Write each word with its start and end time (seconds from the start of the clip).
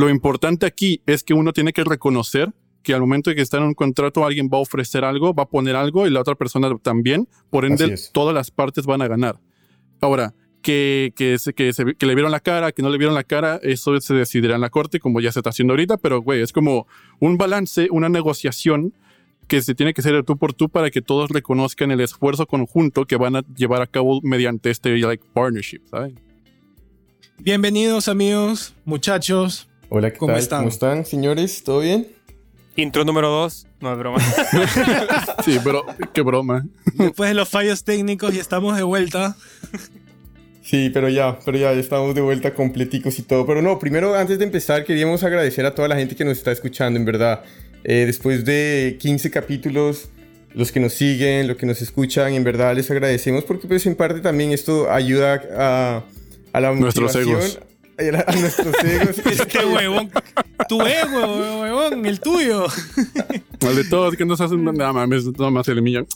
Lo 0.00 0.08
importante 0.08 0.64
aquí 0.64 1.02
es 1.04 1.22
que 1.22 1.34
uno 1.34 1.52
tiene 1.52 1.74
que 1.74 1.84
reconocer 1.84 2.54
que 2.82 2.94
al 2.94 3.02
momento 3.02 3.28
de 3.28 3.36
que 3.36 3.42
está 3.42 3.58
en 3.58 3.64
un 3.64 3.74
contrato 3.74 4.24
alguien 4.24 4.48
va 4.50 4.56
a 4.56 4.62
ofrecer 4.62 5.04
algo, 5.04 5.34
va 5.34 5.42
a 5.42 5.48
poner 5.50 5.76
algo 5.76 6.06
y 6.06 6.10
la 6.10 6.20
otra 6.20 6.36
persona 6.36 6.74
también. 6.78 7.28
Por 7.50 7.66
ende, 7.66 7.96
todas 8.10 8.34
las 8.34 8.50
partes 8.50 8.86
van 8.86 9.02
a 9.02 9.08
ganar. 9.08 9.38
Ahora, 10.00 10.32
que, 10.62 11.12
que, 11.14 11.36
que, 11.54 11.94
que, 11.98 12.06
le 12.06 12.14
vieron 12.14 12.32
la 12.32 12.40
cara, 12.40 12.72
que 12.72 12.80
no 12.80 12.88
le 12.88 12.96
vieron 12.96 13.14
la 13.14 13.24
cara, 13.24 13.60
eso 13.62 14.00
se 14.00 14.14
decidirá 14.14 14.54
en 14.54 14.62
la 14.62 14.70
corte, 14.70 15.00
como 15.00 15.20
ya 15.20 15.32
se 15.32 15.40
está 15.40 15.50
haciendo 15.50 15.74
ahorita, 15.74 15.98
pero 15.98 16.22
güey, 16.22 16.40
es 16.40 16.50
como 16.54 16.86
un 17.18 17.36
balance, 17.36 17.88
una 17.90 18.08
negociación 18.08 18.94
que 19.48 19.60
se 19.60 19.74
tiene 19.74 19.92
que 19.92 20.00
hacer 20.00 20.24
tú 20.24 20.38
por 20.38 20.54
tú 20.54 20.70
para 20.70 20.90
que 20.90 21.02
todos 21.02 21.28
reconozcan 21.28 21.90
el 21.90 22.00
esfuerzo 22.00 22.46
conjunto 22.46 23.04
que 23.04 23.16
van 23.16 23.36
a 23.36 23.42
llevar 23.54 23.82
a 23.82 23.86
cabo 23.86 24.22
mediante 24.22 24.70
este 24.70 24.96
like, 24.96 25.26
partnership, 25.34 25.82
¿sabes? 25.90 26.14
Bienvenidos 27.36 28.08
amigos, 28.08 28.74
muchachos. 28.86 29.69
Hola, 29.92 30.12
¿qué 30.12 30.18
¿Cómo 30.18 30.32
tal? 30.32 30.40
Están? 30.40 30.58
¿Cómo 30.60 30.68
están, 30.68 31.04
señores? 31.04 31.64
¿Todo 31.64 31.80
bien? 31.80 32.06
Intro 32.76 33.04
número 33.04 33.28
2, 33.28 33.66
no 33.80 33.92
es 33.92 33.98
broma. 33.98 34.18
sí, 35.44 35.58
pero 35.64 35.84
qué 36.14 36.22
broma. 36.22 36.64
Después 36.94 37.28
de 37.28 37.34
los 37.34 37.48
fallos 37.48 37.82
técnicos 37.82 38.32
y 38.32 38.38
estamos 38.38 38.76
de 38.76 38.84
vuelta. 38.84 39.36
Sí, 40.62 40.90
pero 40.94 41.08
ya, 41.08 41.40
pero 41.44 41.58
ya 41.58 41.72
estamos 41.72 42.14
de 42.14 42.20
vuelta 42.20 42.54
completicos 42.54 43.18
y 43.18 43.22
todo. 43.22 43.44
Pero 43.44 43.62
no, 43.62 43.80
primero, 43.80 44.14
antes 44.14 44.38
de 44.38 44.44
empezar, 44.44 44.84
queríamos 44.84 45.24
agradecer 45.24 45.66
a 45.66 45.74
toda 45.74 45.88
la 45.88 45.96
gente 45.96 46.14
que 46.14 46.24
nos 46.24 46.38
está 46.38 46.52
escuchando, 46.52 46.96
en 46.96 47.04
verdad. 47.04 47.42
Eh, 47.82 48.04
después 48.06 48.44
de 48.44 48.96
15 49.00 49.28
capítulos, 49.32 50.08
los 50.54 50.70
que 50.70 50.78
nos 50.78 50.92
siguen, 50.92 51.48
los 51.48 51.56
que 51.56 51.66
nos 51.66 51.82
escuchan, 51.82 52.34
en 52.34 52.44
verdad 52.44 52.76
les 52.76 52.88
agradecemos 52.92 53.42
porque 53.42 53.66
pues 53.66 53.84
en 53.86 53.96
parte 53.96 54.20
también 54.20 54.52
esto 54.52 54.88
ayuda 54.88 55.42
a, 55.56 56.04
a 56.52 56.60
la 56.60 56.72
Nuestros 56.74 57.16
egos. 57.16 57.58
A, 58.00 58.32
nuestros 58.32 58.74
egos. 58.84 59.18
este 59.26 59.64
huevón. 59.64 60.10
Tu 60.68 60.80
ego, 60.80 61.60
huevón, 61.60 62.06
el 62.06 62.20
tuyo. 62.20 62.66
El 63.60 63.76
de 63.76 63.84
todos 63.84 64.16
que 64.16 64.24
nos 64.24 64.40
hacen 64.40 64.64
nada 64.64 64.92
mames, 64.92 65.26
nada 65.26 65.50
más 65.50 65.68
el 65.68 65.82
mío. 65.82 66.06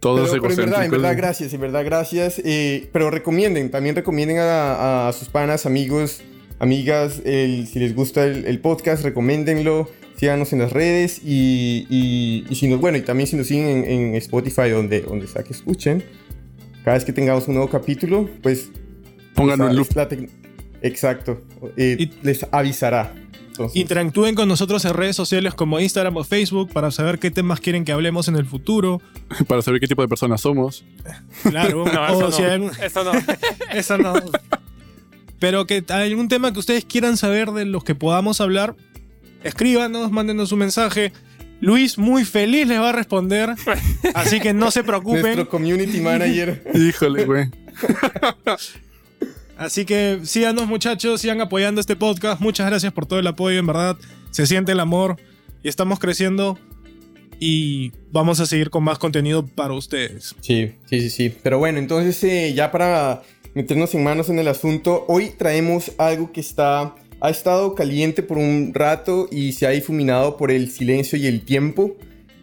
Todos 0.00 0.30
pero, 0.30 0.42
pero 0.42 0.54
en 0.54 0.56
verdad, 0.56 0.84
en 0.86 0.90
verdad, 0.90 1.16
gracias, 1.16 1.52
en 1.52 1.60
verdad, 1.60 1.84
gracias. 1.84 2.40
Eh, 2.44 2.88
pero 2.92 3.10
recomienden, 3.10 3.70
también 3.70 3.94
recomienden 3.94 4.38
a, 4.38 5.08
a, 5.08 5.12
sus 5.12 5.28
panas, 5.28 5.66
amigos, 5.66 6.22
amigas, 6.58 7.20
el, 7.24 7.66
si 7.66 7.78
les 7.80 7.94
gusta 7.94 8.24
el, 8.24 8.46
el 8.46 8.60
podcast, 8.60 9.02
recomiéndenlo 9.02 9.88
síganos 10.20 10.52
en 10.52 10.58
las 10.58 10.72
redes 10.74 11.22
y, 11.24 11.86
y, 11.88 12.54
si 12.54 12.68
nos, 12.68 12.78
bueno, 12.78 12.98
y 12.98 13.00
también 13.00 13.26
si 13.26 13.36
nos 13.36 13.46
siguen 13.46 13.86
en, 13.86 14.14
Spotify, 14.16 14.68
donde, 14.68 15.00
donde 15.00 15.26
sea 15.26 15.42
que 15.42 15.54
escuchen, 15.54 16.04
cada 16.84 16.98
vez 16.98 17.06
que 17.06 17.12
tengamos 17.14 17.48
un 17.48 17.54
nuevo 17.54 17.70
capítulo, 17.70 18.28
pues... 18.42 18.68
Pónganlo 19.34 19.70
en 19.70 19.76
loop. 19.76 19.88
Exacto. 20.82 21.42
Y, 21.76 22.10
les 22.22 22.46
avisará. 22.50 23.14
Interactúen 23.74 24.34
con 24.34 24.48
nosotros 24.48 24.84
en 24.86 24.94
redes 24.94 25.16
sociales 25.16 25.54
como 25.54 25.78
Instagram 25.80 26.16
o 26.16 26.24
Facebook 26.24 26.72
para 26.72 26.90
saber 26.90 27.18
qué 27.18 27.30
temas 27.30 27.60
quieren 27.60 27.84
que 27.84 27.92
hablemos 27.92 28.28
en 28.28 28.36
el 28.36 28.46
futuro. 28.46 29.02
para 29.48 29.60
saber 29.60 29.80
qué 29.80 29.86
tipo 29.86 30.02
de 30.02 30.08
personas 30.08 30.40
somos. 30.40 30.84
Claro, 31.42 31.84
no, 31.92 32.28
eso, 32.28 32.58
no. 32.58 32.70
eso 32.70 33.04
no. 33.04 33.12
eso 33.72 33.98
no. 33.98 34.14
Pero 35.38 35.66
que 35.66 35.84
hay 35.88 36.10
algún 36.10 36.28
tema 36.28 36.52
que 36.52 36.58
ustedes 36.58 36.84
quieran 36.84 37.16
saber 37.16 37.50
de 37.50 37.64
los 37.64 37.84
que 37.84 37.94
podamos 37.94 38.40
hablar, 38.40 38.76
escríbanos, 39.42 40.10
mándenos 40.10 40.52
un 40.52 40.60
mensaje. 40.60 41.12
Luis 41.60 41.98
muy 41.98 42.24
feliz 42.24 42.66
les 42.66 42.80
va 42.80 42.88
a 42.88 42.92
responder, 42.92 43.54
así 44.14 44.40
que 44.40 44.54
no 44.54 44.70
se 44.70 44.82
preocupen. 44.82 45.22
Nuestro 45.22 45.48
community 45.50 46.00
manager. 46.00 46.62
Híjole, 46.74 47.26
güey. 47.26 47.50
Así 49.60 49.84
que 49.84 50.20
síganos 50.24 50.66
muchachos, 50.66 51.20
sigan 51.20 51.42
apoyando 51.42 51.82
este 51.82 51.94
podcast. 51.94 52.40
Muchas 52.40 52.66
gracias 52.66 52.94
por 52.94 53.04
todo 53.04 53.18
el 53.18 53.26
apoyo, 53.26 53.58
en 53.58 53.66
verdad. 53.66 53.94
Se 54.30 54.46
siente 54.46 54.72
el 54.72 54.80
amor 54.80 55.16
y 55.62 55.68
estamos 55.68 55.98
creciendo 55.98 56.58
y 57.38 57.92
vamos 58.10 58.40
a 58.40 58.46
seguir 58.46 58.70
con 58.70 58.84
más 58.84 58.98
contenido 58.98 59.46
para 59.46 59.74
ustedes. 59.74 60.34
Sí, 60.40 60.72
sí, 60.86 61.00
sí, 61.02 61.10
sí. 61.10 61.36
Pero 61.42 61.58
bueno, 61.58 61.78
entonces 61.78 62.24
eh, 62.24 62.54
ya 62.54 62.72
para 62.72 63.20
meternos 63.52 63.94
en 63.94 64.02
manos 64.02 64.30
en 64.30 64.38
el 64.38 64.48
asunto, 64.48 65.04
hoy 65.08 65.34
traemos 65.36 65.92
algo 65.98 66.32
que 66.32 66.40
está 66.40 66.94
ha 67.20 67.28
estado 67.28 67.74
caliente 67.74 68.22
por 68.22 68.38
un 68.38 68.72
rato 68.72 69.28
y 69.30 69.52
se 69.52 69.66
ha 69.66 69.70
difuminado 69.70 70.38
por 70.38 70.50
el 70.50 70.70
silencio 70.70 71.18
y 71.18 71.26
el 71.26 71.42
tiempo, 71.44 71.98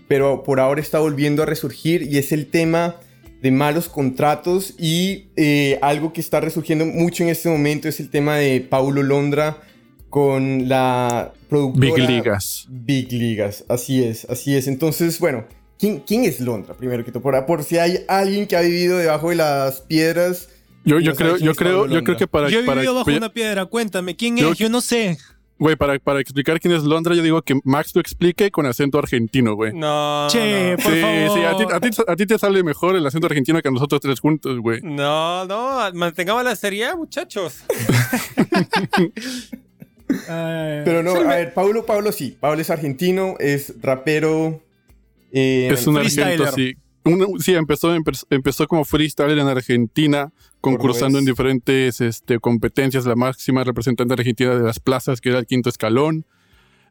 pero 0.08 0.44
por 0.44 0.60
ahora 0.60 0.82
está 0.82 1.00
volviendo 1.00 1.42
a 1.42 1.48
resurgir 1.48 2.04
y 2.04 2.20
es 2.20 2.32
el 2.32 2.46
tema 2.46 2.98
de 3.42 3.52
malos 3.52 3.90
contratos 3.90 4.74
y 4.78 5.28
eh, 5.36 5.80
algo 5.82 6.14
que 6.14 6.22
está 6.22 6.40
resurgiendo 6.40 6.86
mucho 6.86 7.24
en 7.24 7.30
este 7.30 7.50
momento 7.50 7.88
es 7.88 8.00
el 8.00 8.10
tema 8.10 8.38
de 8.38 8.62
Paulo 8.62 9.04
Londra 9.04 9.58
con 10.10 10.68
la 10.68 11.34
productora 11.50 11.96
Big 11.96 12.10
Ligas. 12.10 12.66
Big 12.70 13.12
Ligas, 13.12 13.64
así 13.70 14.04
es, 14.04 14.26
así 14.30 14.56
es. 14.56 14.68
Entonces, 14.68 15.20
bueno, 15.20 15.46
¿quién, 15.78 16.00
quién 16.00 16.26
es 16.26 16.40
Londra? 16.40 16.74
Primero 16.74 17.06
que 17.06 17.12
todo, 17.12 17.22
por, 17.22 17.46
por 17.46 17.64
si 17.64 17.78
hay 17.78 18.06
alguien 18.08 18.48
que 18.48 18.56
ha 18.56 18.62
vivido 18.62 18.98
debajo 18.98 19.30
de 19.30 19.36
las 19.36 19.82
piedras 19.82 20.50
yo, 20.88 21.02
yo 21.02 21.16
creo, 21.16 21.36
yo 21.36 21.54
creo, 21.54 21.86
yo 21.86 22.02
creo 22.02 22.16
que 22.16 22.28
para. 22.28 22.48
Yo 22.48 22.62
he 22.62 22.64
para, 22.64 22.80
vivido 22.80 22.96
bajo 22.96 23.12
una 23.12 23.34
piedra, 23.34 23.66
cuéntame, 23.66 24.16
¿quién 24.16 24.38
es? 24.38 24.58
Yo 24.58 24.70
no 24.70 24.80
sé. 24.80 25.18
Güey, 25.60 25.76
para, 25.76 25.98
para 25.98 26.20
explicar 26.20 26.60
quién 26.60 26.74
es 26.74 26.84
Londra, 26.84 27.16
yo 27.16 27.24
digo 27.24 27.42
que 27.42 27.60
Max 27.64 27.96
lo 27.96 28.02
explique 28.02 28.52
con 28.52 28.68
acento 28.68 29.00
argentino, 29.00 29.56
güey. 29.56 29.74
No. 29.74 30.28
Che, 30.30 30.76
por 30.84 30.94
sí, 30.94 31.02
favor. 31.02 31.38
Sí, 31.38 31.44
a 31.44 31.58
ti, 31.58 31.64
a, 31.74 31.80
ti, 31.80 31.90
a 32.08 32.16
ti, 32.16 32.26
te 32.28 32.38
sale 32.38 32.62
mejor 32.64 32.96
el 32.96 33.06
acento 33.06 33.26
argentino 33.26 33.60
que 33.62 33.68
a 33.68 33.72
nosotros 33.72 34.00
tres 34.02 34.20
juntos, 34.20 34.60
güey. 34.60 34.82
No, 34.84 35.46
no, 35.46 35.80
mantengamos 35.94 36.44
la 36.44 36.56
seriedad, 36.56 36.96
muchachos. 36.96 37.64
Pero 40.28 41.04
no, 41.04 41.16
a 41.16 41.36
ver, 41.36 41.54
Pablo, 41.54 41.86
Pablo 41.86 42.12
sí. 42.12 42.38
Pablo 42.40 42.62
es 42.62 42.70
argentino, 42.70 43.36
es 43.40 43.74
rapero. 43.82 44.62
Eh, 45.32 45.70
es 45.72 45.88
un 45.88 45.98
argentino, 45.98 46.52
sí 46.52 46.78
sí, 47.40 47.54
empezó, 47.54 47.96
empezó 48.30 48.68
como 48.68 48.86
freestyler 48.86 49.38
en 49.38 49.48
Argentina, 49.48 50.32
concursando 50.72 51.20
en 51.20 51.26
diferentes 51.26 52.02
este, 52.02 52.40
competencias, 52.40 53.06
la 53.06 53.16
máxima 53.16 53.64
representante 53.64 54.14
argentina 54.14 54.56
de 54.56 54.64
las 54.64 54.80
plazas, 54.80 55.22
que 55.22 55.30
era 55.30 55.40
el 55.40 55.46
quinto 55.46 55.70
escalón. 55.70 56.26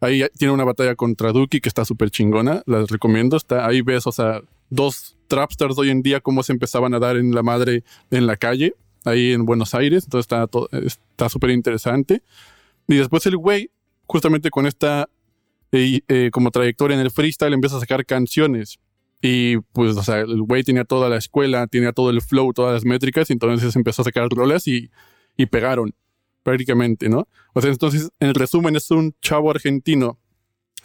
Ahí 0.00 0.22
tiene 0.38 0.52
una 0.52 0.64
batalla 0.64 0.94
contra 0.94 1.32
Duki 1.32 1.60
que 1.60 1.68
está 1.68 1.84
súper 1.84 2.10
chingona, 2.10 2.62
las 2.66 2.90
recomiendo. 2.90 3.36
Está, 3.36 3.66
ahí 3.66 3.82
ves, 3.82 4.06
o 4.06 4.12
sea, 4.12 4.42
dos 4.70 5.16
trapstars 5.28 5.78
hoy 5.78 5.90
en 5.90 6.02
día, 6.02 6.20
cómo 6.20 6.42
se 6.42 6.52
empezaban 6.52 6.94
a 6.94 6.98
dar 6.98 7.16
en 7.16 7.34
la 7.34 7.42
madre 7.42 7.82
en 8.10 8.26
la 8.26 8.36
calle, 8.36 8.74
ahí 9.04 9.32
en 9.32 9.44
Buenos 9.44 9.74
Aires. 9.74 10.04
Entonces 10.04 10.32
está 10.84 11.28
súper 11.28 11.50
interesante. 11.50 12.22
Y 12.88 12.96
después 12.96 13.26
el 13.26 13.36
güey, 13.36 13.70
justamente 14.06 14.50
con 14.50 14.66
esta 14.66 15.08
eh, 15.72 16.00
eh, 16.08 16.30
como 16.32 16.50
trayectoria 16.50 16.94
en 16.94 17.00
el 17.00 17.10
freestyle, 17.10 17.52
empieza 17.52 17.76
a 17.76 17.80
sacar 17.80 18.06
canciones 18.06 18.78
y 19.28 19.58
pues, 19.72 19.96
o 19.96 20.02
sea, 20.04 20.20
el 20.20 20.42
güey 20.42 20.62
tenía 20.62 20.84
toda 20.84 21.08
la 21.08 21.16
escuela, 21.16 21.66
tenía 21.66 21.92
todo 21.92 22.10
el 22.10 22.22
flow, 22.22 22.52
todas 22.52 22.74
las 22.74 22.84
métricas, 22.84 23.28
y 23.28 23.32
entonces 23.32 23.74
empezó 23.74 24.02
a 24.02 24.04
sacar 24.04 24.28
roles 24.28 24.68
y, 24.68 24.88
y 25.36 25.46
pegaron 25.46 25.96
prácticamente, 26.44 27.08
¿no? 27.08 27.26
O 27.52 27.60
sea, 27.60 27.70
entonces, 27.72 28.10
en 28.20 28.34
resumen, 28.34 28.76
es 28.76 28.88
un 28.92 29.16
chavo 29.20 29.50
argentino 29.50 30.20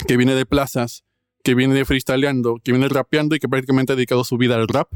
que 0.07 0.17
viene 0.17 0.33
de 0.33 0.47
plazas, 0.47 1.03
que 1.43 1.53
viene 1.53 1.75
de 1.75 1.85
freestyleando, 1.85 2.59
que 2.63 2.71
viene 2.71 2.89
rapeando 2.89 3.35
y 3.35 3.39
que 3.39 3.47
prácticamente 3.47 3.93
ha 3.93 3.95
dedicado 3.95 4.23
su 4.23 4.39
vida 4.39 4.55
al 4.55 4.67
rap 4.67 4.91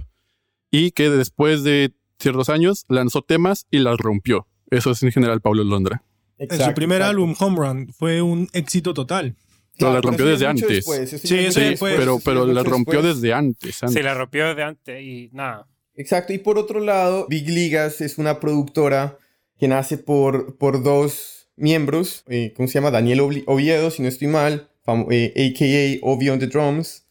y 0.71 0.89
que 0.89 1.11
después 1.11 1.63
de 1.63 1.93
ciertos 2.17 2.49
años 2.49 2.85
lanzó 2.89 3.21
temas 3.21 3.67
y 3.69 3.77
las 3.77 3.97
rompió. 3.99 4.47
Eso 4.71 4.89
es 4.89 5.03
en 5.03 5.11
general 5.11 5.39
Pablo 5.39 5.63
Londra. 5.63 6.03
en 6.39 6.59
su 6.59 6.73
primer 6.73 7.03
álbum, 7.03 7.35
Home 7.39 7.57
Run, 7.57 7.93
fue 7.93 8.23
un 8.23 8.49
éxito 8.53 8.95
total. 8.95 9.35
No, 9.79 9.93
la 9.93 10.01
rompió 10.01 10.25
desde 10.25 10.47
antes. 10.47 10.85
sí, 10.85 11.51
sí, 11.51 11.75
pero, 11.79 12.19
pero 12.23 12.45
la 12.45 12.63
rompió 12.63 13.01
desde 13.01 13.33
antes, 13.33 13.79
Sí, 13.87 14.01
la 14.01 14.13
rompió 14.13 14.47
desde 14.47 14.63
antes 14.63 15.03
y 15.03 15.29
nada. 15.33 15.67
Exacto, 15.95 16.33
y 16.33 16.37
por 16.39 16.57
otro 16.57 16.79
lado, 16.79 17.25
Big 17.29 17.49
Ligas 17.49 18.01
es 18.01 18.17
una 18.17 18.39
productora 18.39 19.17
que 19.57 19.67
nace 19.67 19.97
por, 19.97 20.57
por 20.57 20.83
dos 20.83 21.47
miembros, 21.55 22.23
eh, 22.27 22.53
¿cómo 22.55 22.67
se 22.67 22.75
llama? 22.75 22.91
Daniel 22.91 23.21
Oviedo, 23.45 23.89
si 23.91 24.01
no 24.01 24.09
estoy 24.09 24.27
mal, 24.27 24.69
a.k.a. 24.85 25.13
Eh, 25.13 25.99
Ovio 26.03 26.33
on 26.33 26.39
the 26.39 26.47
Drums, 26.47 27.05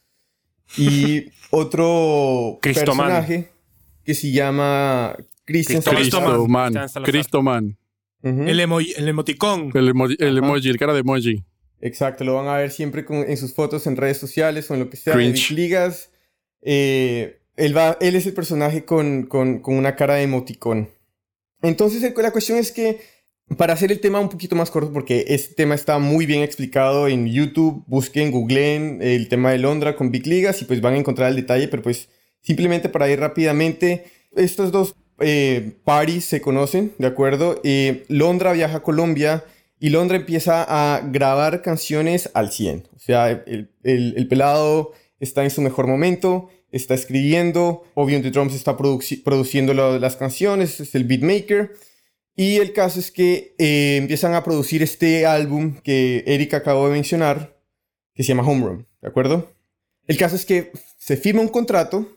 y 0.76 1.30
otro 1.50 2.58
personaje 2.60 3.48
que 4.04 4.14
se 4.14 4.32
llama 4.32 5.16
Christian 5.44 5.82
Cristoman. 5.82 6.74
Cristoman. 7.04 7.78
el, 8.22 8.60
el 8.60 9.08
emoticón. 9.08 9.70
El, 9.74 9.88
el 10.18 10.38
emoji, 10.38 10.68
el 10.68 10.78
cara 10.78 10.92
de 10.92 11.00
emoji. 11.00 11.42
Exacto, 11.80 12.24
lo 12.24 12.34
van 12.34 12.48
a 12.48 12.56
ver 12.56 12.70
siempre 12.70 13.04
en 13.08 13.36
sus 13.36 13.54
fotos 13.54 13.86
en 13.86 13.96
redes 13.96 14.18
sociales 14.18 14.70
o 14.70 14.74
en 14.74 14.80
lo 14.80 14.90
que 14.90 14.96
sea, 14.96 15.14
en 15.14 15.34
ligas. 15.50 16.10
Eh, 16.62 17.40
él, 17.56 17.76
va, 17.76 17.98
él 18.00 18.16
es 18.16 18.26
el 18.26 18.32
personaje 18.32 18.84
con, 18.84 19.24
con, 19.24 19.60
con 19.60 19.76
una 19.76 19.96
cara 19.96 20.14
de 20.14 20.22
emoticón. 20.22 20.90
Entonces 21.62 22.02
la 22.16 22.30
cuestión 22.30 22.58
es 22.58 22.72
que 22.72 23.00
para 23.56 23.74
hacer 23.74 23.92
el 23.92 24.00
tema 24.00 24.20
un 24.20 24.28
poquito 24.28 24.56
más 24.56 24.70
corto, 24.70 24.92
porque 24.92 25.26
este 25.28 25.54
tema 25.54 25.74
está 25.74 25.98
muy 25.98 26.26
bien 26.26 26.42
explicado 26.42 27.08
en 27.08 27.26
YouTube, 27.26 27.84
busquen, 27.86 28.30
googleen 28.30 29.00
el 29.02 29.28
tema 29.28 29.50
de 29.50 29.58
Londra 29.58 29.96
con 29.96 30.10
Big 30.10 30.26
Ligas 30.26 30.62
y 30.62 30.64
pues 30.64 30.80
van 30.80 30.94
a 30.94 30.98
encontrar 30.98 31.28
el 31.28 31.36
detalle, 31.36 31.68
pero 31.68 31.82
pues 31.82 32.08
simplemente 32.40 32.88
para 32.88 33.08
ir 33.10 33.20
rápidamente, 33.20 34.04
estos 34.34 34.72
dos 34.72 34.96
eh, 35.20 35.72
parties 35.84 36.24
se 36.24 36.40
conocen, 36.40 36.92
¿de 36.98 37.06
acuerdo? 37.06 37.60
Eh, 37.64 38.04
Londra 38.08 38.52
viaja 38.52 38.78
a 38.78 38.82
Colombia 38.82 39.44
y 39.78 39.90
Londra 39.90 40.16
empieza 40.16 40.64
a 40.66 41.00
grabar 41.00 41.62
canciones 41.62 42.30
al 42.34 42.50
100. 42.50 42.88
O 42.94 42.98
sea, 42.98 43.30
el, 43.30 43.70
el, 43.82 44.28
pelado 44.28 44.92
está 45.20 45.44
en 45.44 45.50
su 45.50 45.60
mejor 45.62 45.86
momento, 45.86 46.48
está 46.70 46.94
escribiendo, 46.94 47.84
Obi 47.94 48.20
the 48.20 48.30
Drums 48.30 48.54
está 48.54 48.76
produciendo 48.76 49.74
las 49.74 50.16
canciones, 50.16 50.80
es 50.80 50.94
el 50.94 51.04
beatmaker. 51.04 51.72
Y 52.36 52.56
el 52.56 52.72
caso 52.72 52.98
es 52.98 53.12
que 53.12 53.54
eh, 53.58 53.96
empiezan 53.96 54.34
a 54.34 54.42
producir 54.42 54.82
este 54.82 55.24
álbum 55.24 55.76
que 55.82 56.24
Eric 56.26 56.54
acabó 56.54 56.88
de 56.88 56.94
mencionar, 56.94 57.56
que 58.12 58.24
se 58.24 58.28
llama 58.28 58.48
Home 58.48 58.66
Run, 58.66 58.88
¿de 59.02 59.08
acuerdo? 59.08 59.52
El 60.06 60.16
caso 60.16 60.34
es 60.34 60.44
que 60.44 60.72
se 60.98 61.16
firma 61.16 61.42
un 61.42 61.48
contrato, 61.48 62.08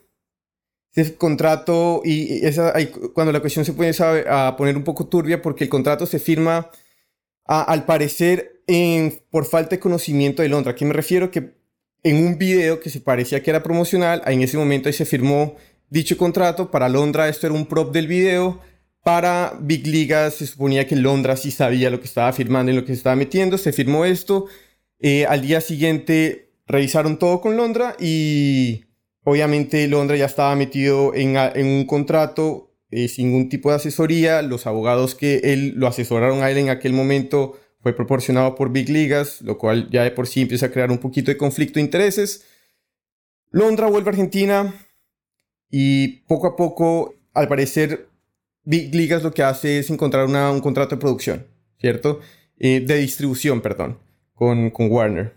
ese 0.93 1.15
contrato, 1.15 2.01
y 2.03 2.43
esa, 2.43 2.73
cuando 3.13 3.31
la 3.31 3.39
cuestión 3.39 3.63
se 3.63 3.73
puede 3.73 3.93
a 4.27 4.55
poner 4.57 4.75
un 4.75 4.83
poco 4.83 5.05
turbia, 5.05 5.41
porque 5.41 5.65
el 5.65 5.69
contrato 5.69 6.07
se 6.07 6.17
firma, 6.17 6.71
al 7.47 7.85
parecer, 7.85 8.61
por 9.29 9.45
falta 9.45 9.71
de 9.71 9.79
conocimiento 9.79 10.41
de 10.41 10.49
Londra. 10.49 10.73
¿A 10.73 10.75
qué 10.75 10.85
me 10.85 10.93
refiero? 10.93 11.31
Que 11.31 11.55
en 12.03 12.25
un 12.25 12.37
video 12.37 12.79
que 12.79 12.89
se 12.89 12.99
parecía 12.99 13.41
que 13.41 13.49
era 13.49 13.63
promocional, 13.63 14.21
en 14.25 14.41
ese 14.41 14.57
momento 14.57 14.89
ahí 14.89 14.93
se 14.93 15.05
firmó 15.05 15.55
dicho 15.89 16.17
contrato, 16.17 16.69
para 16.69 16.89
Londra 16.89 17.29
esto 17.29 17.47
era 17.47 17.55
un 17.55 17.65
prop 17.65 17.93
del 17.93 18.07
video, 18.07 18.59
para 19.07 19.57
Big 19.61 19.87
Ligas 19.87 20.33
se 20.33 20.45
suponía 20.45 20.85
que 20.85 20.97
Londra 20.97 21.37
sí 21.37 21.49
sabía 21.49 21.89
lo 21.89 22.01
que 22.01 22.07
estaba 22.07 22.33
firmando 22.33 22.73
y 22.73 22.75
lo 22.75 22.81
que 22.81 22.87
se 22.87 22.97
estaba 22.97 23.15
metiendo. 23.15 23.57
Se 23.57 23.71
firmó 23.71 24.03
esto. 24.03 24.47
Eh, 24.99 25.25
al 25.25 25.41
día 25.41 25.61
siguiente 25.61 26.51
revisaron 26.65 27.17
todo 27.17 27.39
con 27.39 27.55
Londra 27.55 27.95
y 28.01 28.83
obviamente 29.23 29.87
Londra 29.87 30.17
ya 30.17 30.25
estaba 30.25 30.53
metido 30.57 31.13
en, 31.13 31.37
un 31.65 31.85
contrato 31.85 32.66
eh, 32.91 33.07
sin 33.07 33.27
ningún 33.27 33.49
tipo 33.49 33.69
de 33.69 33.75
asesoría. 33.75 34.41
Los 34.41 34.67
abogados 34.67 35.15
que 35.15 35.37
él 35.43 35.73
lo 35.75 35.87
asesoraron 35.87 36.43
a 36.43 36.51
él 36.51 36.57
en 36.57 36.69
aquel 36.69 36.93
momento 36.93 37.59
fue 37.81 37.95
proporcionado 37.95 38.55
por 38.55 38.71
Big 38.71 38.89
Ligas, 38.89 39.41
lo 39.41 39.57
cual 39.57 39.89
ya 39.91 40.03
de 40.03 40.11
por 40.11 40.27
sí 40.27 40.41
empieza 40.41 40.67
a 40.67 40.71
crear 40.71 40.91
un 40.91 40.97
poquito 40.97 41.31
de 41.31 41.37
conflicto 41.37 41.75
de 41.75 41.85
intereses. 41.85 42.45
Londra 43.51 43.87
vuelve 43.87 44.09
a 44.09 44.11
Argentina 44.11 44.73
y 45.69 46.21
poco 46.27 46.47
a 46.47 46.55
poco, 46.55 47.15
al 47.33 47.47
parecer, 47.47 48.09
Big 48.63 48.93
Ligas 48.93 49.23
lo 49.23 49.31
que 49.31 49.43
hace 49.43 49.79
es 49.79 49.89
encontrar 49.89 50.25
un 50.25 50.59
contrato 50.59 50.95
de 50.95 51.01
producción, 51.01 51.47
¿cierto? 51.79 52.19
Eh, 52.59 52.81
de 52.81 52.97
distribución, 52.97 53.61
perdón, 53.61 53.99
con, 54.33 54.69
con 54.71 54.91
Warner. 54.91 55.33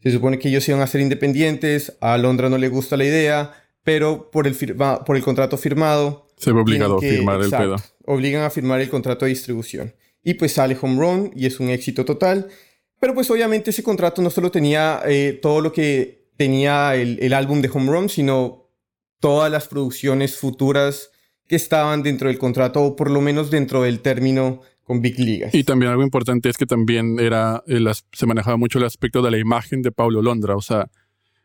Se 0.00 0.10
supone 0.10 0.38
que 0.38 0.48
ellos 0.48 0.68
iban 0.68 0.80
a 0.80 0.86
ser 0.86 1.00
independientes, 1.00 1.96
a 2.00 2.18
Londra 2.18 2.50
no 2.50 2.58
le 2.58 2.68
gusta 2.68 2.96
la 2.96 3.04
idea, 3.04 3.52
pero 3.84 4.30
por 4.30 4.46
el, 4.46 4.56
por 5.06 5.16
el 5.16 5.22
contrato 5.22 5.56
firmado... 5.56 6.28
Se 6.36 6.52
ve 6.52 6.60
obligado 6.60 6.98
a 6.98 7.00
firmar 7.00 7.40
el 7.40 7.50
pedo. 7.50 7.76
Obligan 8.06 8.42
a 8.42 8.50
firmar 8.50 8.80
el 8.80 8.88
contrato 8.88 9.24
de 9.24 9.30
distribución. 9.30 9.94
Y 10.24 10.34
pues 10.34 10.52
sale 10.52 10.76
Home 10.80 11.00
Run 11.00 11.32
y 11.34 11.46
es 11.46 11.60
un 11.60 11.68
éxito 11.68 12.04
total. 12.04 12.48
Pero 13.00 13.14
pues 13.14 13.30
obviamente 13.30 13.70
ese 13.70 13.82
contrato 13.82 14.22
no 14.22 14.30
solo 14.30 14.50
tenía 14.50 15.00
eh, 15.06 15.38
todo 15.40 15.60
lo 15.60 15.72
que 15.72 16.30
tenía 16.36 16.94
el, 16.94 17.18
el 17.20 17.32
álbum 17.32 17.60
de 17.60 17.70
Home 17.72 17.90
Run, 17.90 18.08
sino 18.08 18.68
todas 19.20 19.50
las 19.50 19.68
producciones 19.68 20.36
futuras 20.36 21.10
que 21.46 21.56
estaban 21.56 22.02
dentro 22.02 22.28
del 22.28 22.38
contrato 22.38 22.82
o 22.82 22.96
por 22.96 23.10
lo 23.10 23.20
menos 23.20 23.50
dentro 23.50 23.82
del 23.82 24.00
término 24.00 24.62
con 24.84 25.00
Big 25.00 25.18
Ligas. 25.18 25.54
Y 25.54 25.64
también 25.64 25.90
algo 25.90 26.02
importante 26.02 26.48
es 26.48 26.56
que 26.56 26.66
también 26.66 27.18
era 27.20 27.62
se 28.12 28.26
manejaba 28.26 28.56
mucho 28.56 28.78
el 28.78 28.84
aspecto 28.84 29.22
de 29.22 29.30
la 29.30 29.38
imagen 29.38 29.82
de 29.82 29.92
Pablo 29.92 30.22
Londra, 30.22 30.56
o 30.56 30.60
sea, 30.60 30.90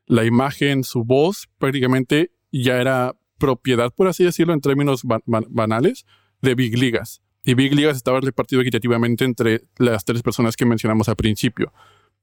la 0.07 0.25
imagen, 0.25 0.83
su 0.83 1.03
voz 1.03 1.47
prácticamente 1.59 2.31
ya 2.51 2.81
era 2.81 3.15
propiedad, 3.37 3.93
por 3.93 4.07
así 4.07 4.23
decirlo, 4.23 4.53
en 4.53 4.61
términos 4.61 5.03
banales, 5.25 6.05
de 6.41 6.55
Big 6.55 6.77
Ligas. 6.77 7.21
Y 7.43 7.53
Big 7.53 7.73
Ligas 7.73 7.97
estaba 7.97 8.19
repartido 8.19 8.61
equitativamente 8.61 9.25
entre 9.25 9.61
las 9.77 10.05
tres 10.05 10.21
personas 10.23 10.55
que 10.55 10.65
mencionamos 10.65 11.07
al 11.09 11.15
principio. 11.15 11.71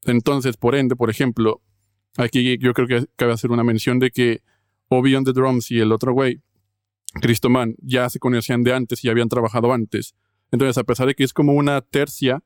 Entonces, 0.04 0.56
por 0.56 0.74
ende, 0.74 0.96
por 0.96 1.10
ejemplo, 1.10 1.62
aquí 2.16 2.58
yo 2.58 2.72
creo 2.74 2.88
que 2.88 3.06
cabe 3.16 3.32
hacer 3.32 3.50
una 3.50 3.64
mención 3.64 3.98
de 3.98 4.10
que 4.10 4.42
Obi 4.88 5.14
on 5.14 5.24
the 5.24 5.32
Drums 5.32 5.70
y 5.70 5.78
el 5.78 5.92
otro 5.92 6.12
güey 6.12 6.42
Cristoman 7.20 7.76
ya 7.78 8.10
se 8.10 8.18
conocían 8.18 8.64
de 8.64 8.74
antes 8.74 9.04
y 9.04 9.08
habían 9.08 9.28
trabajado 9.28 9.72
antes. 9.72 10.14
Entonces, 10.50 10.78
a 10.78 10.84
pesar 10.84 11.06
de 11.06 11.14
que 11.14 11.24
es 11.24 11.32
como 11.32 11.54
una 11.54 11.80
tercia, 11.80 12.42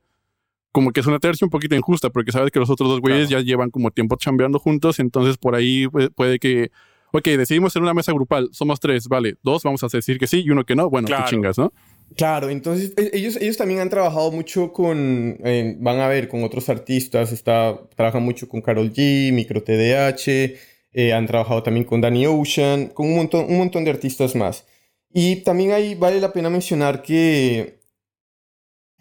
como 0.71 0.91
que 0.91 0.99
es 0.99 1.07
una 1.07 1.19
tercia 1.19 1.45
un 1.45 1.51
poquito 1.51 1.75
injusta, 1.75 2.09
porque 2.09 2.31
sabes 2.31 2.51
que 2.51 2.59
los 2.59 2.69
otros 2.69 2.89
dos 2.89 3.01
güeyes 3.01 3.29
ya 3.29 3.39
llevan 3.39 3.71
como 3.71 3.91
tiempo 3.91 4.15
chambeando 4.17 4.59
juntos, 4.59 4.99
entonces 4.99 5.37
por 5.37 5.55
ahí 5.55 5.87
puede, 6.15 6.39
que, 6.39 6.71
ok, 7.11 7.25
decidimos 7.25 7.75
en 7.75 7.83
una 7.83 7.93
mesa 7.93 8.13
grupal, 8.13 8.49
somos 8.51 8.79
tres, 8.79 9.07
vale, 9.07 9.35
dos 9.43 9.63
vamos 9.63 9.83
a 9.83 9.87
decir 9.87 10.19
que 10.19 10.27
sí 10.27 10.43
y 10.45 10.49
uno 10.51 10.65
que 10.65 10.75
no, 10.75 10.89
bueno, 10.89 11.07
qué 11.07 11.15
chingas, 11.27 11.57
¿no? 11.57 11.73
Claro, 12.15 12.49
entonces 12.49 12.93
e, 12.97 13.11
ellos, 13.13 13.35
ellos 13.35 13.57
también 13.57 13.79
han 13.79 13.89
trabajado 13.89 14.31
mucho 14.31 14.71
con, 14.71 15.37
eh, 15.43 15.75
van 15.79 15.99
a 15.99 16.07
ver, 16.07 16.27
con 16.27 16.43
otros 16.43 16.69
artistas, 16.69 17.31
está, 17.31 17.79
trabajan 17.95 18.23
mucho 18.23 18.47
con 18.47 18.61
Carol 18.61 18.91
G, 18.91 19.31
Micro 19.31 19.63
TDH, 19.63 20.57
eh, 20.91 21.13
han 21.13 21.27
trabajado 21.27 21.63
también 21.63 21.85
con 21.85 22.01
Danny 22.01 22.25
Ocean, 22.25 22.87
con 22.87 23.07
un 23.07 23.15
montón, 23.15 23.45
un 23.47 23.57
montón 23.57 23.83
de 23.83 23.91
artistas 23.91 24.35
más. 24.35 24.65
Y 25.11 25.37
también 25.37 25.71
ahí 25.71 25.95
vale 25.95 26.19
la 26.19 26.33
pena 26.33 26.49
mencionar 26.49 27.01
que 27.01 27.79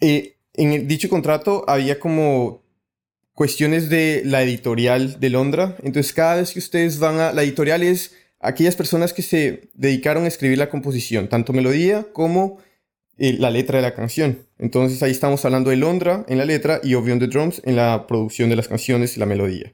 eh, 0.00 0.38
en 0.58 0.72
el, 0.72 0.88
dicho 0.88 1.08
contrato 1.08 1.64
había 1.66 1.99
como 1.99 2.62
cuestiones 3.32 3.88
de 3.88 4.22
la 4.25 4.43
editorial 4.43 5.20
de 5.20 5.31
Londra. 5.31 5.76
Entonces 5.82 6.12
cada 6.12 6.37
vez 6.37 6.52
que 6.52 6.58
ustedes 6.58 6.99
van 6.99 7.20
a... 7.20 7.32
La 7.32 7.43
editorial 7.43 7.82
es 7.82 8.14
aquellas 8.40 8.76
personas 8.76 9.12
que 9.12 9.22
se 9.22 9.70
dedicaron 9.75 10.25
a 10.25 10.28
escribir 10.28 10.58
la 10.58 10.69
composición, 10.69 11.28
tanto 11.28 11.52
melodía 11.52 12.06
como 12.12 12.58
eh, 13.16 13.37
la 13.38 13.50
letra 13.50 13.78
de 13.78 13.82
la 13.82 13.94
canción. 13.94 14.46
Entonces 14.58 15.02
ahí 15.02 15.12
estamos 15.12 15.44
hablando 15.44 15.70
de 15.70 15.76
Londra 15.76 16.25
en 16.28 16.38
la 16.38 16.44
letra 16.44 16.81
y 16.82 16.94
Obi 16.94 17.12
on 17.12 17.19
the 17.19 17.28
Drums 17.28 17.62
en 17.64 17.76
la 17.76 18.06
producción 18.06 18.50
de 18.50 18.56
las 18.56 18.69
canciones 18.69 19.16
y 19.16 19.20
la 19.20 19.26
melodía. 19.26 19.72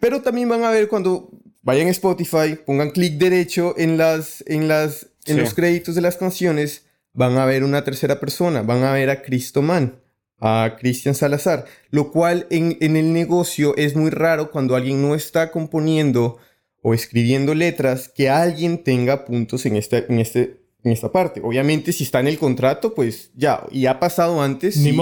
Pero 0.00 0.22
también 0.22 0.48
van 0.48 0.64
a 0.64 0.70
ver 0.70 0.88
cuando 0.88 1.30
vayan 1.62 1.88
a 1.88 1.90
Spotify, 1.90 2.58
pongan 2.64 2.90
clic 2.90 3.14
derecho 3.14 3.74
en, 3.76 3.98
las, 3.98 4.44
en, 4.46 4.68
las, 4.68 5.08
en 5.26 5.38
los 5.38 5.54
créditos 5.54 5.94
de 5.94 6.00
las 6.00 6.16
canciones, 6.16 6.86
van 7.12 7.36
a 7.36 7.46
ver 7.46 7.64
una 7.64 7.84
tercera 7.84 8.20
persona, 8.20 8.62
van 8.62 8.84
a 8.84 8.92
ver 8.92 9.10
a 9.10 9.22
Cristo 9.22 9.60
Man, 9.60 10.00
a 10.40 10.76
Cristian 10.78 11.14
Salazar, 11.14 11.66
lo 11.90 12.10
cual 12.10 12.46
en, 12.50 12.76
en, 12.80 12.96
el 12.96 13.12
negocio 13.12 13.76
es 13.76 13.96
muy 13.96 14.10
raro 14.10 14.50
cuando 14.50 14.76
alguien 14.76 15.02
no 15.02 15.14
está 15.14 15.50
componiendo 15.50 16.38
o 16.82 16.94
escribiendo 16.94 17.54
letras 17.54 18.08
que 18.08 18.28
alguien 18.28 18.84
tenga 18.84 19.24
puntos 19.24 19.66
en, 19.66 19.76
este, 19.76 20.06
en, 20.08 20.20
este, 20.20 20.60
en 20.84 20.92
esta 20.92 21.10
parte. 21.10 21.40
Obviamente 21.42 21.92
si 21.92 22.04
está 22.04 22.20
en 22.20 22.28
el 22.28 22.38
contrato, 22.38 22.94
pues 22.94 23.32
ya, 23.34 23.64
y 23.70 23.86
ha 23.86 23.98
pasado 23.98 24.40
antes. 24.40 24.76
Ni 24.76 24.96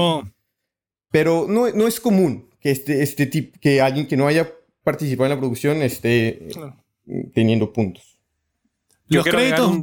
Pero 1.11 1.47
no, 1.49 1.71
no 1.71 1.87
es 1.87 2.01
común 2.01 2.49
que, 2.61 2.71
este, 2.71 3.03
este 3.03 3.27
tipo, 3.27 3.59
que 3.61 3.81
alguien 3.81 4.07
que 4.07 4.17
no 4.17 4.27
haya 4.27 4.51
participar 4.83 5.27
en 5.27 5.31
la 5.31 5.39
producción 5.39 5.83
esté 5.83 6.49
teniendo 7.35 7.73
puntos. 7.73 8.17
Los 9.09 9.25
créditos, 9.25 9.83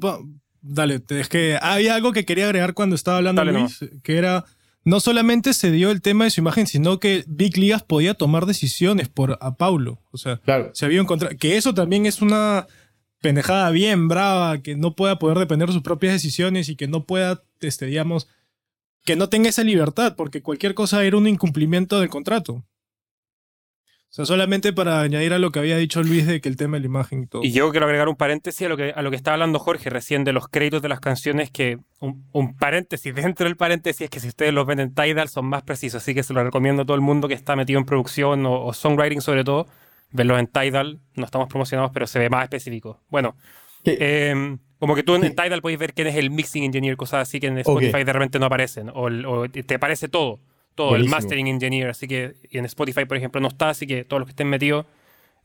dale, 0.62 1.02
es 1.10 1.30
que 1.30 1.58
había 1.62 1.96
algo 1.96 2.12
que 2.12 2.26
quería 2.26 2.46
agregar 2.46 2.74
cuando 2.74 2.96
estaba 2.96 3.18
hablando 3.18 3.44
Luis, 3.46 3.80
que 4.02 4.18
era 4.18 4.46
no 4.86 5.00
solamente 5.00 5.54
se 5.54 5.72
dio 5.72 5.92
el 5.92 6.02
tema 6.02 6.26
de 6.26 6.32
su 6.32 6.42
imagen, 6.42 6.68
sino 6.68 7.00
que 7.00 7.24
Big 7.28 7.58
Ligas 7.58 7.84
podía 7.84 8.14
tomar 8.14 8.46
decisiones 8.46 9.10
por 9.10 9.38
a 9.42 9.56
Paulo. 9.56 10.02
O 10.12 10.18
sea, 10.18 10.42
se 10.74 10.86
había 10.86 11.02
encontrado. 11.02 11.36
Que 11.38 11.58
eso 11.58 11.74
también 11.74 12.06
es 12.06 12.22
una 12.22 12.68
pendejada 13.22 13.70
bien 13.72 14.10
brava, 14.10 14.62
que 14.62 14.76
no 14.76 14.96
pueda 14.96 15.18
poder 15.18 15.38
depender 15.38 15.70
de 15.70 15.74
sus 15.74 15.84
propias 15.84 16.14
decisiones 16.14 16.68
y 16.68 16.76
que 16.76 16.88
no 16.88 17.06
pueda, 17.06 17.44
este, 17.62 17.86
digamos, 17.86 18.28
que 19.06 19.16
no 19.16 19.30
tenga 19.30 19.50
esa 19.50 19.64
libertad, 19.64 20.16
porque 20.18 20.42
cualquier 20.42 20.74
cosa 20.74 21.04
era 21.06 21.18
un 21.18 21.28
incumplimiento 21.28 22.00
del 22.00 22.10
contrato. 22.10 22.66
O 24.14 24.16
sea, 24.16 24.26
solamente 24.28 24.74
para 24.74 25.02
añadir 25.02 25.34
a 25.34 25.40
lo 25.40 25.52
que 25.52 25.58
había 25.58 25.76
dicho 25.76 26.04
Luis 26.04 26.28
de 26.28 26.40
que 26.40 26.48
el 26.48 26.56
tema 26.56 26.78
de 26.78 26.82
la 26.82 26.86
imagen 26.86 27.24
y 27.24 27.26
todo. 27.26 27.44
Y 27.44 27.52
yo 27.52 27.72
quiero 27.72 27.88
agregar 27.88 28.08
un 28.08 28.16
paréntesis 28.16 28.68
a 28.68 28.70
lo 28.70 28.78
que, 28.78 28.92
a 28.96 29.02
lo 29.02 29.10
que 29.10 29.16
estaba 29.16 29.34
hablando 29.34 29.58
Jorge 29.58 29.90
recién 29.90 30.24
de 30.24 30.34
los 30.34 30.48
créditos 30.50 30.84
de 30.84 30.90
las 30.90 31.00
canciones, 31.00 31.50
que 31.50 31.80
un, 32.00 32.56
paréntesis 32.56 33.16
dentro 33.16 33.48
del 33.48 33.58
paréntesis 33.58 34.02
es 34.02 34.10
que 34.12 34.20
si 34.20 34.28
ustedes 34.28 34.54
los 34.54 34.68
ven 34.68 34.80
en 34.80 34.94
Tidal 34.94 35.30
son 35.30 35.48
más 35.48 35.64
precisos, 35.64 36.04
así 36.04 36.14
que 36.14 36.22
se 36.22 36.32
lo 36.32 36.44
recomiendo 36.44 36.84
a 36.84 36.86
todo 36.86 36.94
el 36.94 37.02
mundo 37.02 37.28
que 37.28 37.34
está 37.34 37.56
metido 37.56 37.80
en 37.80 37.86
producción 37.86 38.46
o, 38.46 38.72
songwriting 38.72 39.20
sobre 39.20 39.44
todo, 39.44 39.66
verlos 40.12 40.38
en 40.38 40.46
Tidal, 40.46 41.00
no 41.16 41.26
estamos 41.26 41.50
promocionados, 41.50 41.90
pero 41.92 42.06
se 42.06 42.20
ve 42.20 42.30
más 42.30 42.44
específico. 42.44 43.00
Bueno, 43.10 43.36
em, 43.84 44.60
como 44.78 44.94
que 44.94 45.02
tú 45.02 45.16
en, 45.16 45.34
Tidal 45.34 45.64
puedes 45.64 45.80
ver 45.80 45.96
quién 45.96 46.06
es 46.06 46.18
el 46.18 46.30
mixing 46.30 46.66
engineer, 46.66 46.98
cosas 46.98 47.28
así 47.28 47.40
que 47.40 47.48
en 47.48 47.58
Spotify 47.58 48.04
de 48.04 48.14
repente 48.14 48.38
no 48.38 48.46
aparecen, 48.46 48.90
o, 48.90 49.06
o 49.06 49.50
te 49.50 49.74
aparece 49.74 50.08
todo 50.08 50.40
todo 50.76 50.96
el 50.96 51.08
mastering 51.08 51.48
engineer, 51.48 51.90
así 51.90 52.08
que 52.08 52.36
y 52.50 52.58
en 52.58 52.66
Spotify, 52.66 53.06
por 53.06 53.18
ejemplo, 53.18 53.40
no 53.42 53.48
está, 53.48 53.70
así 53.70 53.88
que 53.88 54.04
todos 54.04 54.20
los 54.20 54.28
que 54.28 54.32
estén 54.32 54.48
metidos, 54.48 54.86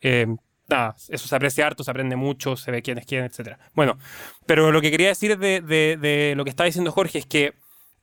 eh, 0.01 0.27
nada, 0.69 0.95
eso 1.09 1.29
se 1.29 1.37
aprecia 1.37 1.67
harto, 1.67 1.85
se 1.85 1.91
aprende 1.91 2.17
mucho, 2.17 2.57
se 2.57 2.71
ve 2.71 2.83
quién 2.83 2.99
es 2.99 3.07
quién, 3.07 3.25
etc. 3.25 3.59
Bueno, 3.75 3.99
pero 4.47 4.73
lo 4.73 4.81
que 4.81 4.91
quería 4.91 5.09
decir 5.09 5.39
de, 5.39 5.61
de, 5.61 6.35
lo 6.37 6.45
que 6.45 6.51
estaba 6.51 6.67
diciendo 6.67 6.93
Jorge 6.93 7.19
es 7.19 7.27
que 7.27 7.55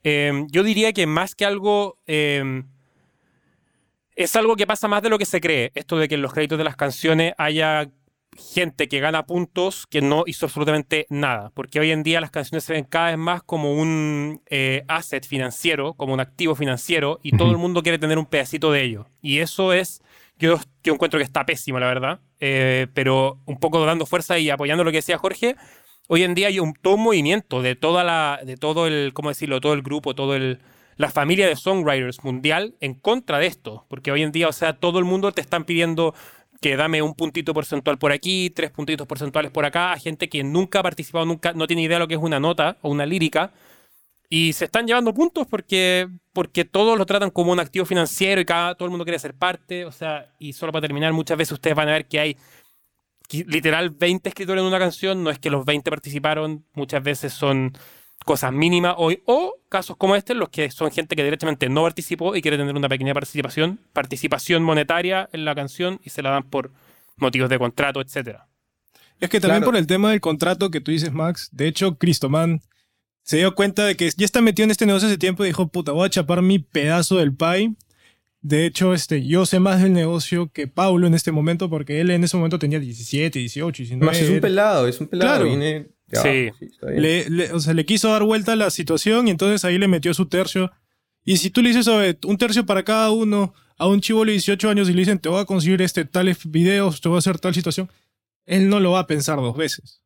eh, 0.04 0.46
yo 0.50 0.64
diría 0.64 0.94
que 0.94 1.08
más 1.08 1.36
que 1.36 1.46
algo... 1.46 1.98
Eh, 2.08 2.64
es 4.16 4.36
algo 4.36 4.56
que 4.56 4.66
pasa 4.66 4.88
más 4.88 5.02
de 5.02 5.10
lo 5.10 5.18
que 5.18 5.26
se 5.26 5.42
cree, 5.42 5.72
esto 5.76 5.98
de 5.98 6.08
que 6.08 6.16
en 6.16 6.22
los 6.22 6.34
créditos 6.34 6.58
de 6.58 6.64
las 6.64 6.78
canciones 6.78 7.34
haya 7.38 7.90
gente 8.36 8.88
que 8.88 9.00
gana 9.00 9.26
puntos 9.26 9.88
que 9.88 10.02
no 10.02 10.24
hizo 10.26 10.46
absolutamente 10.46 11.06
nada. 11.10 11.52
Porque 11.54 11.80
hoy 11.80 11.92
en 11.92 12.04
día 12.04 12.22
las 12.22 12.32
canciones 12.32 12.64
se 12.64 12.74
ven 12.74 12.86
cada 12.86 13.08
vez 13.08 13.18
más 13.18 13.44
como 13.44 13.74
un 13.74 14.42
eh, 14.50 14.84
asset 14.88 15.26
financiero, 15.26 15.94
como 15.94 16.14
un 16.14 16.20
activo 16.20 16.56
financiero, 16.56 17.20
y 17.24 17.36
todo 17.38 17.52
el 17.52 17.58
mundo 17.58 17.84
quiere 17.84 18.00
tener 18.00 18.18
un 18.18 18.26
pedacito 18.26 18.72
de 18.72 18.84
ello. 18.84 19.08
Y 19.22 19.40
eso 19.40 19.74
es, 19.74 20.02
yo, 20.38 20.60
yo 20.84 20.94
encuentro 20.94 21.18
que 21.18 21.24
está 21.24 21.46
pésimo, 21.46 21.80
la 21.80 21.88
verdad. 21.88 22.20
Eh, 22.40 22.88
pero 22.94 23.40
un 23.46 23.60
poco 23.60 23.84
dando 23.86 24.06
fuerza 24.06 24.38
y 24.38 24.50
apoyando 24.50 24.84
lo 24.84 24.92
que 24.92 24.98
decía 24.98 25.18
Jorge, 25.18 25.56
hoy 26.08 26.24
en 26.24 26.36
día 26.36 26.48
hay 26.48 26.60
un, 26.60 26.74
todo 26.74 26.96
un 26.96 27.04
movimiento 27.04 27.62
de 27.62 27.76
toda 27.76 28.04
la, 28.04 28.40
de 28.44 28.58
todo 28.58 28.88
el, 28.88 29.14
¿cómo 29.14 29.30
decirlo? 29.30 29.62
Todo 29.62 29.74
el 29.74 29.82
grupo, 29.82 30.14
todo 30.16 30.36
el, 30.36 30.60
la 30.98 31.10
familia 31.10 31.48
de 31.48 31.56
songwriters 31.56 32.24
mundial 32.24 32.76
en 32.80 32.94
contra 32.94 33.40
de 33.40 33.48
esto. 33.48 33.86
Porque 33.90 34.12
hoy 34.12 34.24
en 34.24 34.32
día, 34.32 34.48
o 34.48 34.54
sea, 34.54 34.74
todo 34.74 35.00
el 35.00 35.06
mundo 35.06 35.32
te 35.32 35.42
están 35.42 35.64
pidiendo 35.66 36.14
que 36.62 36.76
dame 36.76 37.02
un 37.02 37.14
puntito 37.14 37.54
porcentual 37.54 37.98
por 37.98 38.12
aquí, 38.12 38.50
tres 38.50 38.72
puntitos 38.72 39.08
porcentuales 39.08 39.52
por 39.52 39.66
acá, 39.66 39.94
a 39.94 40.00
gente 40.00 40.30
que 40.30 40.44
nunca 40.44 40.80
ha 40.80 40.84
participado, 40.84 41.26
nunca, 41.26 41.54
no 41.54 41.68
tiene 41.68 41.84
idea 41.84 41.98
de 41.98 42.00
lo 42.00 42.08
que 42.08 42.16
es 42.16 42.22
una 42.22 42.40
nota 42.40 42.78
o 42.82 42.90
una 42.90 43.06
lírica. 43.06 43.52
Y 44.30 44.54
se 44.54 44.66
están 44.66 44.88
llevando 44.88 45.14
puntos 45.14 45.48
porque, 45.48 46.08
porque 46.34 46.66
todos 46.66 46.98
lo 46.98 47.06
tratan 47.06 47.30
como 47.30 47.52
un 47.52 47.60
activo 47.60 47.86
financiero 47.86 48.42
y 48.42 48.46
cada, 48.46 48.76
todo 48.76 48.88
el 48.88 48.92
mundo 48.92 49.06
quiere 49.06 49.20
ser 49.20 49.36
parte. 49.36 49.86
O 49.86 49.92
sea, 49.92 50.34
y 50.40 50.54
solo 50.54 50.72
para 50.72 50.82
terminar, 50.82 51.14
muchas 51.14 51.38
veces 51.38 51.54
ustedes 51.54 51.76
van 51.76 51.90
a 51.90 51.94
ver 51.94 52.08
que 52.08 52.20
hay 52.20 52.38
literal 53.32 53.92
20 53.92 54.30
escritores 54.30 54.62
en 54.62 54.68
una 54.68 54.80
canción. 54.80 55.24
No 55.24 55.30
es 55.30 55.40
que 55.40 55.50
los 55.50 55.66
20 55.66 55.90
participaron, 55.92 56.66
muchas 56.74 57.04
veces 57.04 57.34
son 57.34 57.74
cosas 58.24 58.52
mínimas 58.52 58.96
hoy, 58.98 59.22
o 59.26 59.56
casos 59.70 59.98
como 59.98 60.16
este, 60.16 60.34
en 60.34 60.40
los 60.40 60.50
que 60.50 60.72
son 60.72 60.92
gente 60.92 61.16
que 61.16 61.24
directamente 61.24 61.70
no 61.70 61.84
participó 61.84 62.36
y 62.36 62.42
quiere 62.42 62.58
tener 62.58 62.76
una 62.76 62.90
pequeña 62.90 63.14
participación, 63.14 63.80
participación 63.94 64.64
monetaria 64.64 65.30
en 65.32 65.46
la 65.46 65.56
canción 65.56 66.00
y 66.04 66.10
se 66.10 66.22
la 66.22 66.32
dan 66.32 66.44
por 66.44 66.72
motivos 67.18 67.50
de 67.50 67.60
contrato, 67.60 68.02
etc. 68.02 68.40
Es 69.20 69.30
que 69.30 69.40
también 69.40 69.64
por 69.64 69.78
el 69.78 69.88
tema 69.88 70.10
del 70.10 70.22
contrato 70.22 70.72
que 70.72 70.82
tú 70.82 70.92
dices, 70.92 71.14
Max, 71.14 71.50
de 71.52 71.68
hecho, 71.68 71.98
Cristoman 71.98 72.62
se 73.22 73.38
dio 73.38 73.56
cuenta 73.56 73.86
de 73.86 73.96
que 73.96 74.10
ya 74.16 74.26
está 74.26 74.42
metido 74.42 74.66
en 74.66 74.72
este 74.72 74.86
negocio 74.86 75.08
hace 75.08 75.18
tiempo 75.18 75.44
y 75.44 75.48
dijo, 75.48 75.68
puta, 75.68 75.92
voy 75.92 76.06
a 76.06 76.10
chapar 76.10 76.42
mi 76.42 76.60
pedazo 76.60 77.18
del 77.18 77.36
pie. 77.36 77.74
De 78.42 78.66
hecho, 78.66 78.94
este, 78.94 79.26
yo 79.26 79.46
sé 79.46 79.60
más 79.60 79.82
del 79.82 79.94
negocio 79.94 80.52
que 80.52 80.68
Paulo 80.68 81.08
en 81.08 81.16
este 81.16 81.32
momento 81.32 81.70
porque 81.70 82.02
él 82.02 82.12
en 82.12 82.24
ese 82.24 82.38
momento 82.38 82.60
tenía 82.60 82.80
17, 82.80 83.40
18, 83.40 83.78
19. 83.84 84.06
Más 84.06 84.20
es 84.20 84.30
un 84.30 84.40
pelado, 84.40 84.88
es 84.88 85.00
un 85.00 85.08
pelado. 85.08 85.46
Claro 85.46 85.95
sí. 86.16 86.52
le, 86.82 87.52
o 87.52 87.60
sea, 87.60 87.74
le 87.74 87.86
quiso 87.86 88.10
dar 88.10 88.24
vuelta 88.24 88.54
a 88.54 88.56
la 88.56 88.70
situación 88.70 89.28
y 89.28 89.32
entonces 89.32 89.66
ahí 89.66 89.78
le 89.78 89.88
metió 89.88 90.14
su 90.14 90.28
tercio. 90.28 90.72
Y 91.24 91.38
si 91.38 91.50
tú 91.50 91.62
le 91.62 91.70
dices, 91.70 91.88
un 92.26 92.38
tercio 92.38 92.66
para 92.66 92.84
cada 92.84 93.12
uno 93.12 93.54
a 93.78 93.88
un 93.88 94.02
chivo 94.02 94.24
de 94.26 94.34
18 94.34 94.70
años 94.70 94.90
y 94.90 94.94
le 94.94 95.00
dicen, 95.00 95.20
te 95.20 95.30
voy 95.30 95.42
a 95.42 95.46
conseguir 95.46 95.82
este, 95.82 96.06
tales 96.06 96.50
videos, 96.50 97.02
te 97.02 97.10
voy 97.10 97.18
a 97.18 97.20
hacer 97.20 97.40
tal 97.40 97.54
situación, 97.54 97.90
él 98.46 98.70
no 98.70 98.80
lo 98.80 98.92
va 98.92 99.00
a 99.00 99.08
pensar 99.08 99.38
dos 99.38 99.58
veces. 99.58 100.02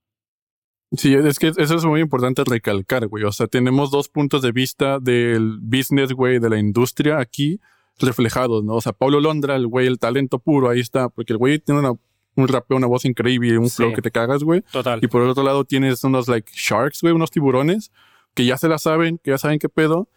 Sí, 0.91 1.13
es 1.13 1.37
que 1.37 1.51
eso 1.55 1.75
es 1.75 1.85
muy 1.85 2.01
importante 2.01 2.43
recalcar, 2.43 3.07
güey. 3.07 3.23
O 3.23 3.31
sea, 3.31 3.45
tenemos 3.45 3.91
dos 3.91 4.09
puntos 4.09 4.41
de 4.41 4.51
vista 4.51 4.99
del 4.99 5.59
business, 5.61 6.13
güey, 6.13 6.39
de 6.39 6.49
la 6.49 6.57
industria 6.57 7.19
aquí 7.19 7.59
reflejados, 7.99 8.63
¿no? 8.63 8.75
O 8.75 8.81
sea, 8.81 8.93
Pablo 8.93 9.19
Londra, 9.19 9.55
el 9.55 9.67
güey, 9.67 9.85
el 9.85 9.99
talento 9.99 10.39
puro, 10.39 10.69
ahí 10.69 10.79
está, 10.79 11.09
porque 11.09 11.33
el 11.33 11.37
güey 11.37 11.59
tiene 11.59 11.81
una 11.81 11.93
un 12.39 12.47
rapeo, 12.47 12.77
una 12.77 12.87
voz 12.87 13.05
increíble, 13.05 13.57
un 13.57 13.69
flow 13.69 13.93
que 13.93 14.01
te 14.01 14.11
cagas, 14.11 14.43
güey. 14.43 14.61
Total. 14.71 14.99
Y 15.01 15.07
por 15.07 15.21
el 15.21 15.29
otro 15.29 15.43
lado 15.43 15.65
tienes 15.65 16.03
unos 16.03 16.27
like 16.27 16.51
sharks, 16.53 17.01
güey, 17.01 17.13
unos 17.13 17.31
tiburones 17.31 17.91
que 18.33 18.45
ya 18.45 18.57
se 18.57 18.67
la 18.67 18.77
saben, 18.77 19.19
que 19.23 19.31
ya 19.31 19.37
saben 19.37 19.59
qué 19.59 19.69
pedo. 19.69 20.07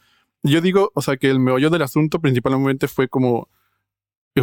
yo 0.43 0.61
digo, 0.61 0.91
o 0.95 1.03
sea, 1.03 1.17
que 1.17 1.31
el 1.31 1.41
meollo 1.41 1.71
del 1.71 1.83
asunto 1.83 2.21
principalmente 2.21 2.89
fue 2.89 3.09
como 3.09 3.49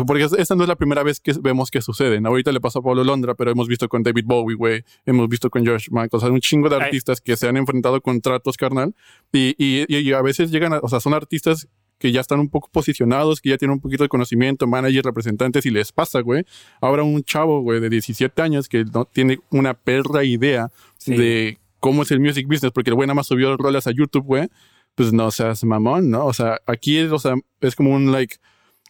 porque 0.06 0.28
esta 0.38 0.56
no 0.56 0.64
es 0.64 0.70
la 0.70 0.76
primera 0.76 1.02
vez 1.02 1.20
que 1.20 1.34
vemos 1.42 1.72
que 1.72 1.82
sucede. 1.82 2.22
Ahorita 2.24 2.52
le 2.52 2.62
pasó 2.62 2.80
a 2.80 2.82
Pablo 2.84 3.04
Londra, 3.04 3.34
pero 3.34 3.50
hemos 3.50 3.68
visto 3.68 3.90
con 3.90 4.04
David 4.04 4.24
Bowie, 4.26 4.56
güey. 4.56 4.84
Hemos 5.06 5.28
visto 5.28 5.50
con 5.50 5.64
George 5.64 5.88
Michael. 5.90 6.10
O 6.12 6.20
sea, 6.20 6.30
un 6.30 6.40
chingo 6.42 6.70
de 6.70 6.76
artistas 6.76 7.20
que 7.20 7.36
se 7.36 7.48
han 7.48 7.58
enfrentado 7.58 8.00
con 8.00 8.22
tratos, 8.22 8.56
carnal. 8.56 8.94
Y, 9.32 9.56
y, 9.58 9.86
y, 9.88 10.14
a 10.14 10.22
veces 10.22 10.52
llegan, 10.52 10.74
a, 10.74 10.80
o 10.80 10.90
sea, 10.90 11.00
son 11.00 11.16
artistas 11.16 11.68
que 12.00 12.12
ya 12.12 12.22
están 12.22 12.40
un 12.40 12.50
poco 12.50 12.70
posicionados, 12.72 13.42
que 13.42 13.50
ya 13.50 13.58
tienen 13.58 13.74
un 13.74 13.82
poquito 13.82 14.04
de 14.04 14.10
conocimiento, 14.10 14.66
managers, 14.66 15.06
representantes, 15.06 15.66
y 15.66 15.70
les 15.70 15.92
pasa, 15.92 16.22
güey. 16.22 16.46
Ahora 16.82 17.04
un 17.04 17.24
chavo, 17.24 17.62
güey, 17.62 17.80
de 17.80 17.90
17 17.90 18.42
años 18.42 18.68
que 18.68 18.86
no 18.86 19.06
tiene 19.06 19.40
una 19.52 19.74
perra 19.74 20.24
idea 20.24 20.72
de 21.06 21.60
cómo 21.80 22.04
es 22.04 22.12
el 22.12 22.20
music 22.20 22.48
business, 22.48 22.72
porque 22.72 22.90
el 22.90 22.96
güey 22.96 23.06
nada 23.06 23.16
más 23.16 23.28
subió 23.28 23.56
rolas 23.58 23.86
a 23.86 23.92
YouTube, 23.92 24.26
güey. 24.26 24.48
Pues 24.96 25.14
no 25.14 25.30
seas 25.30 25.64
mamón, 25.64 26.10
¿no? 26.10 26.26
O 26.26 26.34
sea, 26.34 26.60
aquí 26.66 26.98
es, 26.98 27.12
o 27.12 27.20
sea, 27.20 27.36
es 27.62 27.76
como 27.76 27.92
un, 27.92 28.12
like, 28.12 28.38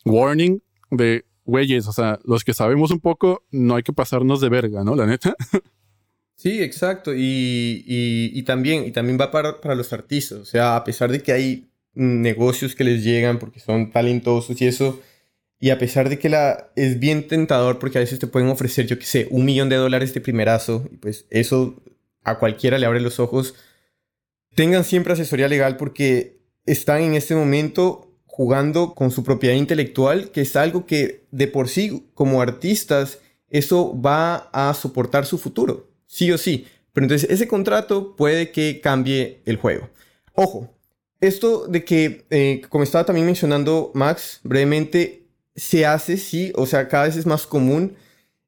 warning 0.05 0.61
de, 0.91 1.25
güeyes, 1.45 1.87
o 1.87 1.93
sea, 1.93 2.19
los 2.23 2.43
que 2.43 2.53
sabemos 2.53 2.91
un 2.91 2.99
poco, 2.99 3.43
no 3.51 3.75
hay 3.75 3.83
que 3.83 3.93
pasarnos 3.93 4.39
de 4.39 4.49
verga, 4.49 4.83
¿no? 4.83 4.95
La 4.95 5.05
neta. 5.05 5.35
Sí, 6.35 6.63
exacto. 6.63 7.13
Y, 7.13 7.83
y, 7.85 8.43
también, 8.43 8.85
y 8.85 8.91
también 8.91 9.17
va 9.19 9.29
para, 9.29 9.59
para, 9.59 9.75
los 9.75 9.91
artistas. 9.91 10.39
O 10.39 10.45
sea, 10.45 10.77
a 10.77 10.85
pesar 10.85 11.11
de 11.11 11.21
que 11.21 11.33
hay 11.33 11.69
negocios 11.93 12.75
que 12.75 12.83
les 12.83 13.03
llegan 13.03 13.39
porque 13.39 13.59
son 13.59 13.91
talentosos 13.91 14.61
y 14.61 14.67
eso. 14.67 15.01
Y 15.59 15.71
a 15.71 15.77
pesar 15.77 16.07
de 16.09 16.19
que 16.19 16.29
la, 16.29 16.71
es 16.75 16.99
bien 16.99 17.27
tentador 17.27 17.79
porque 17.79 17.97
a 17.97 18.01
veces 18.01 18.19
te 18.19 18.27
pueden 18.27 18.49
ofrecer, 18.49 18.87
yo 18.87 18.97
qué 18.97 19.05
sé, 19.05 19.27
un 19.29 19.45
millón 19.45 19.69
de 19.69 19.75
dólares 19.75 20.13
de 20.13 20.21
primerazo, 20.21 20.87
y 20.91 20.97
pues 20.97 21.25
eso 21.29 21.81
a 22.23 22.39
cualquiera 22.39 22.77
le 22.77 22.85
abre 22.85 23.01
los 23.01 23.19
ojos, 23.19 23.55
tengan 24.55 24.83
siempre 24.83 25.13
asesoría 25.13 25.47
legal 25.47 25.75
porque 25.77 26.39
están 26.65 27.01
en 27.01 27.15
este 27.15 27.35
momento 27.35 28.09
jugando 28.25 28.93
con 28.95 29.11
su 29.11 29.23
propiedad 29.23 29.55
intelectual, 29.55 30.31
que 30.31 30.41
es 30.41 30.55
algo 30.55 30.85
que 30.85 31.25
de 31.31 31.47
por 31.47 31.67
sí, 31.67 32.09
como 32.13 32.41
artistas, 32.41 33.19
eso 33.49 33.99
va 33.99 34.49
a 34.53 34.73
soportar 34.73 35.25
su 35.25 35.37
futuro, 35.37 35.89
sí 36.05 36.31
o 36.31 36.37
sí. 36.37 36.67
Pero 36.93 37.05
entonces 37.05 37.29
ese 37.29 37.47
contrato 37.47 38.15
puede 38.15 38.51
que 38.51 38.79
cambie 38.81 39.41
el 39.45 39.57
juego. 39.57 39.89
Ojo, 40.33 40.73
esto 41.21 41.67
de 41.67 41.83
que, 41.83 42.25
eh, 42.29 42.61
como 42.69 42.83
estaba 42.83 43.05
también 43.05 43.25
mencionando 43.25 43.91
Max 43.93 44.39
brevemente, 44.43 45.27
se 45.55 45.85
hace, 45.85 46.17
sí, 46.17 46.51
o 46.55 46.65
sea, 46.65 46.87
cada 46.87 47.05
vez 47.05 47.17
es 47.17 47.25
más 47.25 47.45
común, 47.45 47.95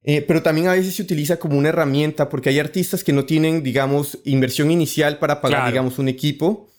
eh, 0.03 0.21
pero 0.21 0.41
también 0.41 0.67
a 0.67 0.73
veces 0.73 0.95
se 0.95 1.01
utiliza 1.01 1.37
como 1.37 1.57
una 1.57 1.69
herramienta 1.69 2.29
porque 2.29 2.49
hay 2.49 2.59
artistas 2.59 3.03
que 3.03 3.13
no 3.13 3.25
tienen, 3.25 3.63
digamos, 3.63 4.19
inversión 4.23 4.71
inicial 4.71 5.19
para 5.19 5.41
pagar, 5.41 5.67
digamos, 5.69 5.99
un 5.99 6.07
equipo, 6.07 6.69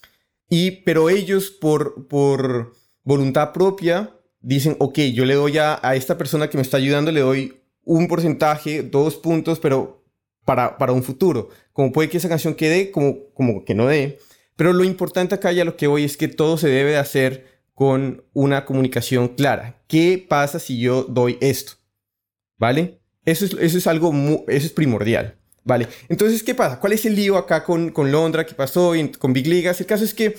y, 0.49 0.83
pero 0.83 1.09
ellos 1.11 1.51
por, 1.51 2.09
por 2.09 2.75
voluntad 3.05 3.53
propia 3.53 4.11
dicen, 4.41 4.77
ok, 4.79 4.99
yo 5.15 5.25
le 5.25 5.35
doy 5.35 5.59
a, 5.59 5.79
a 5.83 5.95
esta 5.95 6.19
persona 6.19 6.49
que 6.49 6.57
me 6.57 6.63
está 6.63 6.79
ayudando, 6.79 7.13
le 7.13 7.21
doy 7.21 7.63
un 7.85 8.09
porcentaje, 8.09 8.83
dos 8.83 9.17
puntos, 9.17 9.59
pero 9.59 10.05
para, 10.45 10.79
para 10.79 10.93
un 10.93 11.03
futuro. 11.03 11.51
Como 11.73 11.93
puede 11.93 12.09
que 12.09 12.19
esa 12.19 12.29
canción 12.29 12.55
quede, 12.55 12.91
como, 12.91 13.31
como 13.35 13.65
que 13.65 13.75
no 13.75 13.87
dé. 13.87 14.19
Pero 14.57 14.73
lo 14.73 14.85
importante 14.85 15.35
acá 15.35 15.53
ya 15.53 15.65
lo 15.65 15.77
que 15.77 15.87
voy 15.87 16.05
es 16.05 16.17
que 16.17 16.29
todo 16.29 16.57
se 16.57 16.69
debe 16.69 16.97
hacer 16.97 17.63
con 17.75 18.25
una 18.33 18.65
comunicación 18.65 19.29
clara. 19.29 19.83
¿Qué 19.89 20.25
pasa 20.29 20.59
si 20.59 20.79
yo 20.79 21.05
doy 21.05 21.39
esto? 21.41 21.73
¿Vale? 22.59 23.01
Eso 23.25 23.45
es, 23.45 23.55
eso 23.59 23.79
es 23.79 23.87
algo, 23.87 24.13
eso 24.49 24.67
es 24.67 24.73
primordial. 24.73 25.37
¿Vale? 25.65 25.89
Entonces, 26.09 26.43
¿qué 26.43 26.55
pasa? 26.55 26.81
¿Cuál 26.81 26.93
es 26.93 27.05
el 27.07 27.15
lío 27.15 27.37
acá 27.37 27.63
con, 27.63 27.91
con 27.91 28.11
Londra? 28.11 28.45
¿Qué 28.45 28.55
pasó 28.55 28.93
con 29.19 29.33
Big 29.33 29.47
Ligas? 29.47 29.81
El 29.81 29.87
caso 29.87 30.05
es 30.05 30.13
que 30.13 30.35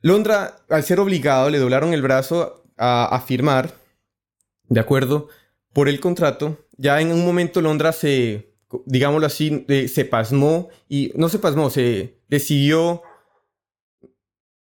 Londra, 0.00 0.64
al 0.68 0.84
ser 0.84 1.00
obligado, 1.00 1.50
le 1.50 1.58
doblaron 1.58 1.92
el 1.92 2.02
brazo 2.02 2.64
a, 2.76 3.22
firmar, 3.26 3.72
¿de 4.68 4.80
acuerdo? 4.80 5.28
Por 5.72 5.88
el 5.88 5.98
contrato. 5.98 6.58
Ya 6.76 7.00
en 7.00 7.10
un 7.10 7.24
momento 7.24 7.60
Londra 7.60 7.92
se, 7.92 8.52
digámoslo 8.86 9.26
así, 9.26 9.64
eh, 9.68 9.88
se 9.88 10.04
pasmó 10.04 10.68
y 10.88 11.12
no 11.16 11.28
se 11.28 11.38
pasmó, 11.38 11.70
se 11.70 12.18
decidió 12.28 13.02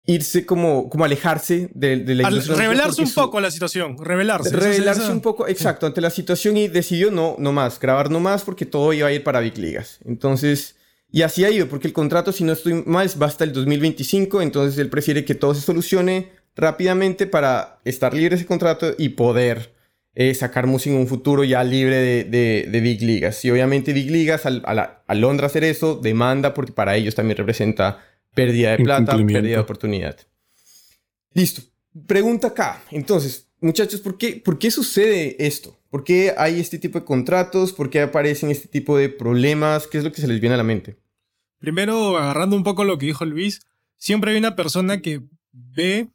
irse 0.05 0.45
como, 0.45 0.89
como 0.89 1.05
alejarse 1.05 1.69
de, 1.73 1.97
de 1.97 2.15
la 2.15 2.23
industria. 2.23 2.57
Revelarse 2.57 3.01
un 3.01 3.13
poco 3.13 3.37
a 3.37 3.41
la 3.41 3.51
situación, 3.51 3.97
revelarse. 3.97 4.49
Revelarse 4.55 5.11
un 5.11 5.21
poco, 5.21 5.47
exacto, 5.47 5.85
ante 5.85 6.01
la 6.01 6.09
situación 6.09 6.57
y 6.57 6.67
decidió 6.67 7.11
no, 7.11 7.35
no 7.37 7.51
más, 7.51 7.79
grabar 7.79 8.09
no 8.09 8.19
más 8.19 8.43
porque 8.43 8.65
todo 8.65 8.93
iba 8.93 9.07
a 9.07 9.11
ir 9.11 9.23
para 9.23 9.39
Big 9.39 9.57
Ligas. 9.57 9.99
Entonces, 10.05 10.75
y 11.11 11.21
así 11.21 11.43
ha 11.43 11.51
ido, 11.51 11.67
porque 11.67 11.87
el 11.87 11.93
contrato, 11.93 12.31
si 12.31 12.43
no 12.43 12.53
estoy 12.53 12.83
mal, 12.85 13.09
va 13.21 13.27
hasta 13.27 13.43
el 13.43 13.53
2025, 13.53 14.41
entonces 14.41 14.79
él 14.79 14.89
prefiere 14.89 15.23
que 15.23 15.35
todo 15.35 15.53
se 15.53 15.61
solucione 15.61 16.29
rápidamente 16.55 17.27
para 17.27 17.79
estar 17.85 18.13
libre 18.13 18.31
de 18.31 18.35
ese 18.37 18.45
contrato 18.45 18.93
y 18.97 19.09
poder 19.09 19.73
eh, 20.15 20.33
sacar 20.33 20.67
música 20.67 20.93
en 20.95 21.01
un 21.01 21.07
futuro 21.07 21.43
ya 21.43 21.63
libre 21.63 21.95
de, 21.97 22.67
de, 22.69 22.79
Big 22.81 23.01
Ligas. 23.01 23.43
Y 23.45 23.51
obviamente 23.51 23.93
Big 23.93 24.11
Ligas, 24.11 24.45
al, 24.45 24.63
a 24.65 25.15
Londra 25.15 25.47
hacer 25.47 25.63
eso, 25.63 25.95
demanda 25.95 26.53
porque 26.53 26.73
para 26.73 26.95
ellos 26.95 27.15
también 27.15 27.37
representa 27.37 27.99
pérdida 28.33 28.71
de 28.71 28.83
plata, 28.83 29.15
pérdida 29.17 29.41
de 29.41 29.59
oportunidad. 29.59 30.17
Listo. 31.33 31.61
Pregunta 32.07 32.47
acá. 32.47 32.81
Entonces, 32.91 33.49
muchachos, 33.59 34.01
¿por 34.01 34.17
qué, 34.17 34.41
¿por 34.43 34.57
qué 34.57 34.71
sucede 34.71 35.35
esto? 35.45 35.77
¿Por 35.89 36.03
qué 36.03 36.33
hay 36.37 36.59
este 36.59 36.79
tipo 36.79 36.99
de 36.99 37.05
contratos? 37.05 37.73
¿Por 37.73 37.89
qué 37.89 38.01
aparecen 38.01 38.49
este 38.49 38.69
tipo 38.69 38.97
de 38.97 39.09
problemas? 39.09 39.87
¿Qué 39.87 39.97
es 39.97 40.03
lo 40.03 40.11
que 40.11 40.21
se 40.21 40.27
les 40.27 40.39
viene 40.39 40.53
a 40.55 40.57
la 40.57 40.63
mente? 40.63 40.97
Primero, 41.59 42.17
agarrando 42.17 42.55
un 42.55 42.63
poco 42.63 42.85
lo 42.85 42.97
que 42.97 43.07
dijo 43.07 43.25
Luis, 43.25 43.61
siempre 43.97 44.31
hay 44.31 44.37
una 44.37 44.55
persona 44.55 45.01
que 45.01 45.21
ve 45.51 46.09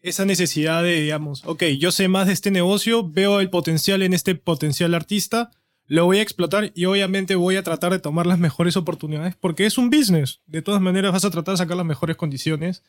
esa 0.00 0.24
necesidad 0.24 0.82
de, 0.82 1.00
digamos, 1.00 1.44
ok, 1.46 1.62
yo 1.78 1.92
sé 1.92 2.08
más 2.08 2.26
de 2.26 2.32
este 2.32 2.50
negocio, 2.50 3.08
veo 3.08 3.40
el 3.40 3.48
potencial 3.48 4.02
en 4.02 4.12
este 4.12 4.34
potencial 4.34 4.94
artista, 4.94 5.50
lo 5.86 6.04
voy 6.06 6.18
a 6.18 6.22
explotar 6.22 6.72
y 6.74 6.84
obviamente 6.86 7.34
voy 7.34 7.56
a 7.56 7.62
tratar 7.62 7.92
de 7.92 7.98
tomar 7.98 8.26
las 8.26 8.38
mejores 8.38 8.76
oportunidades 8.76 9.36
porque 9.36 9.66
es 9.66 9.78
un 9.78 9.90
business. 9.90 10.40
De 10.46 10.62
todas 10.62 10.80
maneras 10.80 11.12
vas 11.12 11.24
a 11.24 11.30
tratar 11.30 11.54
de 11.54 11.58
sacar 11.58 11.76
las 11.76 11.86
mejores 11.86 12.16
condiciones. 12.16 12.82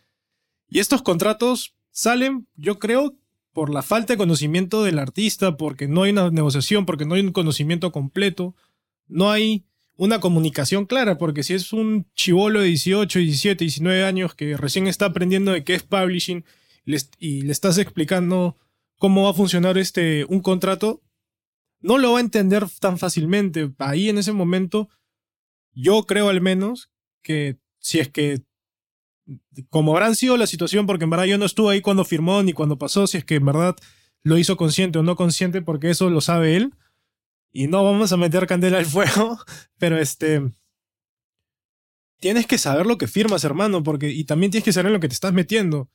Y 0.69 0.79
estos 0.79 1.01
contratos 1.01 1.75
salen, 1.91 2.47
yo 2.55 2.79
creo, 2.79 3.15
por 3.53 3.69
la 3.69 3.83
falta 3.83 4.13
de 4.13 4.17
conocimiento 4.17 4.83
del 4.83 5.00
artista, 5.00 5.57
porque 5.57 5.88
no 5.88 6.03
hay 6.03 6.12
una 6.12 6.29
negociación, 6.31 6.85
porque 6.85 7.05
no 7.05 7.15
hay 7.15 7.21
un 7.21 7.31
conocimiento 7.31 7.91
completo, 7.91 8.55
no 9.07 9.31
hay 9.31 9.65
una 9.95 10.19
comunicación 10.19 10.85
clara, 10.85 11.17
porque 11.17 11.43
si 11.43 11.53
es 11.53 11.71
un 11.71 12.07
chivolo 12.15 12.62
de 12.62 12.67
18, 12.67 13.19
17, 13.19 13.63
19 13.63 14.03
años 14.03 14.33
que 14.33 14.57
recién 14.57 14.88
está 14.88 15.05
aprendiendo 15.05 15.51
de 15.51 15.63
qué 15.63 15.75
es 15.75 15.83
publishing 15.83 16.43
y 17.19 17.41
le 17.43 17.51
estás 17.51 17.77
explicando 17.77 18.57
cómo 18.97 19.23
va 19.23 19.31
a 19.31 19.35
funcionar 19.35 19.77
este, 19.77 20.25
un 20.25 20.41
contrato, 20.41 21.01
no 21.84 21.98
lo 21.98 22.13
va 22.13 22.18
a 22.18 22.22
entender 22.22 22.66
tan 22.80 22.98
fácilmente. 22.98 23.72
Ahí 23.78 24.10
en 24.10 24.18
ese 24.18 24.32
momento, 24.32 24.90
yo 25.74 26.04
creo 26.06 26.30
al 26.30 26.42
menos 26.42 26.90
que 27.22 27.60
si 27.80 28.00
es 28.00 28.10
que, 28.10 28.42
como 29.70 29.92
habrán 29.92 30.16
sido 30.16 30.38
la 30.38 30.48
situación, 30.48 30.88
porque 30.88 31.04
en 31.04 31.10
verdad 31.10 31.25
yo 31.25 31.38
no 31.38 31.46
estuve 31.46 31.74
ahí 31.74 31.82
cuando 31.82 32.06
firmó 32.06 32.42
ni 32.42 32.54
cuando 32.54 32.78
pasó, 32.78 33.06
si 33.06 33.18
es 33.18 33.25
que 33.25 33.36
en 33.36 33.46
verdad 33.46 33.75
lo 34.24 34.38
hizo 34.38 34.56
consciente 34.56 34.98
o 35.00 35.04
no 35.04 35.18
consciente, 35.18 35.62
porque 35.62 35.90
eso 35.90 36.10
lo 36.10 36.22
sabe 36.22 36.56
él. 36.56 36.74
Y 37.52 37.68
no 37.68 37.84
vamos 37.84 38.12
a 38.13 38.18
meter 38.18 38.48
candela 38.48 38.80
al 38.80 38.86
fuego, 38.86 39.38
pero 39.78 40.00
este... 40.00 40.42
Tienes 42.20 42.48
que 42.48 42.58
saber 42.58 42.86
lo 42.86 42.98
que 42.98 43.08
firmas, 43.08 43.44
hermano, 43.44 43.84
porque 43.84 44.10
y 44.10 44.24
también 44.24 44.50
tienes 44.50 44.63
que 44.63 44.72
saber 44.72 44.94
lo 44.94 45.02
que 45.02 45.10
te 45.10 45.13
estás 45.13 45.34
metiendo. 45.34 45.90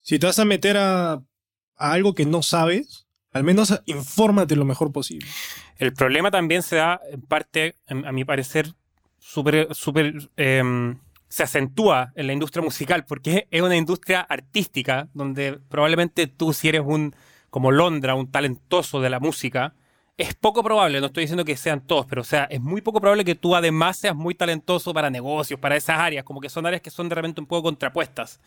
Si 0.00 0.18
te 0.18 0.24
vas 0.24 0.38
a 0.38 0.46
meter 0.46 0.78
a, 0.78 1.12
a 1.12 1.92
algo 1.92 2.14
que 2.14 2.24
no 2.24 2.42
sabes, 2.42 3.03
al 3.34 3.44
menos 3.44 3.78
infórmate 3.84 4.56
lo 4.56 4.64
mejor 4.64 4.92
posible. 4.92 5.28
El 5.76 5.92
problema 5.92 6.30
también 6.30 6.62
se 6.62 6.76
da, 6.76 7.00
en 7.10 7.20
parte, 7.20 7.76
a 7.88 8.12
mi 8.12 8.24
parecer, 8.24 8.72
súper, 9.18 9.74
súper, 9.74 10.30
em, 10.36 10.98
se 11.28 11.42
acentúa 11.42 12.12
en 12.14 12.28
la 12.28 12.32
industria 12.32 12.62
musical, 12.62 13.04
porque 13.04 13.48
es 13.50 13.60
una 13.60 13.76
industria 13.76 14.20
artística, 14.20 15.08
donde 15.14 15.58
probablemente 15.68 16.28
tú, 16.28 16.52
si 16.52 16.68
eres 16.68 16.82
un, 16.84 17.14
como 17.50 17.72
Londra, 17.72 18.14
un 18.14 18.30
talentoso 18.30 19.00
de 19.00 19.10
la 19.10 19.18
música, 19.18 19.74
es 20.16 20.34
poco 20.34 20.62
probable, 20.62 21.00
no 21.00 21.06
estoy 21.06 21.24
diciendo 21.24 21.44
que 21.44 21.56
sean 21.56 21.84
todos, 21.84 22.06
pero 22.06 22.20
o 22.20 22.24
sea, 22.24 22.44
es 22.44 22.60
muy 22.60 22.82
poco 22.82 23.00
probable 23.00 23.24
que 23.24 23.34
tú 23.34 23.56
además 23.56 23.98
seas 23.98 24.14
muy 24.14 24.36
talentoso 24.36 24.94
para 24.94 25.10
negocios, 25.10 25.58
para 25.58 25.74
esas 25.74 25.98
áreas, 25.98 26.22
como 26.22 26.40
que 26.40 26.48
son 26.48 26.66
áreas 26.66 26.82
que 26.82 26.90
son 26.90 27.08
de 27.08 27.16
repente 27.16 27.40
un 27.40 27.48
poco 27.48 27.64
contrapuestas. 27.64 28.40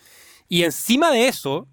Y 0.47 0.63
encima 0.63 1.11
de 1.11 1.27
eso, 1.27 1.67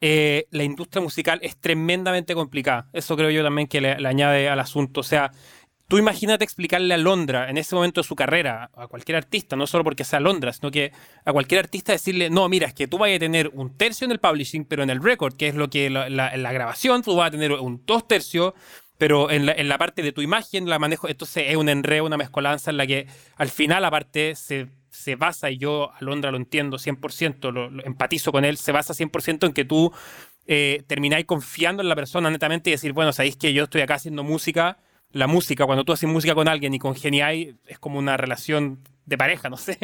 eh, 0.00 0.46
la 0.50 0.62
industria 0.62 1.02
musical 1.02 1.40
es 1.42 1.56
tremendamente 1.56 2.34
complicada. 2.34 2.88
Eso 2.92 3.16
creo 3.16 3.30
yo 3.30 3.42
también 3.42 3.66
que 3.68 3.80
le, 3.80 3.92
añade 4.06 4.48
al 4.48 4.60
asunto. 4.60 5.00
O 5.00 5.02
sea, 5.02 5.32
tú 5.88 5.98
imagínate 5.98 6.44
explicarle 6.44 6.94
a 6.94 6.98
Londra 6.98 7.50
en 7.50 7.58
ese 7.58 7.74
momento 7.74 8.00
de 8.00 8.06
su 8.06 8.14
carrera, 8.14 8.70
a 8.76 8.86
cualquier 8.86 9.16
artista, 9.16 9.56
no 9.56 9.66
solo 9.66 9.82
porque 9.84 10.04
sea 10.04 10.20
Londra, 10.20 10.52
sino 10.52 10.70
que 10.70 10.92
a 11.24 11.32
cualquier 11.32 11.60
artista 11.60 11.92
decirle, 11.92 12.30
no, 12.30 12.48
mira, 12.48 12.68
es 12.68 12.74
que 12.74 12.86
tú 12.86 12.98
vas 12.98 13.10
a 13.14 13.18
tener 13.18 13.50
un 13.54 13.76
tercio 13.76 14.04
en 14.04 14.12
el 14.12 14.20
publishing, 14.20 14.64
pero 14.64 14.82
en 14.82 14.90
el 14.90 15.02
record, 15.02 15.34
que 15.34 15.48
es 15.48 15.54
lo 15.54 15.68
que 15.68 15.90
la, 15.90 16.08
la, 16.08 16.52
grabación, 16.52 17.02
tú 17.02 17.16
vas 17.16 17.28
a 17.28 17.30
tener 17.32 17.52
un 17.52 17.82
dos 17.84 18.06
tercios, 18.06 18.52
pero 18.98 19.30
en 19.30 19.46
la, 19.46 19.52
en 19.52 19.68
la 19.68 19.78
parte 19.78 20.02
de 20.02 20.12
tu 20.12 20.22
imagen 20.22 20.68
la 20.68 20.78
manejo, 20.78 21.08
entonces 21.08 21.44
es 21.48 21.56
un 21.56 21.68
enredo, 21.68 22.04
una 22.04 22.16
mezcolanza 22.16 22.70
en 22.70 22.76
la 22.76 22.86
que 22.86 23.06
al 23.36 23.48
final 23.48 23.84
aparte 23.84 24.34
se 24.34 24.68
se 24.98 25.14
basa, 25.14 25.50
y 25.50 25.58
yo 25.58 25.92
a 25.92 25.98
Londra 26.00 26.32
lo 26.32 26.36
entiendo 26.36 26.76
100%, 26.76 27.52
lo, 27.52 27.84
empatizo 27.84 28.32
con 28.32 28.44
él, 28.44 28.56
se 28.56 28.72
basa 28.72 28.94
100% 28.94 29.46
en 29.46 29.52
que 29.52 29.64
tú 29.64 29.92
eh, 30.46 30.82
termináis 30.88 31.24
confiando 31.24 31.82
en 31.82 31.88
la 31.88 31.94
persona 31.94 32.30
netamente 32.30 32.70
y 32.70 32.72
decir, 32.72 32.92
bueno, 32.92 33.12
sabéis 33.12 33.36
que 33.36 33.52
yo 33.52 33.64
estoy 33.64 33.82
acá 33.82 33.94
haciendo 33.94 34.24
música, 34.24 34.78
la 35.12 35.28
música, 35.28 35.66
cuando 35.66 35.84
tú 35.84 35.92
haces 35.92 36.08
música 36.08 36.34
con 36.34 36.48
alguien 36.48 36.74
y 36.74 36.80
congeniáis, 36.80 37.54
es 37.66 37.78
como 37.78 37.98
una 37.98 38.16
relación 38.16 38.80
de 39.06 39.16
pareja, 39.16 39.48
no 39.48 39.56
sé, 39.56 39.78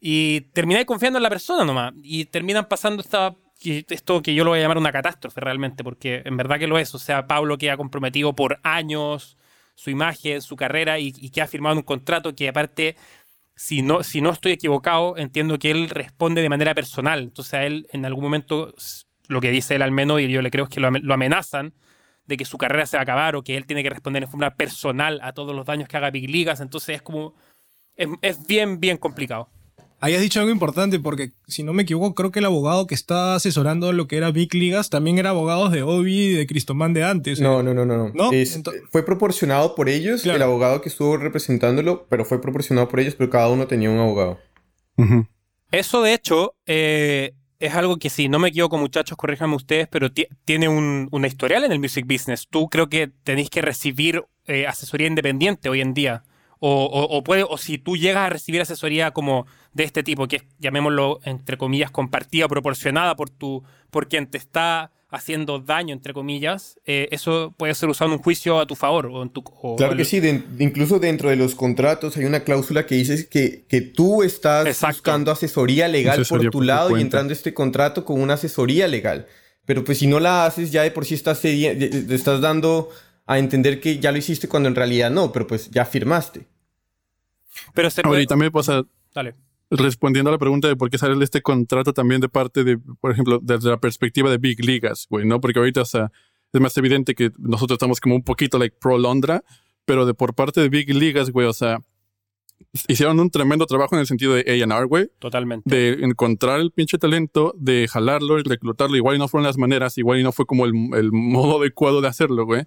y 0.00 0.42
termináis 0.52 0.86
confiando 0.86 1.18
en 1.18 1.24
la 1.24 1.30
persona 1.30 1.64
nomás, 1.64 1.92
y 2.02 2.26
terminan 2.26 2.68
pasando 2.68 3.02
esta, 3.02 3.34
esto 3.60 4.22
que 4.22 4.34
yo 4.34 4.44
lo 4.44 4.50
voy 4.50 4.60
a 4.60 4.62
llamar 4.62 4.78
una 4.78 4.92
catástrofe 4.92 5.40
realmente, 5.40 5.82
porque 5.82 6.22
en 6.24 6.36
verdad 6.36 6.60
que 6.60 6.68
lo 6.68 6.78
es, 6.78 6.94
o 6.94 7.00
sea, 7.00 7.26
Pablo 7.26 7.58
que 7.58 7.72
ha 7.72 7.76
comprometido 7.76 8.36
por 8.36 8.60
años 8.62 9.36
su 9.74 9.90
imagen, 9.90 10.40
su 10.42 10.54
carrera 10.54 11.00
y 11.00 11.10
que 11.30 11.42
ha 11.42 11.48
firmado 11.48 11.74
un 11.74 11.82
contrato 11.82 12.36
que 12.36 12.48
aparte 12.48 12.94
si 13.56 13.82
no, 13.82 14.02
si 14.02 14.20
no 14.20 14.30
estoy 14.30 14.52
equivocado, 14.52 15.16
entiendo 15.16 15.58
que 15.58 15.70
él 15.70 15.88
responde 15.88 16.42
de 16.42 16.48
manera 16.48 16.74
personal. 16.74 17.20
Entonces 17.22 17.54
a 17.54 17.64
él 17.64 17.86
en 17.92 18.04
algún 18.04 18.24
momento, 18.24 18.74
lo 19.28 19.40
que 19.40 19.50
dice 19.50 19.76
él 19.76 19.82
al 19.82 19.92
menos, 19.92 20.20
y 20.20 20.28
yo 20.28 20.42
le 20.42 20.50
creo 20.50 20.66
que 20.66 20.80
lo, 20.80 20.88
amenazan 20.88 21.74
de 22.26 22.36
que 22.36 22.44
su 22.44 22.58
carrera 22.58 22.86
se 22.86 22.96
va 22.96 23.02
a 23.02 23.04
acabar 23.04 23.36
o 23.36 23.42
que 23.42 23.56
él 23.56 23.66
tiene 23.66 23.82
que 23.82 23.90
responder 23.90 24.22
de 24.22 24.30
forma 24.30 24.54
personal 24.56 25.20
a 25.22 25.32
todos 25.32 25.54
los 25.54 25.66
daños 25.66 25.88
que 25.88 25.96
haga 25.96 26.10
Big 26.10 26.28
Ligas. 26.28 26.60
Entonces 26.60 26.96
es 26.96 27.02
como, 27.02 27.34
es, 27.96 28.08
es 28.22 28.46
bien, 28.46 28.80
bien 28.80 28.96
complicado. 28.96 29.50
Ahí 30.04 30.14
has 30.14 30.20
dicho 30.20 30.38
algo 30.38 30.52
importante 30.52 30.98
porque, 30.98 31.30
si 31.46 31.62
no 31.62 31.72
me 31.72 31.84
equivoco, 31.84 32.14
creo 32.14 32.30
que 32.30 32.40
el 32.40 32.44
abogado 32.44 32.86
que 32.86 32.94
está 32.94 33.36
asesorando 33.36 33.90
lo 33.94 34.06
que 34.06 34.18
era 34.18 34.32
Big 34.32 34.52
Ligas 34.52 34.90
también 34.90 35.16
era 35.16 35.30
abogado 35.30 35.70
de 35.70 35.82
Obi 35.82 36.26
y 36.26 36.32
de 36.34 36.46
Cristoman 36.46 36.92
de 36.92 37.04
antes. 37.04 37.40
No, 37.40 37.62
no, 37.62 37.72
no, 37.72 37.86
no. 37.86 38.10
no. 38.12 38.30
fue 38.90 39.02
proporcionado 39.02 39.74
por 39.74 39.88
ellos, 39.88 40.26
el 40.26 40.42
abogado 40.42 40.82
que 40.82 40.90
estuvo 40.90 41.16
representándolo, 41.16 42.06
pero 42.10 42.26
fue 42.26 42.38
proporcionado 42.38 42.86
por 42.86 43.00
ellos, 43.00 43.14
pero 43.14 43.30
cada 43.30 43.48
uno 43.48 43.66
tenía 43.66 43.88
un 43.88 43.98
abogado. 43.98 44.38
Eso, 45.70 46.02
de 46.02 46.12
hecho, 46.12 46.54
eh, 46.66 47.32
es 47.58 47.72
algo 47.72 47.96
que, 47.96 48.10
si 48.10 48.28
no 48.28 48.38
me 48.38 48.50
equivoco, 48.50 48.76
muchachos, 48.76 49.16
corríjanme 49.16 49.56
ustedes, 49.56 49.88
pero 49.88 50.10
tiene 50.44 50.68
un, 50.68 51.08
una 51.12 51.28
historial 51.28 51.64
en 51.64 51.72
el 51.72 51.78
music 51.78 52.06
business. 52.06 52.46
Tú 52.50 52.68
creo 52.68 52.90
que 52.90 53.10
tenéis 53.22 53.48
que 53.48 53.62
recibir 53.62 54.22
eh, 54.48 54.66
asesoría 54.66 55.06
independiente 55.06 55.70
hoy 55.70 55.80
en 55.80 55.94
día. 55.94 56.24
O, 56.60 57.22
puede, 57.24 57.42
o 57.42 57.58
si 57.58 57.78
tú 57.78 57.96
llegas 57.96 58.26
a 58.26 58.30
recibir 58.30 58.60
asesoría 58.60 59.10
como 59.10 59.46
de 59.74 59.84
este 59.84 60.02
tipo, 60.02 60.26
que 60.28 60.36
es, 60.36 60.42
llamémoslo, 60.58 61.20
entre 61.24 61.58
comillas, 61.58 61.90
compartida, 61.90 62.48
proporcionada 62.48 63.16
por, 63.16 63.28
tu, 63.28 63.62
por 63.90 64.08
quien 64.08 64.26
te 64.28 64.38
está 64.38 64.90
haciendo 65.14 65.60
daño, 65.60 65.94
entre 65.94 66.12
comillas, 66.12 66.78
eh, 66.86 67.08
eso 67.12 67.54
puede 67.56 67.74
ser 67.74 67.88
usado 67.88 68.10
en 68.10 68.18
un 68.18 68.22
juicio 68.22 68.58
a 68.58 68.66
tu 68.66 68.74
favor. 68.74 69.06
O 69.06 69.22
en 69.22 69.30
tu, 69.30 69.44
claro 69.76 69.96
que 69.96 70.04
sí, 70.04 70.20
incluso 70.58 70.98
dentro 70.98 71.30
de 71.30 71.36
los 71.36 71.54
contratos 71.54 72.16
hay 72.16 72.24
una 72.24 72.40
cláusula 72.40 72.86
que 72.86 72.96
dice 72.96 73.28
que, 73.28 73.64
que 73.68 73.80
tú 73.80 74.22
estás 74.22 74.80
buscando 74.80 75.30
asesoría 75.30 75.86
legal 75.86 76.24
por 76.28 76.50
tu 76.50 76.62
lado 76.62 76.96
y 76.96 77.00
entrando 77.00 77.30
a 77.32 77.36
este 77.36 77.54
contrato 77.54 78.04
con 78.04 78.20
una 78.20 78.34
asesoría 78.34 78.88
legal. 78.88 79.26
Pero 79.66 79.84
pues 79.84 79.98
si 79.98 80.06
no 80.06 80.20
la 80.20 80.44
haces, 80.44 80.72
ya 80.72 80.82
de 80.82 80.90
por 80.90 81.06
sí 81.06 81.14
estás, 81.14 81.40
te 81.40 82.14
estás 82.14 82.40
dando 82.40 82.90
a 83.26 83.38
entender 83.38 83.80
que 83.80 83.98
ya 83.98 84.12
lo 84.12 84.18
hiciste 84.18 84.48
cuando 84.48 84.68
en 84.68 84.74
realidad 84.74 85.10
no, 85.10 85.32
pero 85.32 85.46
pues 85.46 85.70
ya 85.70 85.84
firmaste. 85.84 86.46
Pero 87.74 87.90
se 87.90 88.02
puede... 88.02 88.22
y 88.22 88.26
también 88.26 88.52
pasa... 88.52 88.84
Dale. 89.14 89.34
Respondiendo 89.70 90.28
a 90.28 90.32
la 90.32 90.38
pregunta 90.38 90.68
de 90.68 90.76
por 90.76 90.90
qué 90.90 90.98
sale 90.98 91.22
este 91.24 91.42
contrato 91.42 91.92
también 91.92 92.20
de 92.20 92.28
parte 92.28 92.64
de, 92.64 92.78
por 92.78 93.10
ejemplo, 93.10 93.40
desde 93.42 93.70
la 93.70 93.78
perspectiva 93.78 94.30
de 94.30 94.38
Big 94.38 94.64
Ligas, 94.64 95.06
güey, 95.08 95.24
¿no? 95.26 95.40
Porque 95.40 95.58
ahorita, 95.58 95.82
o 95.82 95.86
sea, 95.86 96.12
es 96.52 96.60
más 96.60 96.76
evidente 96.76 97.14
que 97.14 97.30
nosotros 97.38 97.76
estamos 97.76 98.00
como 98.00 98.14
un 98.14 98.22
poquito 98.22 98.58
like 98.58 98.76
pro 98.78 98.98
Londra, 98.98 99.42
pero 99.84 100.06
de 100.06 100.14
por 100.14 100.34
parte 100.34 100.60
de 100.60 100.68
Big 100.68 100.94
Ligas, 100.94 101.30
güey, 101.30 101.46
o 101.46 101.52
sea, 101.52 101.78
hicieron 102.86 103.18
un 103.18 103.30
tremendo 103.30 103.66
trabajo 103.66 103.96
en 103.96 104.00
el 104.00 104.06
sentido 104.06 104.34
de 104.34 104.42
A&R, 104.42 104.84
güey. 104.84 105.10
Totalmente. 105.18 105.68
De 105.68 106.04
encontrar 106.04 106.60
el 106.60 106.70
pinche 106.70 106.98
talento, 106.98 107.54
de 107.58 107.88
jalarlo 107.88 108.38
y 108.38 108.42
reclutarlo. 108.42 108.96
Igual 108.96 109.16
y 109.16 109.18
no 109.18 109.28
fueron 109.28 109.46
las 109.46 109.58
maneras, 109.58 109.98
igual 109.98 110.20
y 110.20 110.22
no 110.22 110.30
fue 110.30 110.46
como 110.46 110.66
el, 110.66 110.72
el 110.94 111.10
modo 111.10 111.60
adecuado 111.60 112.00
de 112.00 112.08
hacerlo, 112.08 112.44
güey. 112.44 112.64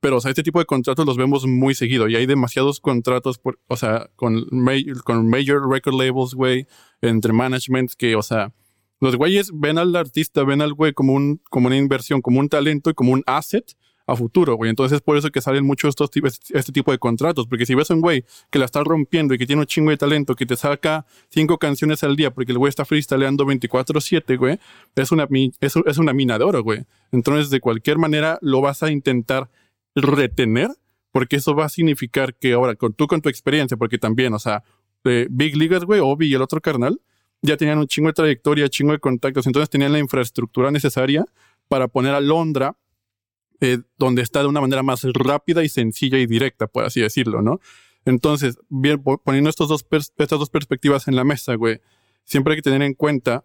Pero, 0.00 0.18
o 0.18 0.20
sea, 0.20 0.30
este 0.30 0.42
tipo 0.42 0.58
de 0.60 0.64
contratos 0.64 1.04
los 1.04 1.16
vemos 1.16 1.46
muy 1.46 1.74
seguido 1.74 2.08
y 2.08 2.16
hay 2.16 2.26
demasiados 2.26 2.80
contratos, 2.80 3.38
por, 3.38 3.58
o 3.66 3.76
sea, 3.76 4.10
con, 4.14 4.46
con 5.04 5.28
major 5.28 5.68
record 5.68 5.94
labels, 5.94 6.34
güey, 6.34 6.66
entre 7.00 7.32
management 7.32 7.92
que, 7.98 8.14
o 8.14 8.22
sea, 8.22 8.52
los 9.00 9.16
güeyes 9.16 9.50
ven 9.52 9.78
al 9.78 9.94
artista, 9.96 10.44
ven 10.44 10.62
al 10.62 10.74
güey 10.74 10.92
como, 10.92 11.14
un, 11.14 11.40
como 11.50 11.66
una 11.66 11.76
inversión, 11.76 12.20
como 12.20 12.40
un 12.40 12.48
talento 12.48 12.90
y 12.90 12.94
como 12.94 13.12
un 13.12 13.22
asset 13.26 13.76
a 14.08 14.16
futuro, 14.16 14.56
güey. 14.56 14.70
Entonces 14.70 14.96
es 14.96 15.02
por 15.02 15.16
eso 15.18 15.30
que 15.30 15.40
salen 15.40 15.64
muchos 15.64 15.90
estos 15.90 16.10
tipos, 16.10 16.40
este 16.50 16.72
tipo 16.72 16.90
de 16.90 16.98
contratos, 16.98 17.46
porque 17.46 17.66
si 17.66 17.74
ves 17.74 17.90
a 17.90 17.94
un 17.94 18.00
güey 18.00 18.24
que 18.50 18.58
la 18.58 18.64
está 18.64 18.82
rompiendo 18.82 19.34
y 19.34 19.38
que 19.38 19.46
tiene 19.46 19.60
un 19.60 19.66
chingo 19.66 19.90
de 19.90 19.98
talento, 19.98 20.34
que 20.34 20.46
te 20.46 20.56
saca 20.56 21.04
cinco 21.28 21.58
canciones 21.58 22.02
al 22.02 22.16
día 22.16 22.32
porque 22.32 22.52
el 22.52 22.58
güey 22.58 22.70
está 22.70 22.86
freestyleando 22.86 23.44
24/7, 23.44 24.38
güey, 24.38 24.58
es 24.96 25.12
una, 25.12 25.28
es, 25.60 25.74
es 25.76 25.98
una 25.98 26.12
mina 26.14 26.38
de 26.38 26.44
oro, 26.44 26.62
güey. 26.62 26.86
Entonces 27.12 27.50
de 27.50 27.60
cualquier 27.60 27.98
manera 27.98 28.38
lo 28.40 28.62
vas 28.62 28.82
a 28.82 28.90
intentar 28.90 29.50
retener, 29.94 30.70
porque 31.12 31.36
eso 31.36 31.54
va 31.54 31.66
a 31.66 31.68
significar 31.68 32.34
que 32.34 32.52
ahora, 32.52 32.74
con, 32.74 32.92
tú 32.92 33.06
con 33.06 33.20
tu 33.20 33.28
experiencia, 33.28 33.76
porque 33.76 33.98
también, 33.98 34.34
o 34.34 34.38
sea, 34.38 34.62
Big 35.04 35.56
Leaguers, 35.56 35.84
güey, 35.84 36.00
Obi 36.00 36.28
y 36.28 36.34
el 36.34 36.42
otro 36.42 36.60
carnal, 36.60 37.00
ya 37.42 37.56
tenían 37.56 37.78
un 37.78 37.86
chingo 37.86 38.08
de 38.08 38.14
trayectoria, 38.14 38.68
chingo 38.68 38.92
de 38.92 38.98
contactos, 38.98 39.46
entonces 39.46 39.70
tenían 39.70 39.92
la 39.92 39.98
infraestructura 39.98 40.70
necesaria 40.70 41.24
para 41.68 41.88
poner 41.88 42.14
a 42.14 42.20
Londra 42.20 42.76
eh, 43.60 43.78
donde 43.96 44.22
está 44.22 44.40
de 44.40 44.46
una 44.46 44.60
manera 44.60 44.82
más 44.82 45.02
rápida 45.04 45.64
y 45.64 45.68
sencilla 45.68 46.18
y 46.18 46.26
directa, 46.26 46.68
por 46.68 46.84
así 46.84 47.00
decirlo, 47.00 47.42
¿no? 47.42 47.60
Entonces, 48.04 48.56
bien, 48.68 49.02
poniendo 49.02 49.50
estos 49.50 49.68
dos 49.68 49.84
estas 49.90 50.38
dos 50.38 50.50
perspectivas 50.50 51.08
en 51.08 51.16
la 51.16 51.24
mesa, 51.24 51.54
güey, 51.56 51.80
siempre 52.24 52.52
hay 52.52 52.58
que 52.58 52.62
tener 52.62 52.82
en 52.82 52.94
cuenta, 52.94 53.44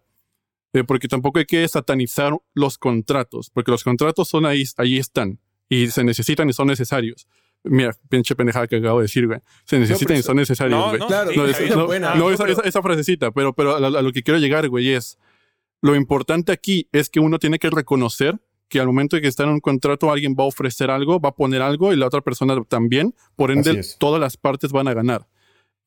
eh, 0.74 0.84
porque 0.84 1.08
tampoco 1.08 1.40
hay 1.40 1.46
que 1.46 1.68
satanizar 1.68 2.38
los 2.54 2.78
contratos, 2.78 3.50
porque 3.50 3.72
los 3.72 3.84
contratos 3.84 4.28
son 4.28 4.46
ahí, 4.46 4.64
ahí 4.78 4.98
están 4.98 5.40
y 5.74 5.88
se 5.92 6.04
necesitan 6.04 6.50
y 6.50 6.54
son 6.54 6.68
necesarios. 6.68 7.28
Mira, 7.66 7.92
pinche 8.10 8.36
pendejada 8.36 8.68
que 8.68 8.76
acabo 8.78 9.00
de 9.00 9.04
decir, 9.04 9.26
güey. 9.28 9.40
Se 9.66 9.80
necesitan 9.80 10.18
y 10.18 10.22
son 10.24 10.36
necesarios, 10.36 10.86
güey. 10.90 11.00
No, 11.00 11.08
Claro, 11.08 11.32
no, 11.36 11.46
es- 11.46 11.76
no, 11.76 11.86
buena. 11.86 12.16
no, 12.16 12.30
esa, 12.30 12.44
pero- 12.44 12.60
esa- 12.60 12.68
esa 12.68 12.82
frasecita, 12.82 13.32
pero, 13.32 13.54
pero 13.54 13.76
a, 13.76 13.78
a 13.78 14.02
lo 14.02 14.12
que 14.12 14.22
quiero 14.24 14.40
llegar, 14.40 14.68
güey, 14.70 14.90
es 14.92 15.18
lo 15.82 15.96
importante 15.96 16.52
aquí 16.52 16.88
es 16.92 17.10
que 17.10 17.20
uno 17.20 17.40
tiene 17.40 17.60
que 17.60 17.70
reconocer 17.70 18.40
que 18.70 18.80
al 18.80 18.88
momento 18.88 19.16
de 19.16 19.22
que 19.22 19.28
está 19.28 19.44
en 19.44 19.50
un 19.50 19.60
contrato 19.60 20.12
alguien 20.12 20.36
va 20.38 20.44
a 20.44 20.48
ofrecer 20.48 20.90
algo, 20.90 21.20
va 21.20 21.30
a 21.30 21.36
poner 21.36 21.62
algo 21.62 21.94
y 21.94 21.96
la 21.96 22.08
otra 22.08 22.22
persona 22.22 22.56
también, 22.68 23.14
por 23.36 23.52
ende 23.52 23.82
todas 24.00 24.20
las 24.20 24.36
partes 24.36 24.72
van 24.72 24.88
a 24.88 24.94
ganar. 24.94 25.28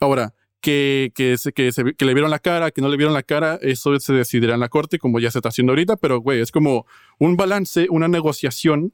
Ahora, 0.00 0.34
que, 0.60 1.12
que, 1.14 1.36
se, 1.38 1.52
que, 1.52 1.72
se- 1.72 1.94
que 1.94 2.04
le 2.04 2.14
vieron 2.14 2.30
la 2.30 2.38
cara, 2.38 2.70
que 2.70 2.80
no 2.80 2.88
le 2.88 2.96
vieron 2.96 3.12
la 3.14 3.22
cara, 3.22 3.58
eso 3.60 3.98
se 4.00 4.12
decidirá 4.12 4.54
en 4.54 4.60
la 4.60 4.68
corte 4.68 4.98
como 4.98 5.18
ya 5.20 5.30
se 5.30 5.38
está 5.38 5.48
haciendo 5.50 5.72
ahorita, 5.72 5.96
pero 5.96 6.20
güey, 6.20 6.40
es 6.40 6.50
como 6.52 6.86
un 7.18 7.36
balance, 7.36 7.86
una 7.90 8.08
negociación 8.08 8.92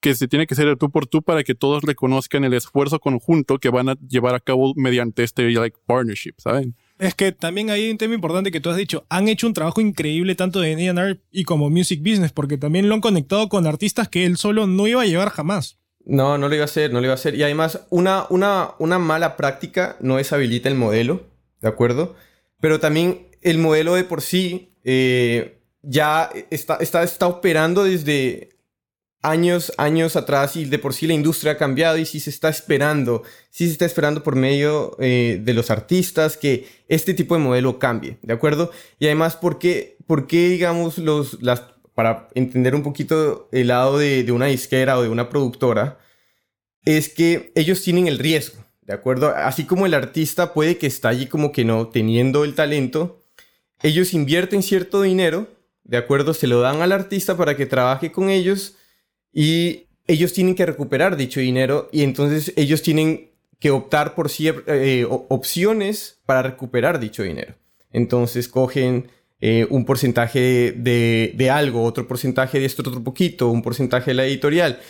que 0.00 0.14
se 0.14 0.28
tiene 0.28 0.46
que 0.46 0.54
hacer 0.54 0.66
de 0.66 0.76
tú 0.76 0.90
por 0.90 1.06
tú 1.06 1.22
para 1.22 1.44
que 1.44 1.54
todos 1.54 1.82
reconozcan 1.82 2.44
el 2.44 2.54
esfuerzo 2.54 2.98
conjunto 2.98 3.58
que 3.58 3.68
van 3.68 3.90
a 3.90 3.96
llevar 4.08 4.34
a 4.34 4.40
cabo 4.40 4.72
mediante 4.74 5.22
este 5.22 5.48
like 5.50 5.76
partnership, 5.86 6.34
¿saben? 6.38 6.74
Es 6.98 7.14
que 7.14 7.32
también 7.32 7.70
hay 7.70 7.90
un 7.90 7.98
tema 7.98 8.14
importante 8.14 8.50
que 8.50 8.60
tú 8.60 8.70
has 8.70 8.76
dicho. 8.76 9.06
Han 9.08 9.28
hecho 9.28 9.46
un 9.46 9.54
trabajo 9.54 9.80
increíble 9.80 10.34
tanto 10.34 10.60
de 10.60 10.74
A&R 10.74 11.20
y 11.30 11.44
como 11.44 11.70
Music 11.70 12.00
Business, 12.00 12.32
porque 12.32 12.58
también 12.58 12.88
lo 12.88 12.94
han 12.94 13.00
conectado 13.00 13.48
con 13.48 13.66
artistas 13.66 14.08
que 14.08 14.26
él 14.26 14.36
solo 14.36 14.66
no 14.66 14.86
iba 14.86 15.02
a 15.02 15.06
llevar 15.06 15.30
jamás. 15.30 15.78
No, 16.04 16.38
no 16.38 16.48
lo 16.48 16.54
iba 16.54 16.64
a 16.64 16.66
hacer, 16.66 16.92
no 16.92 17.00
lo 17.00 17.06
iba 17.06 17.12
a 17.12 17.14
hacer. 17.14 17.34
Y 17.34 17.42
además, 17.42 17.86
una, 17.90 18.26
una, 18.30 18.72
una 18.78 18.98
mala 18.98 19.36
práctica 19.36 19.96
no 20.00 20.16
deshabilita 20.16 20.68
el 20.68 20.74
modelo, 20.74 21.26
¿de 21.60 21.68
acuerdo? 21.68 22.16
Pero 22.60 22.80
también 22.80 23.28
el 23.42 23.58
modelo 23.58 23.94
de 23.94 24.04
por 24.04 24.22
sí 24.22 24.74
eh, 24.84 25.58
ya 25.82 26.30
está, 26.50 26.76
está, 26.76 27.02
está 27.02 27.26
operando 27.26 27.84
desde 27.84 28.50
años, 29.22 29.72
años 29.76 30.16
atrás 30.16 30.56
y 30.56 30.64
de 30.64 30.78
por 30.78 30.94
sí 30.94 31.06
la 31.06 31.14
industria 31.14 31.52
ha 31.52 31.56
cambiado 31.58 31.98
y 31.98 32.06
sí 32.06 32.20
se 32.20 32.30
está 32.30 32.48
esperando, 32.48 33.22
sí 33.50 33.66
se 33.66 33.72
está 33.72 33.84
esperando 33.84 34.22
por 34.22 34.36
medio 34.36 34.96
eh, 34.98 35.40
de 35.42 35.54
los 35.54 35.70
artistas 35.70 36.36
que 36.36 36.66
este 36.88 37.14
tipo 37.14 37.34
de 37.34 37.40
modelo 37.40 37.78
cambie, 37.78 38.18
¿de 38.22 38.32
acuerdo? 38.32 38.70
Y 38.98 39.06
además, 39.06 39.36
¿por 39.36 39.58
qué, 39.58 39.96
por 40.06 40.26
qué 40.26 40.48
digamos, 40.48 40.98
los, 40.98 41.42
las, 41.42 41.64
para 41.94 42.28
entender 42.34 42.74
un 42.74 42.82
poquito 42.82 43.48
el 43.52 43.68
lado 43.68 43.98
de, 43.98 44.24
de 44.24 44.32
una 44.32 44.46
disquera 44.46 44.98
o 44.98 45.02
de 45.02 45.08
una 45.08 45.28
productora, 45.28 45.98
es 46.84 47.10
que 47.10 47.52
ellos 47.54 47.82
tienen 47.82 48.08
el 48.08 48.18
riesgo, 48.18 48.64
¿de 48.82 48.94
acuerdo? 48.94 49.34
Así 49.36 49.64
como 49.64 49.84
el 49.84 49.92
artista 49.92 50.54
puede 50.54 50.78
que 50.78 50.86
está 50.86 51.10
allí 51.10 51.26
como 51.26 51.52
que 51.52 51.64
no 51.64 51.88
teniendo 51.88 52.44
el 52.44 52.54
talento, 52.54 53.22
ellos 53.82 54.14
invierten 54.14 54.62
cierto 54.62 55.02
dinero, 55.02 55.46
¿de 55.84 55.98
acuerdo? 55.98 56.32
Se 56.32 56.46
lo 56.46 56.60
dan 56.60 56.80
al 56.80 56.92
artista 56.92 57.36
para 57.36 57.56
que 57.56 57.66
trabaje 57.66 58.12
con 58.12 58.30
ellos 58.30 58.76
y 59.32 59.86
ellos 60.06 60.32
tienen 60.32 60.54
que 60.54 60.66
recuperar 60.66 61.16
dicho 61.16 61.40
dinero 61.40 61.88
y 61.92 62.02
entonces 62.02 62.52
ellos 62.56 62.82
tienen 62.82 63.30
que 63.58 63.70
optar 63.70 64.14
por 64.14 64.30
eh, 64.38 65.06
opciones 65.08 66.20
para 66.26 66.42
recuperar 66.42 66.98
dicho 66.98 67.22
dinero. 67.22 67.54
Entonces 67.92 68.48
cogen 68.48 69.10
eh, 69.40 69.66
un 69.70 69.84
porcentaje 69.84 70.72
de, 70.72 71.32
de 71.36 71.50
algo, 71.50 71.84
otro 71.84 72.08
porcentaje 72.08 72.58
de 72.58 72.66
esto, 72.66 72.82
otro 72.82 73.04
poquito, 73.04 73.48
un 73.48 73.62
porcentaje 73.62 74.10
de 74.10 74.14
la 74.14 74.26
editorial. 74.26 74.80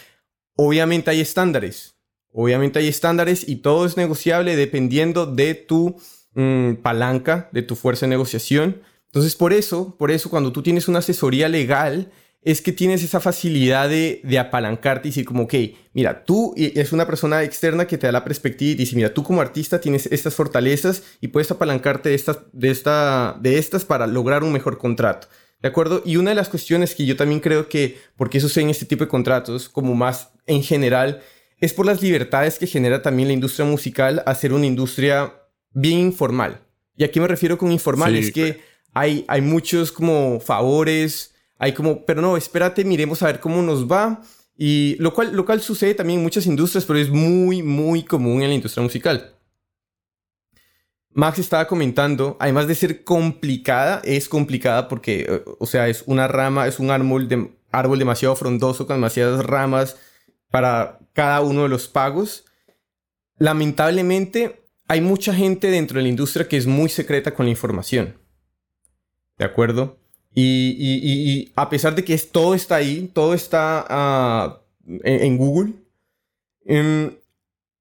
Obviamente 0.57 1.11
hay 1.11 1.21
estándares. 1.21 1.97
Obviamente 2.33 2.79
hay 2.79 2.89
estándares 2.89 3.49
y 3.49 3.57
todo 3.57 3.87
es 3.87 3.97
negociable 3.97 4.55
dependiendo 4.57 5.27
de 5.27 5.55
tu 5.55 5.97
mm, 6.35 6.75
palanca, 6.75 7.49
de 7.53 7.63
tu 7.63 7.75
fuerza 7.75 8.07
de 8.07 8.11
negociación. 8.11 8.83
Entonces, 9.07 9.35
por 9.35 9.53
eso, 9.53 9.97
por 9.99 10.13
eso, 10.13 10.31
cuando 10.31 10.53
tú 10.53 10.63
tienes 10.63 10.87
una 10.87 11.01
asesoría 11.01 11.49
legal, 11.49 12.13
es 12.43 12.63
que 12.63 12.73
tienes 12.73 13.03
esa 13.03 13.21
facilidad 13.21 13.89
de, 13.89 14.21
de 14.25 14.39
apalancarte 14.39 15.09
y 15.09 15.11
decir 15.11 15.27
como, 15.27 15.45
ok, 15.45 15.55
mira, 15.93 16.25
tú 16.25 16.55
es 16.57 16.93
una 16.93 17.07
persona 17.07 17.43
externa 17.43 17.87
que 17.87 17.99
te 17.99 18.07
da 18.07 18.13
la 18.13 18.25
perspectiva 18.25 18.73
y 18.73 18.75
dice, 18.77 18.97
mira, 18.97 19.13
tú 19.13 19.23
como 19.23 19.43
artista 19.43 19.81
tienes 19.81 20.07
estas 20.07 20.35
fortalezas 20.35 21.03
y 21.21 21.29
puedes 21.29 21.51
apalancarte 21.51 22.09
de 22.09 22.15
estas, 22.15 22.39
de 22.53 22.71
esta, 22.71 23.37
de 23.41 23.59
estas 23.59 23.85
para 23.85 24.07
lograr 24.07 24.43
un 24.43 24.53
mejor 24.53 24.79
contrato. 24.79 25.29
¿De 25.61 25.69
acuerdo? 25.69 26.03
Y 26.07 26.17
una 26.17 26.31
de 26.31 26.37
las 26.37 26.49
cuestiones 26.49 26.95
que 26.95 27.05
yo 27.05 27.17
también 27.17 27.41
creo 27.41 27.69
que, 27.69 27.99
porque 28.17 28.39
eso 28.39 28.61
en 28.61 28.71
este 28.71 28.87
tipo 28.87 29.05
de 29.05 29.11
contratos, 29.11 29.69
como 29.69 29.95
más 29.95 30.31
en 30.47 30.63
general, 30.63 31.21
es 31.61 31.75
por 31.75 31.85
las 31.85 32.01
libertades 32.01 32.59
que 32.59 32.67
genera 32.67 33.03
también 33.03 33.29
la 33.29 33.35
industria 33.35 33.67
musical 33.67 34.23
a 34.25 34.35
ser 34.35 34.55
una 34.55 34.65
industria 34.65 35.35
bien 35.73 35.99
informal. 35.99 36.63
¿Y 36.97 37.05
a 37.05 37.11
qué 37.11 37.21
me 37.21 37.29
refiero 37.29 37.59
con 37.59 37.71
informal? 37.71 38.13
Sí. 38.13 38.19
Es 38.19 38.33
que 38.33 38.61
hay, 38.95 39.27
hay 39.29 39.43
muchos 39.43 39.93
como 39.93 40.41
favores, 40.41 41.30
hay 41.61 41.75
como, 41.75 42.07
pero 42.07 42.23
no, 42.23 42.39
espérate, 42.39 42.85
miremos 42.87 43.23
a 43.23 43.27
ver 43.27 43.39
cómo 43.39 43.61
nos 43.61 43.87
va. 43.87 44.23
Y 44.57 44.97
lo 44.99 45.13
cual, 45.13 45.37
lo 45.37 45.45
cual 45.45 45.61
sucede 45.61 45.95
también 45.95 46.19
en 46.19 46.25
muchas 46.25 46.47
industrias, 46.47 46.87
pero 46.87 46.99
es 46.99 47.11
muy, 47.11 47.63
muy 47.63 48.03
común 48.03 48.43
en 48.43 48.49
la 48.49 48.55
industria 48.55 48.83
musical. 48.83 49.37
Max 51.13 51.39
estaba 51.39 51.67
comentando, 51.67 52.39
además 52.41 52.67
de 52.67 52.75
ser 52.75 53.05
complicada, 53.05 54.01
es 54.05 54.29
complicada 54.29 54.89
porque, 54.89 55.27
eh, 55.29 55.45
o 55.59 55.67
sea, 55.67 55.89
es 55.89 56.03
una 56.07 56.29
rama, 56.29 56.67
es 56.67 56.79
un 56.79 56.91
árbol, 56.91 57.29
de, 57.29 57.51
árbol 57.73 57.99
demasiado 57.99 58.35
frondoso 58.37 58.87
con 58.87 58.97
demasiadas 58.97 59.45
ramas 59.45 59.99
para 60.51 60.99
cada 61.13 61.43
uno 61.43 61.65
de 61.65 61.69
los 61.69 61.89
pagos. 61.89 62.47
Lamentablemente, 63.37 64.63
hay 64.89 65.03
mucha 65.03 65.35
gente 65.35 65.71
dentro 65.71 65.99
de 65.99 66.05
la 66.05 66.09
industria 66.09 66.49
que 66.49 66.57
es 66.57 66.67
muy 66.67 66.89
secreta 66.89 67.35
con 67.35 67.45
la 67.45 67.51
información. 67.51 68.19
¿De 69.37 69.45
acuerdo? 69.45 70.00
Y, 70.35 70.77
y- 70.79 71.01
y- 71.03 71.31
y 71.33 71.53
a 71.57 71.69
pesar 71.69 71.95
de 71.95 72.05
que 72.05 72.15
es, 72.15 72.31
todo 72.31 72.55
está 72.55 72.77
ahí, 72.77 73.11
todo 73.13 73.35
está 73.35 73.85
ah, 73.89 74.61
en, 74.87 75.23
en 75.25 75.37
Google, 75.37 75.73
em, 76.67 77.11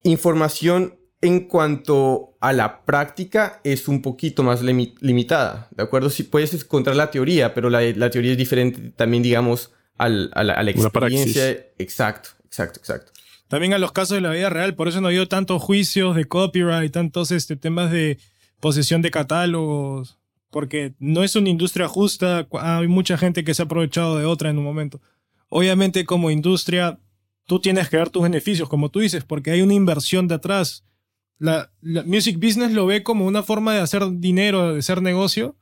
información 0.04 0.96
en 1.22 1.42
cuanto 1.48 2.38
a 2.40 2.54
la 2.54 2.86
práctica 2.86 3.60
es 3.64 3.88
un 3.88 4.02
poquito 4.02 4.42
más 4.44 4.64
limi- 4.64 4.96
limitada, 5.02 5.68
¿de 5.72 5.84
acuerdo? 5.84 6.10
Si 6.10 6.24
puedes 6.24 6.54
encontrar 6.54 6.96
la 6.96 7.12
teoría, 7.12 7.54
pero 7.54 7.70
la, 7.70 7.82
la 7.82 8.10
teoría 8.10 8.32
es 8.32 8.38
diferente 8.38 8.92
también, 8.96 9.22
digamos, 9.24 9.72
al- 9.98 10.32
a 10.34 10.44
la, 10.44 10.54
a 10.54 10.64
experiencia. 10.72 11.50
Exacto, 11.78 12.30
exacto, 12.46 12.80
exacto. 12.80 13.12
También 13.50 13.74
a 13.74 13.80
los 13.80 13.92
casos 13.92 14.16
de 14.16 14.22
la 14.22 14.32
vida 14.32 14.50
real, 14.50 14.76
por 14.76 14.88
eso 14.88 15.02
no 15.02 15.08
ha 15.08 15.10
habido 15.10 15.28
tantos 15.28 15.62
juicios 15.62 16.16
de 16.16 16.26
copyright, 16.26 16.92
tantos 16.94 17.32
este, 17.32 17.56
temas 17.58 17.92
de 17.92 18.18
posesión 18.62 19.02
de 19.02 19.12
catálogos, 19.12 20.19
porque 20.52 20.94
no 21.00 21.24
es 21.24 21.36
una 21.36 21.50
industria 21.50 21.88
justa, 21.88 22.48
hay 22.54 22.88
mucha 22.88 23.18
gente 23.18 23.44
que 23.44 23.54
se 23.54 23.62
ha 23.62 23.66
aprovechado 23.66 24.18
de 24.18 24.26
otra 24.26 24.50
en 24.50 24.58
un 24.58 24.64
momento. 24.64 25.02
Obviamente 25.50 26.06
como 26.06 26.32
industria, 26.32 27.00
tú 27.46 27.60
tienes 27.60 27.90
que 27.90 27.98
dar 27.98 28.10
tus 28.10 28.24
beneficios, 28.24 28.70
como 28.70 28.90
tú 28.90 29.00
dices, 29.00 29.24
porque 29.24 29.52
hay 29.52 29.62
una 29.62 29.74
inversión 29.74 30.28
de 30.28 30.36
atrás. 30.36 30.86
La, 31.38 31.72
la 31.82 32.04
music 32.04 32.36
business 32.36 32.72
lo 32.72 32.86
ve 32.86 33.04
como 33.04 33.26
una 33.26 33.44
forma 33.44 33.74
de 33.74 33.80
hacer 33.80 34.04
dinero, 34.20 34.74
de 34.74 34.80
hacer 34.80 35.02
negocio, 35.02 35.56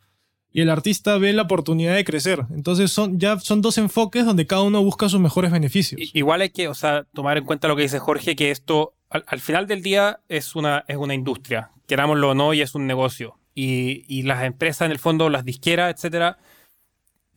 y 0.51 0.61
el 0.61 0.69
artista 0.69 1.17
ve 1.17 1.33
la 1.33 1.43
oportunidad 1.43 1.95
de 1.95 2.03
crecer. 2.03 2.45
Entonces 2.49 2.91
son, 2.91 3.19
ya 3.19 3.39
son 3.39 3.61
dos 3.61 3.77
enfoques 3.77 4.25
donde 4.25 4.47
cada 4.47 4.63
uno 4.63 4.83
busca 4.83 5.07
sus 5.07 5.19
mejores 5.19 5.51
beneficios. 5.51 6.01
Igual 6.13 6.41
hay 6.41 6.49
que, 6.49 6.67
o 6.67 6.73
sea, 6.73 7.05
tomar 7.13 7.37
en 7.37 7.45
cuenta 7.45 7.67
lo 7.67 7.75
que 7.75 7.83
dice 7.83 7.99
Jorge, 7.99 8.35
que 8.35 8.49
esto 8.51 8.95
al, 9.09 9.23
al 9.27 9.39
final 9.39 9.67
del 9.67 9.83
día 9.83 10.19
es 10.27 10.55
una, 10.55 10.83
es 10.87 10.97
una 10.97 11.13
industria, 11.13 11.71
querámoslo 11.85 12.31
o 12.31 12.33
no, 12.33 12.53
y 12.53 12.61
es 12.61 12.73
un 12.75 12.87
negocio. 12.87 13.36
Y, 13.59 14.21
las 14.21 14.43
empresas, 14.43 14.85
en 14.85 14.91
el 14.91 14.99
fondo, 14.99 15.31
las 15.31 15.43
disqueras, 15.43 15.91
etcétera, 15.91 16.37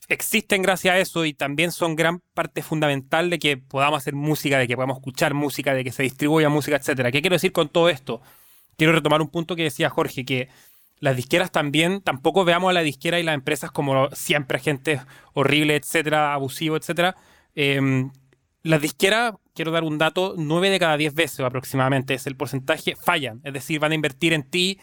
existen 0.07 0.61
gracias 0.61 0.95
a 0.95 0.99
eso 0.99 1.25
y 1.25 1.33
también 1.33 1.73
son 1.73 1.97
gran 1.97 2.21
parte 2.35 2.63
fundamental 2.63 3.31
de 3.31 3.39
que 3.39 3.57
podamos 3.57 3.99
hacer 3.99 4.15
música, 4.15 4.59
de 4.59 4.69
que 4.69 4.75
podamos 4.75 4.99
escuchar 4.99 5.33
música, 5.33 5.73
de 5.73 5.83
que 5.83 5.93
se 5.93 6.03
distribuya 6.03 6.51
música, 6.51 6.77
etcétera. 6.77 7.11
¿Qué 7.11 7.23
quiero 7.23 7.37
decir 7.37 7.53
con 7.53 7.71
todo 7.71 7.89
esto? 7.89 8.21
Quiero 8.77 8.93
retomar 8.93 9.23
un 9.23 9.29
punto 9.29 9.57
que 9.57 9.63
decía 9.63 9.89
Jorge, 9.89 10.27
que 10.27 10.49
las 10.99 11.17
disqueras 11.17 11.53
también, 11.53 12.03
tampoco 12.03 12.45
veamos 12.45 12.69
a 12.69 12.75
la 12.75 12.83
disquera 12.83 13.19
y 13.19 13.23
las 13.23 13.35
empresas 13.35 13.71
como 13.71 14.11
siempre 14.11 14.59
gente 14.59 15.01
horrible, 15.33 15.77
etcétera, 15.77 16.35
abusivo, 16.35 16.77
etcétera. 16.77 17.17
Em, 17.55 18.11
las 18.63 18.83
disqueras, 18.83 19.37
quiero 19.55 19.71
dar 19.71 19.85
un 19.85 19.97
dato, 19.97 20.35
9 20.37 20.69
de 20.69 20.79
cada 20.79 20.99
10 20.99 21.15
veces 21.15 21.41
aproximadamente 21.41 22.13
es 22.13 22.27
el 22.27 22.37
porcentaje, 22.37 22.95
fallan. 22.95 23.41
Es 23.43 23.55
decir, 23.55 23.81
van 23.81 23.93
a 23.93 23.95
invertir 23.95 24.35
en 24.35 24.43
ti 24.43 24.79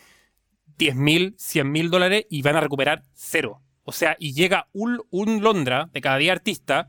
10 0.77 0.95
mil, 0.95 1.35
100 1.37 1.71
mil 1.71 1.89
dólares 1.89 2.25
y 2.29 2.41
van 2.41 2.55
a 2.55 2.61
recuperar 2.61 3.03
cero. 3.13 3.61
O 3.83 3.91
sea, 3.91 4.15
y 4.19 4.33
llega 4.33 4.67
un, 4.73 5.01
un 5.11 5.41
Londra 5.41 5.89
de 5.93 6.01
cada 6.01 6.17
10 6.17 6.31
artistas 6.31 6.87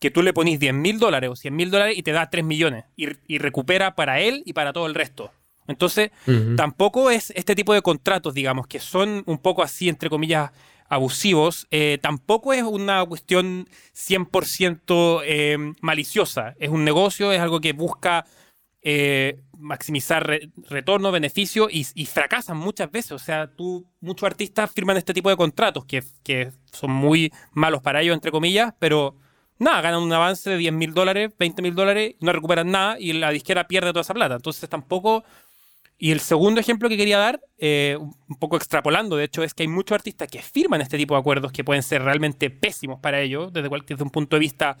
que 0.00 0.10
tú 0.10 0.22
le 0.22 0.32
ponís 0.32 0.58
10 0.58 0.74
mil 0.74 0.98
dólares 0.98 1.30
o 1.30 1.36
100 1.36 1.54
mil 1.54 1.70
dólares 1.70 1.96
y 1.96 2.02
te 2.02 2.12
da 2.12 2.30
3 2.30 2.44
millones 2.44 2.84
y, 2.96 3.08
y 3.26 3.38
recupera 3.38 3.94
para 3.94 4.20
él 4.20 4.42
y 4.46 4.52
para 4.52 4.72
todo 4.72 4.86
el 4.86 4.94
resto. 4.94 5.30
Entonces, 5.70 6.10
tampoco 6.56 7.10
es 7.10 7.30
este 7.36 7.54
tipo 7.54 7.72
de 7.72 7.82
contratos, 7.82 8.34
digamos, 8.34 8.66
que 8.66 8.80
son 8.80 9.22
un 9.26 9.38
poco 9.38 9.62
así, 9.62 9.88
entre 9.88 10.10
comillas, 10.10 10.50
abusivos, 10.88 11.68
eh, 11.70 11.98
tampoco 12.02 12.52
es 12.52 12.64
una 12.64 13.04
cuestión 13.06 13.68
100% 13.94 15.22
eh, 15.24 15.56
maliciosa. 15.80 16.56
Es 16.58 16.70
un 16.70 16.84
negocio, 16.84 17.30
es 17.30 17.40
algo 17.40 17.60
que 17.60 17.72
busca 17.72 18.26
eh, 18.82 19.40
maximizar 19.60 20.26
re- 20.26 20.50
retorno, 20.68 21.12
beneficio 21.12 21.68
y, 21.70 21.84
fracasan 22.06 22.56
muchas 22.56 22.90
veces. 22.90 23.12
O 23.12 23.18
sea, 23.18 23.46
tú, 23.48 23.86
muchos 24.00 24.26
artistas 24.26 24.70
firman 24.70 24.96
este 24.96 25.14
tipo 25.14 25.30
de 25.30 25.36
contratos 25.36 25.84
que, 25.84 26.02
que 26.22 26.50
son 26.72 26.90
muy 26.90 27.32
malos 27.52 27.82
para 27.82 28.02
ellos, 28.02 28.14
entre 28.14 28.30
comillas, 28.30 28.74
pero 28.78 29.16
nada, 29.58 29.80
ganan 29.80 30.02
un 30.02 30.12
avance 30.12 30.50
de 30.50 30.56
10 30.56 30.72
mil 30.72 30.94
dólares, 30.94 31.30
20 31.38 31.62
mil 31.62 31.74
dólares, 31.74 32.16
no 32.20 32.32
recuperan 32.32 32.70
nada 32.70 32.96
y 32.98 33.12
la 33.12 33.30
disquera 33.30 33.68
pierde 33.68 33.90
toda 33.90 34.02
esa 34.02 34.14
plata. 34.14 34.34
Entonces 34.36 34.68
tampoco... 34.68 35.24
Y 36.02 36.12
el 36.12 36.20
segundo 36.20 36.62
ejemplo 36.62 36.88
que 36.88 36.96
quería 36.96 37.18
dar, 37.18 37.42
eh, 37.58 37.98
un 37.98 38.36
poco 38.38 38.56
extrapolando, 38.56 39.16
de 39.16 39.24
hecho, 39.24 39.42
es 39.42 39.52
que 39.52 39.64
hay 39.64 39.68
muchos 39.68 39.96
artistas 39.96 40.28
que 40.28 40.40
firman 40.40 40.80
este 40.80 40.96
tipo 40.96 41.12
de 41.12 41.20
acuerdos 41.20 41.52
que 41.52 41.62
pueden 41.62 41.82
ser 41.82 42.02
realmente 42.02 42.48
pésimos 42.48 43.00
para 43.00 43.20
ellos, 43.20 43.52
desde, 43.52 43.68
cualquier, 43.68 43.98
desde 43.98 44.04
un 44.04 44.10
punto 44.10 44.36
de 44.36 44.40
vista 44.40 44.78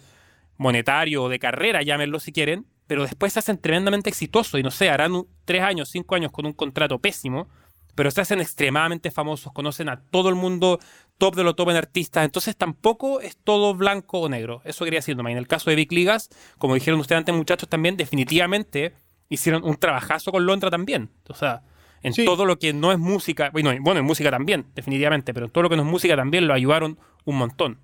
monetario 0.56 1.24
o 1.24 1.28
de 1.28 1.38
carrera, 1.38 1.82
llámenlo 1.82 2.20
si 2.20 2.32
quieren, 2.32 2.64
pero 2.90 3.02
después 3.02 3.32
se 3.32 3.38
hacen 3.38 3.56
tremendamente 3.56 4.10
exitosos 4.10 4.58
y 4.58 4.64
no 4.64 4.72
sé, 4.72 4.90
harán 4.90 5.24
tres 5.44 5.62
años, 5.62 5.90
cinco 5.90 6.16
años 6.16 6.32
con 6.32 6.44
un 6.44 6.52
contrato 6.52 6.98
pésimo, 6.98 7.46
pero 7.94 8.10
se 8.10 8.20
hacen 8.20 8.40
extremadamente 8.40 9.12
famosos, 9.12 9.52
conocen 9.52 9.88
a 9.88 10.00
todo 10.00 10.28
el 10.28 10.34
mundo 10.34 10.80
top 11.16 11.36
de 11.36 11.44
lo 11.44 11.54
top 11.54 11.70
en 11.70 11.76
artistas, 11.76 12.24
entonces 12.24 12.56
tampoco 12.56 13.20
es 13.20 13.36
todo 13.36 13.76
blanco 13.76 14.18
o 14.18 14.28
negro. 14.28 14.60
Eso 14.64 14.84
quería 14.84 14.98
decir 14.98 15.16
nomás. 15.16 15.30
En 15.30 15.38
el 15.38 15.46
caso 15.46 15.70
de 15.70 15.76
Big 15.76 15.92
Ligas, 15.92 16.30
como 16.58 16.74
dijeron 16.74 16.98
ustedes 16.98 17.20
antes, 17.20 17.32
muchachos, 17.32 17.68
también 17.68 17.96
definitivamente 17.96 18.92
hicieron 19.28 19.62
un 19.62 19.76
trabajazo 19.76 20.32
con 20.32 20.44
Londra 20.44 20.68
también. 20.68 21.10
O 21.28 21.34
sea, 21.34 21.62
en 22.02 22.12
todo 22.24 22.44
lo 22.44 22.58
que 22.58 22.72
no 22.72 22.90
es 22.90 22.98
música, 22.98 23.50
bueno, 23.50 23.70
bueno, 23.82 24.00
en 24.00 24.04
música 24.04 24.32
también, 24.32 24.66
definitivamente, 24.74 25.32
pero 25.32 25.46
en 25.46 25.52
todo 25.52 25.62
lo 25.62 25.70
que 25.70 25.76
no 25.76 25.84
es 25.84 25.88
música 25.88 26.16
también 26.16 26.48
lo 26.48 26.54
ayudaron 26.54 26.98
un 27.24 27.36
montón. 27.36 27.78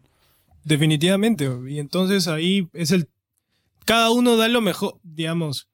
Definitivamente. 0.64 1.49
Y 1.69 1.79
entonces 1.79 2.27
ahí 2.27 2.69
es 2.73 2.90
el... 2.90 3.09
Cada 3.87 4.11
uno 4.11 4.37
da 4.37 4.49
lo 4.49 4.61
mejor, 4.61 4.99
digamos. 5.05 5.68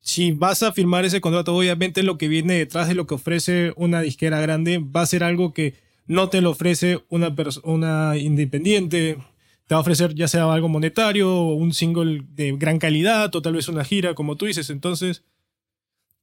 Si 0.00 0.32
vas 0.32 0.62
a 0.62 0.72
firmar 0.72 1.04
ese 1.04 1.20
contrato, 1.20 1.54
obviamente 1.54 2.02
lo 2.02 2.16
que 2.16 2.26
viene 2.26 2.54
detrás 2.54 2.88
de 2.88 2.94
lo 2.94 3.06
que 3.06 3.14
ofrece 3.14 3.74
una 3.76 4.00
disquera 4.00 4.40
grande 4.40 4.78
va 4.78 5.02
a 5.02 5.06
ser 5.06 5.22
algo 5.22 5.52
que 5.52 5.74
no 6.06 6.30
te 6.30 6.40
lo 6.40 6.50
ofrece 6.50 7.04
una, 7.10 7.34
una 7.64 8.16
independiente. 8.16 9.18
Te 9.66 9.74
va 9.74 9.78
a 9.78 9.82
ofrecer 9.82 10.14
ya 10.14 10.28
sea 10.28 10.50
algo 10.50 10.68
monetario 10.68 11.30
o 11.30 11.52
un 11.52 11.74
single 11.74 12.24
de 12.30 12.52
gran 12.52 12.78
calidad 12.78 13.34
o 13.36 13.42
tal 13.42 13.52
vez 13.52 13.68
una 13.68 13.84
gira, 13.84 14.14
como 14.14 14.36
tú 14.36 14.46
dices. 14.46 14.70
Entonces, 14.70 15.22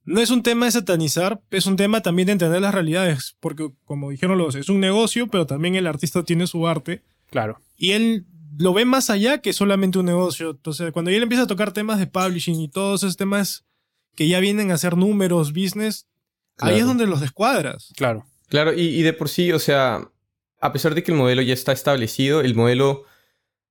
no 0.04 0.20
es 0.20 0.30
un 0.30 0.42
tema 0.42 0.66
de 0.66 0.72
satanizar, 0.72 1.40
es 1.52 1.66
un 1.66 1.76
tema 1.76 2.00
también 2.00 2.26
de 2.26 2.32
entender 2.32 2.60
las 2.60 2.74
realidades, 2.74 3.36
porque 3.38 3.70
como 3.84 4.10
dijeron 4.10 4.36
los, 4.36 4.56
es 4.56 4.68
un 4.68 4.80
negocio, 4.80 5.28
pero 5.28 5.46
también 5.46 5.76
el 5.76 5.86
artista 5.86 6.24
tiene 6.24 6.48
su 6.48 6.66
arte. 6.66 7.02
Claro. 7.30 7.60
Y 7.76 7.92
él 7.92 8.26
lo 8.58 8.72
ve 8.72 8.84
más 8.84 9.10
allá 9.10 9.38
que 9.38 9.52
solamente 9.52 9.98
un 9.98 10.06
negocio. 10.06 10.50
Entonces, 10.50 10.92
cuando 10.92 11.10
él 11.10 11.22
empieza 11.22 11.44
a 11.44 11.46
tocar 11.46 11.72
temas 11.72 11.98
de 11.98 12.06
publishing 12.06 12.60
y 12.60 12.68
todos 12.68 13.02
esos 13.02 13.16
temas 13.16 13.64
que 14.14 14.28
ya 14.28 14.40
vienen 14.40 14.70
a 14.70 14.78
ser 14.78 14.96
números, 14.96 15.52
business, 15.52 16.06
ahí 16.58 16.78
es 16.78 16.86
donde 16.86 17.06
los 17.06 17.20
descuadras. 17.20 17.92
Claro. 17.96 18.26
Claro, 18.48 18.72
y, 18.72 19.02
de 19.02 19.12
por 19.12 19.28
sí, 19.28 19.52
o 19.52 19.58
sea, 19.58 20.08
a 20.60 20.72
pesar 20.72 20.94
de 20.94 21.02
que 21.02 21.10
el 21.10 21.18
modelo 21.18 21.42
ya 21.42 21.52
está 21.52 21.72
establecido, 21.72 22.40
el 22.40 22.54
modelo, 22.54 23.04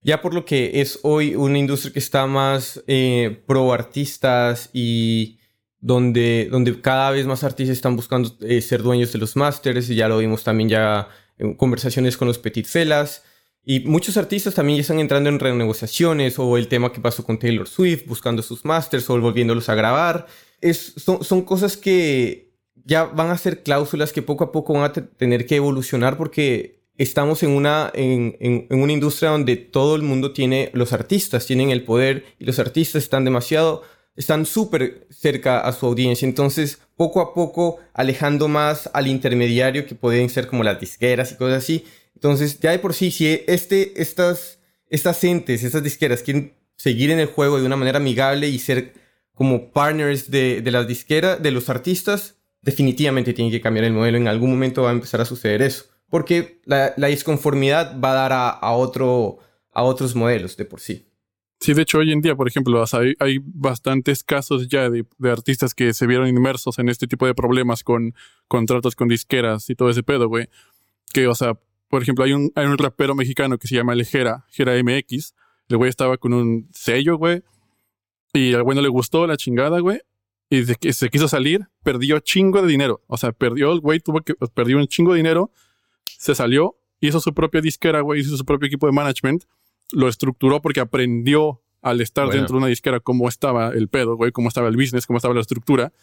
ya 0.01 0.21
por 0.21 0.33
lo 0.33 0.43
que 0.43 0.81
es 0.81 0.99
hoy 1.03 1.35
una 1.35 1.57
industria 1.57 1.93
que 1.93 1.99
está 1.99 2.27
más 2.27 2.83
eh, 2.87 3.41
pro 3.47 3.71
artistas 3.71 4.69
y 4.73 5.39
donde, 5.79 6.49
donde 6.51 6.81
cada 6.81 7.11
vez 7.11 7.25
más 7.25 7.43
artistas 7.45 7.77
están 7.77 7.95
buscando 7.95 8.35
eh, 8.41 8.59
ser 8.59 8.83
dueños 8.83 9.13
de 9.13 9.19
los 9.19 9.37
masters, 9.37 9.89
y 9.89 9.95
ya 9.95 10.09
lo 10.09 10.17
vimos 10.17 10.43
también 10.43 10.67
ya 10.67 11.07
en 11.37 11.53
conversaciones 11.53 12.17
con 12.17 12.27
los 12.27 12.37
petit 12.37 12.65
felas. 12.65 13.23
Y 13.65 13.79
muchos 13.81 14.15
artistas 14.15 14.53
también 14.53 14.77
ya 14.77 14.81
están 14.81 14.99
entrando 14.99 15.27
en 15.27 15.39
renegociaciones 15.39 16.37
o 16.37 16.55
el 16.55 16.67
tema 16.67 16.93
que 16.93 17.01
pasó 17.01 17.23
con 17.23 17.39
Taylor 17.39 17.67
Swift, 17.67 18.05
buscando 18.05 18.43
sus 18.43 18.63
masters 18.63 19.09
o 19.09 19.19
volviéndolos 19.19 19.69
a 19.69 19.75
grabar. 19.75 20.27
Es, 20.61 20.93
son, 20.97 21.23
son 21.23 21.41
cosas 21.41 21.75
que 21.75 22.53
ya 22.85 23.05
van 23.05 23.31
a 23.31 23.37
ser 23.37 23.63
cláusulas 23.63 24.13
que 24.13 24.21
poco 24.21 24.43
a 24.43 24.51
poco 24.51 24.73
van 24.73 24.83
a 24.83 24.93
tener 24.93 25.47
que 25.47 25.55
evolucionar 25.55 26.15
porque 26.15 26.83
estamos 26.97 27.41
en 27.41 27.49
una, 27.49 27.91
en, 27.93 28.37
en, 28.39 28.79
una 28.79 28.93
industria 28.93 29.31
donde 29.31 29.55
todo 29.57 29.95
el 29.95 30.03
mundo 30.03 30.31
tiene, 30.31 30.69
los 30.73 30.93
artistas 30.93 31.47
tienen 31.47 31.71
el 31.71 31.83
poder 31.83 32.23
y 32.39 32.45
los 32.45 32.59
artistas 32.59 33.03
están 33.03 33.25
demasiado, 33.25 33.81
están 34.15 34.45
súper 34.45 35.07
cerca 35.09 35.59
a 35.59 35.73
su 35.73 35.87
audiencia. 35.87 36.27
Entonces, 36.27 36.79
poco 36.95 37.19
a 37.19 37.33
poco, 37.33 37.79
alejando 37.93 38.47
más 38.47 38.89
al 38.93 39.07
intermediario 39.07 39.87
que 39.87 39.95
pueden 39.95 40.29
ser 40.29 40.47
como 40.47 40.63
las 40.63 40.79
disqueras 40.79 41.31
y 41.31 41.35
cosas 41.35 41.63
así, 41.63 41.83
entonces, 42.15 42.59
ya 42.59 42.71
de 42.71 42.79
por 42.79 42.93
sí, 42.93 43.11
si 43.11 43.43
este, 43.47 44.01
estas, 44.01 44.59
estas 44.89 45.23
entes, 45.23 45.63
estas 45.63 45.83
disqueras 45.83 46.23
quieren 46.23 46.53
seguir 46.77 47.11
en 47.11 47.19
el 47.19 47.27
juego 47.27 47.59
de 47.59 47.65
una 47.65 47.75
manera 47.75 47.97
amigable 47.97 48.47
y 48.47 48.59
ser 48.59 48.93
como 49.33 49.71
partners 49.71 50.31
de, 50.31 50.61
de 50.61 50.71
las 50.71 50.87
disqueras, 50.87 51.41
de 51.43 51.51
los 51.51 51.69
artistas, 51.69 52.37
definitivamente 52.61 53.33
tienen 53.33 53.51
que 53.51 53.61
cambiar 53.61 53.85
el 53.85 53.93
modelo. 53.93 54.17
En 54.17 54.27
algún 54.27 54.49
momento 54.49 54.83
va 54.83 54.89
a 54.89 54.93
empezar 54.93 55.21
a 55.21 55.25
suceder 55.25 55.61
eso. 55.61 55.85
Porque 56.09 56.61
la, 56.65 56.93
la 56.97 57.07
disconformidad 57.07 57.99
va 57.99 58.11
a 58.11 58.15
dar 58.15 58.33
a, 58.33 58.49
a, 58.49 58.71
otro, 58.73 59.39
a 59.71 59.83
otros 59.83 60.15
modelos 60.15 60.55
de 60.55 60.65
por 60.65 60.79
sí. 60.79 61.07
Sí, 61.59 61.73
de 61.73 61.81
hecho, 61.81 61.99
hoy 61.99 62.11
en 62.11 62.21
día, 62.21 62.35
por 62.35 62.47
ejemplo, 62.47 62.83
hay, 62.93 63.13
hay 63.19 63.39
bastantes 63.43 64.23
casos 64.23 64.67
ya 64.67 64.89
de, 64.89 65.05
de, 65.17 65.31
artistas 65.31 65.73
que 65.73 65.93
se 65.93 66.05
vieron 66.05 66.27
inmersos 66.27 66.79
en 66.79 66.89
este 66.89 67.07
tipo 67.07 67.25
de 67.25 67.33
problemas 67.33 67.83
con 67.83 68.13
contratos 68.47 68.95
con 68.95 69.07
disqueras 69.07 69.69
y 69.69 69.75
todo 69.75 69.89
ese 69.89 70.03
pedo, 70.03 70.27
güey. 70.27 70.47
Que, 71.13 71.27
o 71.27 71.35
sea, 71.35 71.57
por 71.87 72.01
ejemplo, 72.01 72.23
hay 72.23 72.33
un, 72.33 72.51
hay 72.55 72.65
un 72.65 72.77
rapero 72.77 73.15
mexicano 73.15 73.57
que 73.57 73.67
se 73.67 73.75
llama 73.75 73.93
El 73.93 74.05
Jera, 74.05 74.45
MX. 74.57 75.33
El 75.69 75.77
güey 75.77 75.89
estaba 75.89 76.17
con 76.17 76.33
un 76.33 76.69
sello, 76.71 77.17
güey. 77.17 77.43
Y 78.33 78.53
al 78.53 78.63
güey 78.63 78.75
no 78.75 78.81
le 78.81 78.89
gustó 78.89 79.25
la 79.27 79.37
chingada, 79.37 79.79
güey. 79.79 80.01
Y 80.49 80.63
se 80.65 81.09
quiso 81.09 81.27
salir, 81.27 81.67
perdió 81.83 82.19
chingo 82.19 82.61
de 82.61 82.67
dinero. 82.67 83.01
O 83.07 83.17
sea, 83.17 83.31
perdió, 83.31 83.71
el 83.71 83.79
güey 83.79 83.99
tuvo 83.99 84.21
que, 84.21 84.35
perdió 84.53 84.77
un 84.77 84.87
chingo 84.87 85.13
de 85.13 85.17
dinero. 85.17 85.51
Se 86.05 86.35
salió, 86.35 86.77
hizo 86.99 87.19
su 87.19 87.33
propia 87.33 87.61
disquera, 87.61 88.01
güey, 88.01 88.21
hizo 88.21 88.37
su 88.37 88.45
propio 88.45 88.67
equipo 88.67 88.85
de 88.85 88.93
management. 88.93 89.45
Lo 89.91 90.07
estructuró 90.07 90.61
porque 90.61 90.79
aprendió 90.79 91.61
al 91.81 92.01
estar 92.01 92.27
dentro 92.29 92.53
de 92.53 92.57
una 92.57 92.67
disquera 92.67 92.99
cómo 92.99 93.29
estaba 93.29 93.69
el 93.69 93.89
pedo, 93.89 94.15
güey, 94.15 94.31
cómo 94.31 94.47
estaba 94.47 94.67
el 94.67 94.75
business, 94.75 95.05
cómo 95.05 95.17
estaba 95.17 95.33
la 95.35 95.41
estructura. 95.41 95.93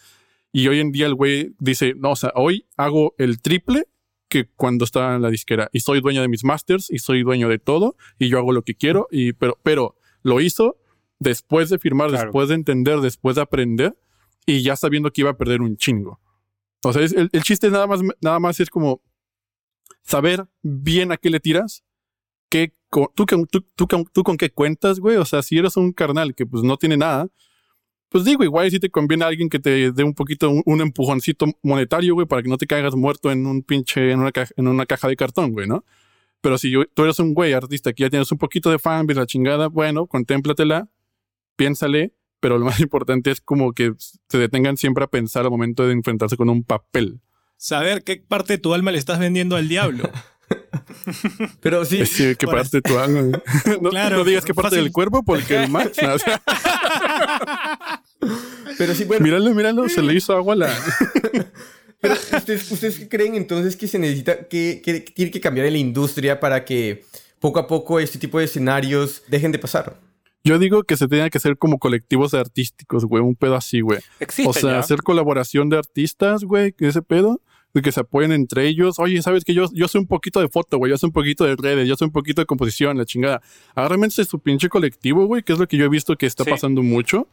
Y 0.51 0.67
hoy 0.67 0.79
en 0.79 0.91
día 0.91 1.07
el 1.07 1.15
güey 1.15 1.55
dice, 1.59 1.93
no, 1.97 2.11
o 2.11 2.15
sea, 2.15 2.31
hoy 2.35 2.65
hago 2.77 3.15
el 3.17 3.41
triple 3.41 3.87
que 4.29 4.45
cuando 4.55 4.85
estaba 4.85 5.15
en 5.15 5.21
la 5.21 5.29
disquera. 5.29 5.69
Y 5.71 5.81
soy 5.81 6.01
dueño 6.01 6.21
de 6.21 6.27
mis 6.27 6.43
masters 6.43 6.89
y 6.89 6.99
soy 6.99 7.23
dueño 7.23 7.49
de 7.49 7.59
todo 7.59 7.95
y 8.17 8.29
yo 8.29 8.37
hago 8.39 8.51
lo 8.51 8.63
que 8.63 8.75
quiero. 8.75 9.07
Y, 9.11 9.33
pero, 9.33 9.59
pero 9.63 9.95
lo 10.21 10.41
hizo 10.41 10.77
después 11.19 11.69
de 11.69 11.79
firmar, 11.79 12.11
después 12.11 12.49
de 12.49 12.55
entender, 12.55 12.99
después 12.99 13.35
de 13.35 13.41
aprender 13.41 13.97
y 14.45 14.61
ya 14.61 14.75
sabiendo 14.75 15.11
que 15.11 15.21
iba 15.21 15.31
a 15.31 15.37
perder 15.37 15.61
un 15.61 15.77
chingo. 15.77 16.19
O 16.83 16.91
sea, 16.91 17.01
el, 17.01 17.29
el, 17.31 17.43
chiste 17.43 17.69
nada 17.69 17.87
más, 17.87 18.01
nada 18.21 18.39
más 18.39 18.59
es 18.59 18.69
como 18.69 19.01
saber 20.01 20.45
bien 20.61 21.11
a 21.11 21.17
qué 21.17 21.29
le 21.29 21.39
tiras, 21.39 21.83
qué, 22.49 22.73
tú, 22.89 23.25
tú, 23.25 23.47
tú, 23.75 23.87
tú, 24.11 24.23
con 24.23 24.37
qué 24.37 24.51
cuentas, 24.51 24.99
güey. 24.99 25.17
O 25.17 25.25
sea, 25.25 25.41
si 25.41 25.57
eres 25.57 25.77
un 25.77 25.93
carnal 25.93 26.35
que 26.35 26.45
pues 26.45 26.63
no 26.63 26.77
tiene 26.77 26.97
nada, 26.97 27.29
pues 28.13 28.25
digo, 28.25 28.43
igual 28.43 28.69
si 28.69 28.79
te 28.79 28.91
conviene 28.91 29.25
a 29.25 29.27
alguien 29.29 29.49
que 29.49 29.57
te 29.57 29.91
dé 29.91 30.03
un 30.03 30.13
poquito, 30.13 30.47
un, 30.47 30.81
empujoncito 30.81 31.47
monetario, 31.63 32.13
güey, 32.13 32.27
para 32.27 32.43
que 32.43 32.47
no 32.47 32.59
te 32.59 32.67
caigas 32.67 32.93
muerto 32.93 33.31
en 33.31 33.47
un 33.47 33.63
pinche, 33.63 34.11
en 34.11 34.19
una, 34.19 34.31
caja, 34.31 34.53
en 34.55 34.67
una 34.67 34.85
caja 34.85 35.07
de 35.07 35.15
cartón, 35.15 35.51
güey, 35.51 35.65
¿no? 35.65 35.83
Pero 36.39 36.59
si 36.59 36.71
tú 36.93 37.03
eres 37.05 37.17
un 37.17 37.33
güey 37.33 37.53
artista 37.53 37.91
que 37.91 38.03
ya 38.03 38.11
tienes 38.11 38.31
un 38.31 38.37
poquito 38.37 38.69
de 38.69 38.77
fan, 38.77 39.07
ves 39.07 39.17
la 39.17 39.25
chingada, 39.25 39.67
bueno, 39.67 40.05
contémplatela, 40.05 40.89
piénsale, 41.55 42.13
pero 42.39 42.59
lo 42.59 42.65
más 42.65 42.79
importante 42.81 43.31
es 43.31 43.41
como 43.41 43.73
que 43.73 43.93
se 43.97 44.37
detengan 44.37 44.77
siempre 44.77 45.03
a 45.03 45.07
pensar 45.07 45.45
al 45.45 45.49
momento 45.49 45.87
de 45.87 45.93
enfrentarse 45.93 46.37
con 46.37 46.49
un 46.49 46.63
papel. 46.63 47.19
Saber 47.57 48.03
qué 48.03 48.17
parte 48.17 48.53
de 48.53 48.59
tu 48.59 48.75
alma 48.75 48.91
le 48.91 48.99
estás 48.99 49.17
vendiendo 49.17 49.55
al 49.55 49.67
diablo. 49.67 50.07
Pero 51.61 51.85
sí. 51.85 52.05
sí 52.05 52.35
¿Qué 52.35 52.47
parte 52.47 52.77
de 52.77 52.81
tu 52.81 52.97
alma? 52.97 53.41
no, 53.81 53.89
claro, 53.89 54.17
no 54.17 54.23
digas 54.23 54.45
qué 54.45 54.53
parte 54.53 54.75
del 54.75 54.91
cuerpo 54.91 55.23
porque 55.23 55.63
el 55.63 55.69
match. 55.69 55.99
Pero 58.77 58.95
sí, 58.95 59.05
bueno. 59.05 59.23
Míralo, 59.23 59.53
míralo, 59.53 59.89
se 59.89 60.01
le 60.01 60.13
hizo 60.13 60.35
agua 60.35 60.53
a 60.53 60.57
la. 60.57 60.69
Pero 62.01 62.15
¿ustedes, 62.15 62.69
¿ustedes 62.69 63.07
creen 63.09 63.35
entonces 63.35 63.77
que 63.77 63.87
se 63.87 63.97
necesita, 63.97 64.47
que, 64.49 64.81
que, 64.83 64.99
tiene 64.99 65.31
que 65.31 65.39
cambiar 65.39 65.67
en 65.67 65.73
la 65.73 65.79
industria 65.79 66.37
para 66.37 66.65
que 66.65 67.05
poco 67.39 67.59
a 67.59 67.67
poco 67.67 67.97
este 67.97 68.19
tipo 68.19 68.39
de 68.39 68.45
escenarios 68.45 69.23
dejen 69.29 69.53
de 69.53 69.59
pasar? 69.59 69.97
Yo 70.43 70.59
digo 70.59 70.83
que 70.83 70.97
se 70.97 71.07
tenía 71.07 71.29
que 71.29 71.37
hacer 71.37 71.57
como 71.57 71.79
colectivos 71.79 72.33
artísticos, 72.33 73.05
güey, 73.05 73.23
un 73.23 73.35
pedo 73.35 73.55
así, 73.55 73.79
güey. 73.79 73.99
o 74.45 74.53
sea, 74.53 74.79
hacer 74.79 75.01
colaboración 75.01 75.69
de 75.69 75.77
artistas, 75.77 76.43
güey, 76.43 76.75
ese 76.79 77.01
pedo 77.01 77.39
de 77.73 77.81
que 77.81 77.91
se 77.91 78.01
apoyen 78.01 78.31
entre 78.31 78.67
ellos. 78.67 78.99
Oye, 78.99 79.21
sabes 79.21 79.43
que 79.43 79.53
yo, 79.53 79.65
yo 79.73 79.87
soy 79.87 80.01
un 80.01 80.07
poquito 80.07 80.39
de 80.39 80.47
foto, 80.47 80.77
güey, 80.77 80.91
yo 80.91 80.97
soy 80.97 81.07
un 81.07 81.13
poquito 81.13 81.43
de 81.45 81.55
redes, 81.55 81.87
yo 81.87 81.95
soy 81.95 82.07
un 82.07 82.11
poquito 82.11 82.41
de 82.41 82.45
composición, 82.45 82.97
la 82.97 83.05
chingada. 83.05 83.41
Realmente 83.75 84.21
es 84.21 84.27
su 84.27 84.39
pinche 84.39 84.69
colectivo, 84.69 85.25
güey, 85.25 85.43
que 85.43 85.53
es 85.53 85.59
lo 85.59 85.67
que 85.67 85.77
yo 85.77 85.85
he 85.85 85.89
visto 85.89 86.15
que 86.15 86.25
está 86.25 86.45
pasando 86.45 86.83
mucho. 86.83 87.27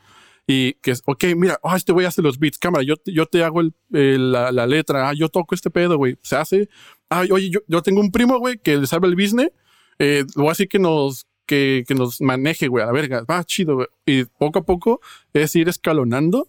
Y 0.46 0.74
que 0.74 0.90
es, 0.92 1.02
ok, 1.04 1.24
mira, 1.36 1.58
oh, 1.62 1.76
este 1.76 1.92
güey 1.92 2.06
hace 2.06 2.22
los 2.22 2.38
beats, 2.38 2.58
cámara, 2.58 2.82
yo, 2.82 2.94
yo 3.04 3.26
te 3.26 3.44
hago 3.44 3.60
el, 3.60 4.32
la, 4.32 4.50
la, 4.50 4.66
letra, 4.66 5.08
ah, 5.08 5.12
yo 5.14 5.28
toco 5.28 5.54
este 5.54 5.70
pedo, 5.70 5.96
güey, 5.96 6.18
se 6.22 6.36
hace. 6.36 6.68
Ay, 7.08 7.30
oye, 7.30 7.50
yo, 7.50 7.60
yo 7.68 7.82
tengo 7.82 8.00
un 8.00 8.10
primo, 8.10 8.38
güey, 8.38 8.58
que 8.58 8.76
le 8.76 8.86
sabe 8.86 9.08
el 9.08 9.14
business, 9.14 9.50
eh, 9.98 10.24
lo 10.34 10.50
que 10.68 10.78
nos, 10.78 11.26
que, 11.46 11.84
que 11.86 11.94
nos 11.94 12.20
maneje, 12.20 12.68
güey, 12.68 12.82
a 12.82 12.86
la 12.86 12.92
verga, 12.92 13.24
va 13.30 13.44
chido, 13.44 13.76
güey. 13.76 13.88
Y 14.06 14.24
poco 14.24 14.60
a 14.60 14.64
poco 14.64 15.00
es 15.32 15.54
ir 15.56 15.68
escalonando, 15.68 16.48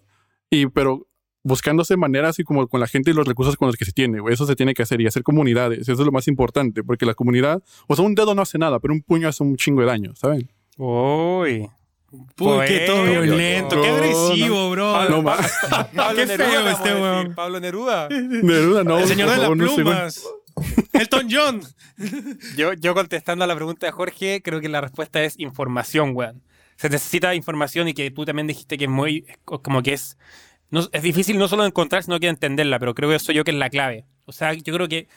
y 0.50 0.68
pero 0.68 1.08
buscándose 1.44 1.98
maneras 1.98 2.40
y 2.40 2.44
como 2.44 2.68
con 2.68 2.80
la 2.80 2.88
gente 2.88 3.12
y 3.12 3.14
los 3.14 3.28
recursos 3.28 3.56
con 3.56 3.68
los 3.68 3.76
que 3.76 3.86
se 3.86 3.92
tiene, 3.92 4.20
güey. 4.20 4.34
Eso 4.34 4.46
se 4.46 4.56
tiene 4.56 4.74
que 4.74 4.84
hacer 4.84 5.02
y 5.02 5.08
hacer 5.08 5.24
comunidades. 5.24 5.80
Eso 5.80 5.94
es 5.94 6.00
lo 6.00 6.12
más 6.12 6.28
importante, 6.28 6.84
porque 6.84 7.06
la 7.06 7.14
comunidad, 7.14 7.64
o 7.88 7.96
sea, 7.96 8.06
un 8.06 8.16
dedo 8.16 8.36
no 8.36 8.42
hace 8.42 8.58
nada, 8.58 8.80
pero 8.80 8.94
un 8.94 9.02
puño 9.02 9.28
hace 9.28 9.44
un 9.44 9.56
chingo 9.56 9.82
de 9.82 9.88
daño, 9.88 10.16
¿saben? 10.16 10.50
Uy. 10.78 11.68
Uy, 12.12 12.66
qué 12.68 12.84
todo 12.86 13.04
violento, 13.06 13.82
qué 13.82 13.88
agresivo, 13.88 14.70
bro. 14.72 15.10
No. 15.10 15.24
Pablo 15.24 16.16
Qué 16.16 16.26
Neruda, 16.26 16.50
feo 16.50 16.70
este 16.70 16.94
weón. 16.94 17.36
Pablo 17.36 17.60
Neruda. 17.60 18.10
Neruda, 18.10 18.84
no. 18.84 19.00
El 19.00 19.08
señor 19.08 19.30
de 19.30 19.38
las 19.38 19.50
no 19.50 19.56
plumas. 19.56 20.28
Elton 20.94 21.28
John. 21.32 21.62
Yo, 22.58 22.74
yo 22.74 22.94
contestando 22.94 23.46
a 23.46 23.48
la 23.48 23.56
pregunta 23.56 23.86
de 23.86 23.92
Jorge, 23.92 24.42
creo 24.44 24.60
que 24.60 24.70
la 24.70 24.82
respuesta 24.82 25.24
es 25.24 25.40
información, 25.40 26.12
weón. 26.14 26.44
Se 26.76 26.90
necesita 26.90 27.34
información 27.36 27.88
y 27.88 27.94
que 27.94 28.12
tú 28.12 28.26
también 28.26 28.48
dijiste 28.48 28.78
que 28.78 28.86
es 28.86 28.90
muy, 28.90 29.26
como 29.46 29.82
que 29.84 29.94
es, 29.94 30.18
no, 30.70 30.82
es 30.92 31.04
difícil 31.04 31.38
no 31.38 31.48
solo 31.48 31.64
de 31.64 31.70
encontrar, 31.70 32.04
sino 32.04 32.20
que 32.20 32.26
de 32.26 32.32
entenderla, 32.32 32.80
pero 32.80 32.96
creo 32.96 33.10
que 33.10 33.16
eso 33.16 33.32
yo 33.32 33.44
que 33.44 33.52
es 33.52 33.58
la 33.58 33.70
clave. 33.70 34.06
O 34.26 34.32
sea, 34.32 34.54
yo 34.54 34.74
creo 34.74 34.88
que 34.88 35.08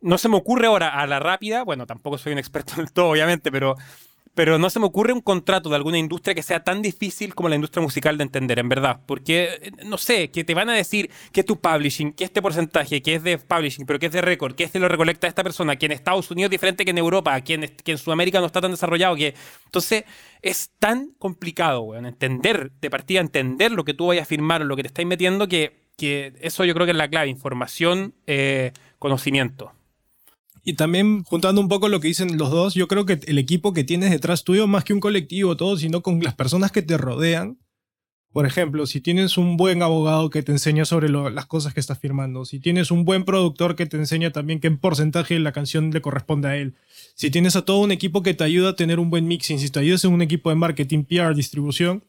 no 0.00 0.18
se 0.18 0.28
me 0.28 0.36
ocurre 0.36 0.66
ahora 0.66 0.88
a 0.88 1.06
la 1.06 1.18
rápida, 1.18 1.62
bueno, 1.62 1.86
tampoco 1.86 2.18
soy 2.18 2.32
un 2.32 2.38
experto 2.38 2.74
en 2.80 2.86
todo, 2.88 3.08
obviamente, 3.08 3.50
pero, 3.50 3.76
pero 4.34 4.58
no 4.58 4.70
se 4.70 4.80
me 4.80 4.86
ocurre 4.86 5.12
un 5.12 5.20
contrato 5.20 5.68
de 5.68 5.76
alguna 5.76 5.98
industria 5.98 6.34
que 6.34 6.42
sea 6.42 6.64
tan 6.64 6.80
difícil 6.80 7.34
como 7.34 7.48
la 7.48 7.56
industria 7.56 7.82
musical 7.82 8.16
de 8.16 8.24
entender, 8.24 8.58
en 8.58 8.68
verdad. 8.68 9.00
Porque, 9.06 9.58
eh, 9.60 9.72
no 9.84 9.98
sé, 9.98 10.30
que 10.30 10.44
te 10.44 10.54
van 10.54 10.70
a 10.70 10.74
decir 10.74 11.10
que 11.32 11.40
es 11.40 11.46
tu 11.46 11.60
publishing, 11.60 12.12
que 12.12 12.24
este 12.24 12.40
porcentaje, 12.40 13.02
que 13.02 13.16
es 13.16 13.22
de 13.22 13.38
publishing, 13.38 13.84
pero 13.84 13.98
que 13.98 14.06
es 14.06 14.12
de 14.12 14.22
récord, 14.22 14.54
que 14.54 14.64
este 14.64 14.78
lo 14.78 14.88
recolecta 14.88 15.26
esta 15.26 15.42
persona, 15.42 15.76
que 15.76 15.86
en 15.86 15.92
Estados 15.92 16.30
Unidos 16.30 16.48
es 16.48 16.52
diferente 16.52 16.84
que 16.84 16.92
en 16.92 16.98
Europa, 16.98 17.40
que 17.42 17.54
en, 17.54 17.64
en 17.84 17.98
Sudamérica 17.98 18.40
no 18.40 18.46
está 18.46 18.60
tan 18.60 18.70
desarrollado, 18.70 19.16
que... 19.16 19.34
Entonces, 19.66 20.04
es 20.40 20.70
tan 20.78 21.12
complicado, 21.18 21.82
weón, 21.82 22.06
entender, 22.06 22.72
de 22.80 22.90
partida, 22.90 23.20
entender 23.20 23.72
lo 23.72 23.84
que 23.84 23.94
tú 23.94 24.06
vayas 24.06 24.22
a 24.22 24.26
firmar 24.26 24.62
o 24.62 24.64
lo 24.64 24.76
que 24.76 24.82
te 24.82 24.88
estáis 24.88 25.06
metiendo, 25.06 25.46
que, 25.48 25.88
que 25.96 26.34
eso 26.40 26.64
yo 26.64 26.74
creo 26.74 26.86
que 26.86 26.92
es 26.92 26.98
la 26.98 27.08
clave, 27.08 27.28
información, 27.28 28.14
eh, 28.26 28.72
conocimiento. 28.98 29.72
Y 30.64 30.74
también, 30.74 31.24
juntando 31.24 31.60
un 31.60 31.68
poco 31.68 31.88
lo 31.88 31.98
que 32.00 32.08
dicen 32.08 32.38
los 32.38 32.50
dos, 32.50 32.74
yo 32.74 32.86
creo 32.86 33.04
que 33.04 33.18
el 33.26 33.38
equipo 33.38 33.72
que 33.72 33.82
tienes 33.84 34.10
detrás 34.10 34.44
tuyo, 34.44 34.66
más 34.68 34.84
que 34.84 34.92
un 34.92 35.00
colectivo 35.00 35.56
todo, 35.56 35.76
sino 35.76 36.02
con 36.02 36.20
las 36.22 36.34
personas 36.34 36.70
que 36.70 36.82
te 36.82 36.96
rodean. 36.96 37.58
Por 38.32 38.46
ejemplo, 38.46 38.86
si 38.86 39.00
tienes 39.02 39.36
un 39.36 39.56
buen 39.58 39.82
abogado 39.82 40.30
que 40.30 40.42
te 40.42 40.52
enseña 40.52 40.84
sobre 40.86 41.10
las 41.10 41.46
cosas 41.46 41.74
que 41.74 41.80
estás 41.80 41.98
firmando, 41.98 42.44
si 42.46 42.60
tienes 42.60 42.90
un 42.90 43.04
buen 43.04 43.24
productor 43.24 43.76
que 43.76 43.84
te 43.86 43.98
enseña 43.98 44.30
también 44.30 44.58
qué 44.60 44.70
porcentaje 44.70 45.34
de 45.34 45.40
la 45.40 45.52
canción 45.52 45.90
le 45.90 46.00
corresponde 46.00 46.48
a 46.48 46.56
él, 46.56 46.74
si 47.14 47.30
tienes 47.30 47.56
a 47.56 47.64
todo 47.66 47.80
un 47.80 47.92
equipo 47.92 48.22
que 48.22 48.32
te 48.32 48.44
ayuda 48.44 48.70
a 48.70 48.76
tener 48.76 49.00
un 49.00 49.10
buen 49.10 49.26
mixing, 49.26 49.58
si 49.58 49.68
te 49.68 49.80
ayudas 49.80 50.04
en 50.04 50.12
un 50.14 50.22
equipo 50.22 50.48
de 50.48 50.56
marketing, 50.56 51.04
PR, 51.04 51.34
distribución, 51.34 52.04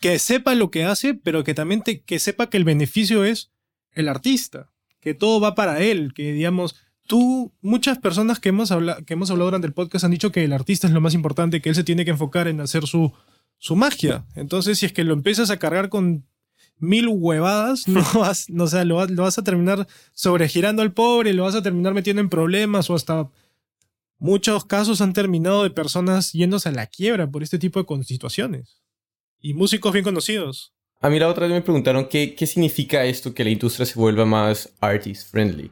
que 0.00 0.18
sepa 0.18 0.54
lo 0.54 0.70
que 0.70 0.84
hace, 0.84 1.14
pero 1.14 1.44
que 1.44 1.54
también 1.54 1.82
te- 1.82 2.02
que 2.02 2.18
sepa 2.18 2.50
que 2.50 2.56
el 2.56 2.64
beneficio 2.64 3.24
es 3.24 3.52
el 3.92 4.08
artista, 4.08 4.70
que 5.00 5.14
todo 5.14 5.40
va 5.40 5.54
para 5.54 5.80
él, 5.80 6.12
que 6.14 6.32
digamos, 6.32 6.76
tú, 7.10 7.52
muchas 7.60 7.98
personas 7.98 8.38
que 8.38 8.50
hemos, 8.50 8.70
habla- 8.70 9.02
que 9.04 9.14
hemos 9.14 9.30
hablado 9.32 9.48
durante 9.48 9.66
el 9.66 9.72
podcast 9.72 10.04
han 10.04 10.12
dicho 10.12 10.30
que 10.30 10.44
el 10.44 10.52
artista 10.52 10.86
es 10.86 10.92
lo 10.92 11.00
más 11.00 11.12
importante, 11.14 11.60
que 11.60 11.68
él 11.70 11.74
se 11.74 11.82
tiene 11.82 12.04
que 12.04 12.12
enfocar 12.12 12.46
en 12.46 12.60
hacer 12.60 12.86
su, 12.86 13.12
su 13.58 13.74
magia. 13.74 14.26
Entonces, 14.36 14.78
si 14.78 14.86
es 14.86 14.92
que 14.92 15.02
lo 15.02 15.12
empiezas 15.12 15.50
a 15.50 15.56
cargar 15.58 15.88
con 15.88 16.24
mil 16.78 17.08
huevadas, 17.08 17.88
no 17.88 18.00
vas, 18.14 18.48
no, 18.48 18.64
o 18.64 18.66
sea, 18.68 18.84
lo, 18.84 18.94
vas- 18.94 19.10
lo 19.10 19.24
vas 19.24 19.38
a 19.38 19.42
terminar 19.42 19.88
sobregirando 20.12 20.82
al 20.82 20.92
pobre, 20.92 21.34
lo 21.34 21.42
vas 21.42 21.56
a 21.56 21.62
terminar 21.62 21.94
metiendo 21.94 22.22
en 22.22 22.28
problemas 22.28 22.88
o 22.90 22.94
hasta 22.94 23.28
muchos 24.18 24.64
casos 24.64 25.00
han 25.00 25.12
terminado 25.12 25.64
de 25.64 25.70
personas 25.70 26.32
yéndose 26.32 26.68
a 26.68 26.72
la 26.72 26.86
quiebra 26.86 27.28
por 27.28 27.42
este 27.42 27.58
tipo 27.58 27.82
de 27.82 28.04
situaciones. 28.04 28.80
Y 29.40 29.54
músicos 29.54 29.92
bien 29.92 30.04
conocidos. 30.04 30.72
A 31.00 31.08
mí 31.08 31.18
la 31.18 31.28
otra 31.28 31.46
vez 31.46 31.54
me 31.54 31.62
preguntaron 31.62 32.06
qué, 32.08 32.34
qué 32.34 32.46
significa 32.46 33.04
esto 33.04 33.34
que 33.34 33.42
la 33.42 33.50
industria 33.50 33.86
se 33.86 33.98
vuelva 33.98 34.24
más 34.26 34.70
artist 34.80 35.28
friendly. 35.30 35.70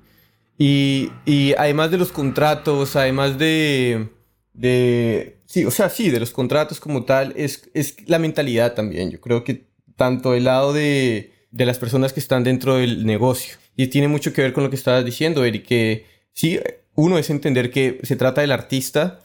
Y, 0.59 1.11
y 1.25 1.55
además 1.57 1.93
de 1.93 1.99
los 1.99 2.11
contratos, 2.11 2.97
además 2.97 3.39
de, 3.39 4.09
de... 4.53 5.39
Sí, 5.47 5.65
o 5.65 5.71
sea, 5.71 5.89
sí, 5.89 6.11
de 6.11 6.21
los 6.21 6.33
contratos 6.33 6.81
como 6.81 7.05
tal, 7.05 7.33
es, 7.37 7.71
es 7.75 7.97
la 8.09 8.19
mentalidad 8.19 8.75
también. 8.75 9.11
Yo 9.11 9.21
creo 9.21 9.45
que 9.45 9.69
tanto 9.97 10.35
el 10.35 10.45
lado 10.45 10.73
de, 10.73 11.33
de 11.53 11.67
las 11.67 11.79
personas 11.79 12.13
que 12.13 12.21
están 12.21 12.43
dentro 12.43 12.77
del 12.77 13.07
negocio. 13.07 13.57
Y 13.77 13.87
tiene 13.87 14.09
mucho 14.09 14.33
que 14.33 14.43
ver 14.43 14.53
con 14.53 14.65
lo 14.65 14.71
que 14.71 14.77
estabas 14.77 15.05
diciendo, 15.05 15.45
Eric, 15.45 15.65
que 15.65 16.07
sí, 16.33 16.59
uno 16.97 17.19
es 17.19 17.31
entender 17.31 17.71
que 17.71 18.01
se 18.03 18.17
trata 18.17 18.41
del 18.41 18.51
artista, 18.51 19.21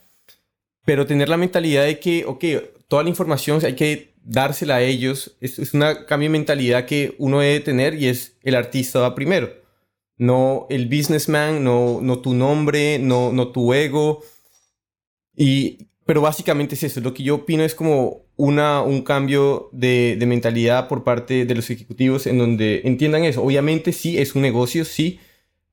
pero 0.85 1.07
tener 1.07 1.29
la 1.29 1.37
mentalidad 1.37 1.85
de 1.85 1.99
que, 1.99 2.25
ok, 2.25 2.45
toda 2.87 3.03
la 3.03 3.09
información 3.09 3.59
hay 3.65 3.73
que 3.73 4.13
dársela 4.23 4.75
a 4.75 4.81
ellos. 4.83 5.35
Es, 5.41 5.57
es 5.57 5.73
una 5.73 6.05
cambio 6.05 6.29
de 6.29 6.33
mentalidad 6.33 6.85
que 6.85 7.15
uno 7.17 7.39
debe 7.39 7.59
tener 7.59 7.95
y 7.95 8.07
es 8.07 8.37
el 8.43 8.53
artista 8.53 8.99
va 8.99 9.15
primero. 9.15 9.62
No 10.17 10.67
el 10.69 10.87
businessman, 10.87 11.63
no, 11.63 11.99
no 12.01 12.19
tu 12.19 12.33
nombre, 12.33 12.99
no, 12.99 13.31
no 13.33 13.49
tu 13.49 13.73
ego. 13.73 14.21
Y, 15.35 15.87
pero 16.05 16.21
básicamente 16.21 16.75
es 16.75 16.83
eso. 16.83 17.01
Lo 17.01 17.13
que 17.13 17.23
yo 17.23 17.35
opino 17.35 17.63
es 17.63 17.75
como 17.75 18.23
una, 18.35 18.81
un 18.81 19.01
cambio 19.03 19.69
de, 19.71 20.15
de 20.17 20.25
mentalidad 20.25 20.87
por 20.87 21.03
parte 21.03 21.45
de 21.45 21.55
los 21.55 21.69
ejecutivos 21.69 22.27
en 22.27 22.37
donde 22.37 22.81
entiendan 22.83 23.23
eso. 23.23 23.43
Obviamente 23.43 23.91
sí, 23.93 24.17
es 24.17 24.35
un 24.35 24.41
negocio, 24.41 24.85
sí, 24.85 25.19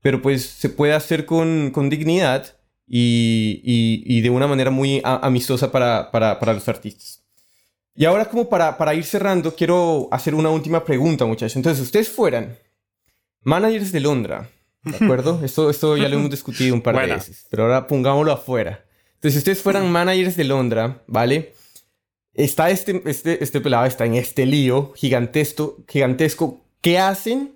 pero 0.03 0.23
pues 0.23 0.43
se 0.45 0.69
puede 0.71 0.93
hacer 0.95 1.27
con, 1.27 1.71
con 1.73 1.91
dignidad 1.91 2.57
y, 2.87 3.61
y, 3.65 4.03
y 4.07 4.21
de 4.23 4.31
una 4.31 4.47
manera 4.47 4.71
muy 4.71 5.01
a- 5.05 5.25
amistosa 5.27 5.71
para, 5.71 6.11
para, 6.11 6.39
para 6.39 6.55
los 6.55 6.69
artistas. 6.69 7.23
Y 7.95 8.05
ahora 8.07 8.25
como 8.25 8.49
para, 8.49 8.79
para 8.79 8.95
ir 8.95 9.05
cerrando, 9.05 9.55
quiero 9.55 10.09
hacer 10.11 10.35
una 10.35 10.49
última 10.51 10.85
pregunta, 10.85 11.27
muchachos. 11.27 11.57
Entonces, 11.57 11.83
ustedes 11.85 12.09
fueran 12.09 12.57
managers 13.43 13.93
de 13.93 14.01
Londra, 14.01 14.49
¿de 14.83 14.97
acuerdo? 14.97 15.41
esto, 15.45 15.71
esto 15.71 15.97
ya 15.97 16.09
lo 16.09 16.17
hemos 16.17 16.31
discutido 16.31 16.75
un 16.75 16.83
par 16.83 16.99
de 16.99 17.15
veces, 17.15 17.47
pero 17.51 17.65
ahora 17.65 17.87
pongámoslo 17.87 18.33
afuera. 18.33 18.85
Entonces, 19.15 19.35
si 19.35 19.39
ustedes 19.39 19.63
fueran 19.63 19.91
managers 19.91 20.37
de 20.37 20.45
Londra, 20.45 21.03
¿vale? 21.07 21.55
Está 22.33 22.71
este, 22.71 23.03
este, 23.05 23.43
este 23.43 23.61
pelado, 23.61 23.85
está 23.85 24.07
en 24.07 24.15
este 24.15 24.47
lío 24.47 24.93
gigantesco, 24.95 25.85
gigantesco. 25.87 26.65
¿Qué 26.81 26.99
hacen 26.99 27.55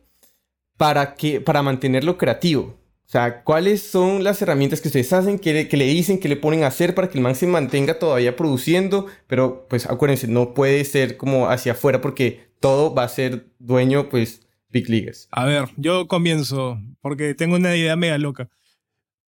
para, 0.77 1.15
que, 1.15 1.41
para 1.41 1.63
mantenerlo 1.63 2.19
creativo? 2.19 2.77
O 3.07 3.11
sea, 3.15 3.45
¿cuáles 3.45 3.83
son 3.83 4.25
las 4.25 4.43
herramientas 4.43 4.81
que 4.81 4.89
ustedes 4.89 5.13
hacen, 5.13 5.39
que 5.39 5.53
le, 5.53 5.69
que 5.69 5.77
le 5.77 5.87
dicen, 5.87 6.19
que 6.19 6.29
le 6.29 6.37
ponen 6.37 6.65
a 6.65 6.67
hacer 6.67 6.95
para 6.95 7.09
que 7.09 7.17
el 7.17 7.23
man 7.23 7.35
se 7.35 7.47
mantenga 7.47 7.99
todavía 7.99 8.37
produciendo? 8.37 9.07
Pero, 9.27 9.67
pues, 9.69 9.87
acuérdense, 9.87 10.27
no 10.27 10.53
puede 10.53 10.85
ser 10.85 11.17
como 11.17 11.49
hacia 11.49 11.73
afuera 11.73 12.01
porque 12.01 12.49
todo 12.61 12.95
va 12.95 13.05
a 13.05 13.09
ser 13.09 13.47
dueño, 13.59 14.09
pues, 14.09 14.41
Big. 14.83 15.11
A 15.31 15.45
ver, 15.45 15.69
yo 15.77 16.09
comienzo, 16.09 16.79
porque 17.01 17.35
tengo 17.35 17.57
una 17.57 17.75
idea 17.77 17.97
mega 17.97 18.19
loca. 18.19 18.49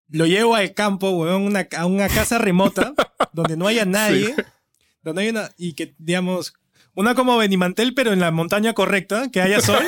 Lo 0.09 0.27
llevo 0.27 0.55
al 0.57 0.75
campo, 0.75 1.11
weón, 1.11 1.43
una- 1.43 1.69
a 1.77 1.87
una 1.87 2.09
casa 2.09 2.39
remota, 2.39 2.95
donde 3.33 3.57
no 3.57 3.67
haya 3.67 3.85
nadie, 3.85 4.35
donde 5.03 5.23
hay 5.23 5.29
una, 5.29 5.51
y 5.57 5.75
que, 5.75 5.95
digamos, 5.99 6.55
una 6.95 7.15
como 7.15 7.37
Benimantel, 7.37 7.93
pero 7.95 8.13
en 8.13 8.21
la 8.21 8.31
montaña 8.31 8.73
correcta, 8.73 9.29
que 9.31 9.41
haya 9.43 9.61
sol. 9.61 9.83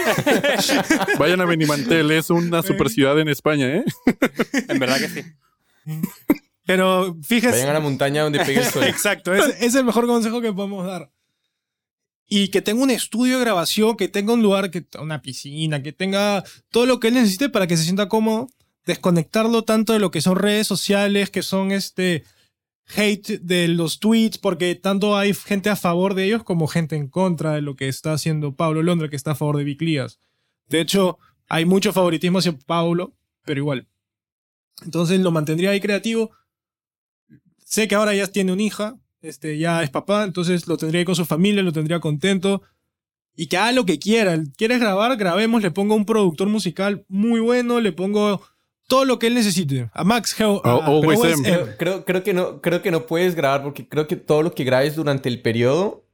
Vayan 1.18 1.40
a 1.40 1.44
Benimantel, 1.44 2.10
es 2.10 2.30
una 2.30 2.62
super 2.62 2.88
ciudad 2.90 3.18
en 3.20 3.28
España, 3.28 3.66
¿eh? 3.76 3.84
En 4.68 4.78
verdad 4.78 4.98
que 4.98 5.08
sí. 5.08 5.22
pero 6.66 7.16
fíjese. 7.22 7.52
Vayan 7.58 7.70
a 7.70 7.74
la 7.74 7.80
montaña 7.80 8.22
donde 8.22 8.40
pegue 8.44 8.58
el 8.60 8.66
sol. 8.66 8.84
Exacto, 8.84 9.34
es, 9.34 9.56
es 9.62 9.74
el 9.74 9.84
mejor 9.84 10.06
consejo 10.06 10.40
que 10.40 10.52
podemos 10.52 10.84
dar. 10.86 11.10
Y 12.28 12.48
que 12.48 12.62
tenga 12.62 12.82
un 12.82 12.90
estudio 12.90 13.38
de 13.38 13.44
grabación, 13.44 13.96
que 13.96 14.08
tenga 14.08 14.32
un 14.32 14.42
lugar, 14.42 14.70
que 14.70 14.84
una 15.00 15.22
piscina, 15.22 15.82
que 15.82 15.92
tenga 15.92 16.44
todo 16.70 16.86
lo 16.86 16.98
que 16.98 17.08
él 17.08 17.14
necesite 17.14 17.48
para 17.48 17.66
que 17.66 17.76
se 17.76 17.84
sienta 17.84 18.08
cómodo. 18.08 18.48
Desconectarlo 18.84 19.62
tanto 19.62 19.92
de 19.92 19.98
lo 19.98 20.10
que 20.10 20.20
son 20.20 20.36
redes 20.36 20.66
sociales, 20.66 21.30
que 21.30 21.42
son 21.42 21.72
este 21.72 22.24
hate 22.94 23.40
de 23.40 23.68
los 23.68 23.98
tweets, 23.98 24.38
porque 24.38 24.74
tanto 24.74 25.16
hay 25.16 25.34
gente 25.34 25.70
a 25.70 25.76
favor 25.76 26.14
de 26.14 26.24
ellos 26.24 26.44
como 26.44 26.66
gente 26.68 26.96
en 26.96 27.08
contra 27.08 27.54
de 27.54 27.60
lo 27.60 27.74
que 27.74 27.88
está 27.88 28.12
haciendo 28.12 28.54
Pablo 28.54 28.82
Londra, 28.82 29.08
que 29.08 29.16
está 29.16 29.32
a 29.32 29.36
favor 29.36 29.56
de 29.56 29.64
Vic 29.64 29.82
Lías. 29.82 30.18
De 30.68 30.80
hecho, 30.80 31.18
hay 31.48 31.64
mucho 31.64 31.92
favoritismo 31.92 32.38
hacia 32.38 32.56
Pablo, 32.58 33.14
pero 33.44 33.60
igual. 33.60 33.88
Entonces 34.84 35.20
lo 35.20 35.30
mantendría 35.30 35.70
ahí 35.70 35.80
creativo. 35.80 36.30
Sé 37.64 37.88
que 37.88 37.94
ahora 37.94 38.14
ya 38.14 38.26
tiene 38.26 38.52
una 38.52 38.62
hija, 38.62 38.98
este, 39.26 39.58
ya 39.58 39.82
es 39.82 39.90
papá, 39.90 40.24
entonces 40.24 40.66
lo 40.66 40.76
tendría 40.76 41.00
ahí 41.00 41.04
con 41.04 41.16
su 41.16 41.24
familia, 41.24 41.62
lo 41.62 41.72
tendría 41.72 42.00
contento. 42.00 42.62
Y 43.34 43.48
que 43.48 43.58
haga 43.58 43.72
lo 43.72 43.84
que 43.84 43.98
quiera. 43.98 44.38
¿Quieres 44.56 44.80
grabar? 44.80 45.16
Grabemos, 45.16 45.62
le 45.62 45.70
pongo 45.70 45.94
un 45.94 46.06
productor 46.06 46.48
musical 46.48 47.04
muy 47.08 47.40
bueno, 47.40 47.80
le 47.80 47.92
pongo 47.92 48.40
todo 48.88 49.04
lo 49.04 49.18
que 49.18 49.26
él 49.26 49.34
necesite. 49.34 49.90
A 49.92 50.04
Max. 50.04 50.34
M. 50.38 50.54
Creo, 51.78 52.04
creo, 52.04 52.22
que 52.22 52.32
no, 52.32 52.62
creo 52.62 52.80
que 52.80 52.90
no 52.90 53.04
puedes 53.06 53.34
grabar 53.34 53.62
porque 53.62 53.86
creo 53.86 54.06
que 54.06 54.16
todo 54.16 54.42
lo 54.42 54.54
que 54.54 54.64
grabes 54.64 54.96
durante 54.96 55.28
el 55.28 55.42
periodo 55.42 56.06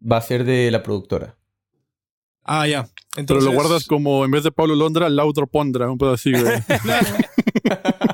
va 0.00 0.18
a 0.18 0.22
ser 0.22 0.44
de 0.44 0.70
la 0.70 0.82
productora. 0.82 1.36
Ah, 2.44 2.66
ya. 2.66 2.84
Pero 2.84 3.20
Entonces, 3.22 3.44
lo 3.44 3.52
guardas 3.52 3.86
como, 3.86 4.24
en 4.24 4.30
vez 4.30 4.44
de 4.44 4.52
Pablo 4.52 4.74
Londra, 4.74 5.08
Lautro 5.08 5.46
Pondra, 5.46 5.90
un 5.90 5.96
pedo 5.96 6.12
así, 6.12 6.32
güey. 6.32 6.44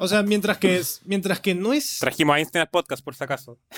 O 0.00 0.08
sea, 0.08 0.22
mientras 0.22 0.58
que, 0.58 0.76
es, 0.76 1.00
mientras 1.04 1.40
que 1.40 1.54
no 1.54 1.72
es... 1.72 1.98
Trajimos 1.98 2.34
a 2.34 2.38
Einstein 2.38 2.62
al 2.62 2.70
podcast, 2.70 3.04
por 3.04 3.14
si 3.14 3.24
acaso. 3.24 3.58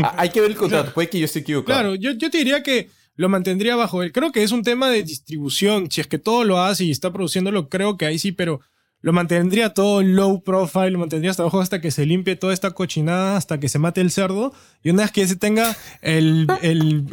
Ah, 0.00 0.14
hay 0.16 0.30
que 0.30 0.40
ver 0.40 0.52
el 0.52 0.56
contrato, 0.56 0.94
puede 0.94 1.10
que 1.10 1.18
yo 1.18 1.24
esté 1.24 1.40
equivocado. 1.40 1.80
Claro, 1.80 1.94
yo, 1.96 2.12
yo 2.12 2.30
te 2.30 2.38
diría 2.38 2.62
que 2.62 2.88
lo 3.16 3.28
mantendría 3.28 3.74
bajo 3.74 4.04
él. 4.04 4.12
Creo 4.12 4.30
que 4.30 4.44
es 4.44 4.52
un 4.52 4.62
tema 4.62 4.88
de 4.88 5.02
distribución. 5.02 5.90
Si 5.90 6.00
es 6.00 6.06
que 6.06 6.18
todo 6.18 6.44
lo 6.44 6.60
hace 6.60 6.84
y 6.84 6.92
está 6.92 7.12
produciéndolo, 7.12 7.68
creo 7.68 7.96
que 7.96 8.06
ahí 8.06 8.16
sí, 8.16 8.30
pero 8.30 8.60
lo 9.00 9.12
mantendría 9.12 9.74
todo 9.74 10.02
low 10.02 10.42
profile, 10.42 10.90
lo 10.90 10.98
mantendría 10.98 11.30
hasta 11.30 11.44
abajo 11.44 11.60
hasta 11.60 11.80
que 11.80 11.92
se 11.92 12.04
limpie 12.04 12.34
toda 12.34 12.52
esta 12.52 12.72
cochinada, 12.72 13.36
hasta 13.36 13.60
que 13.60 13.68
se 13.68 13.78
mate 13.78 14.00
el 14.00 14.10
cerdo. 14.10 14.52
Y 14.82 14.90
una 14.90 15.02
vez 15.02 15.12
que 15.12 15.26
se 15.28 15.36
tenga 15.36 15.76
el, 16.02 16.48
el 16.62 17.04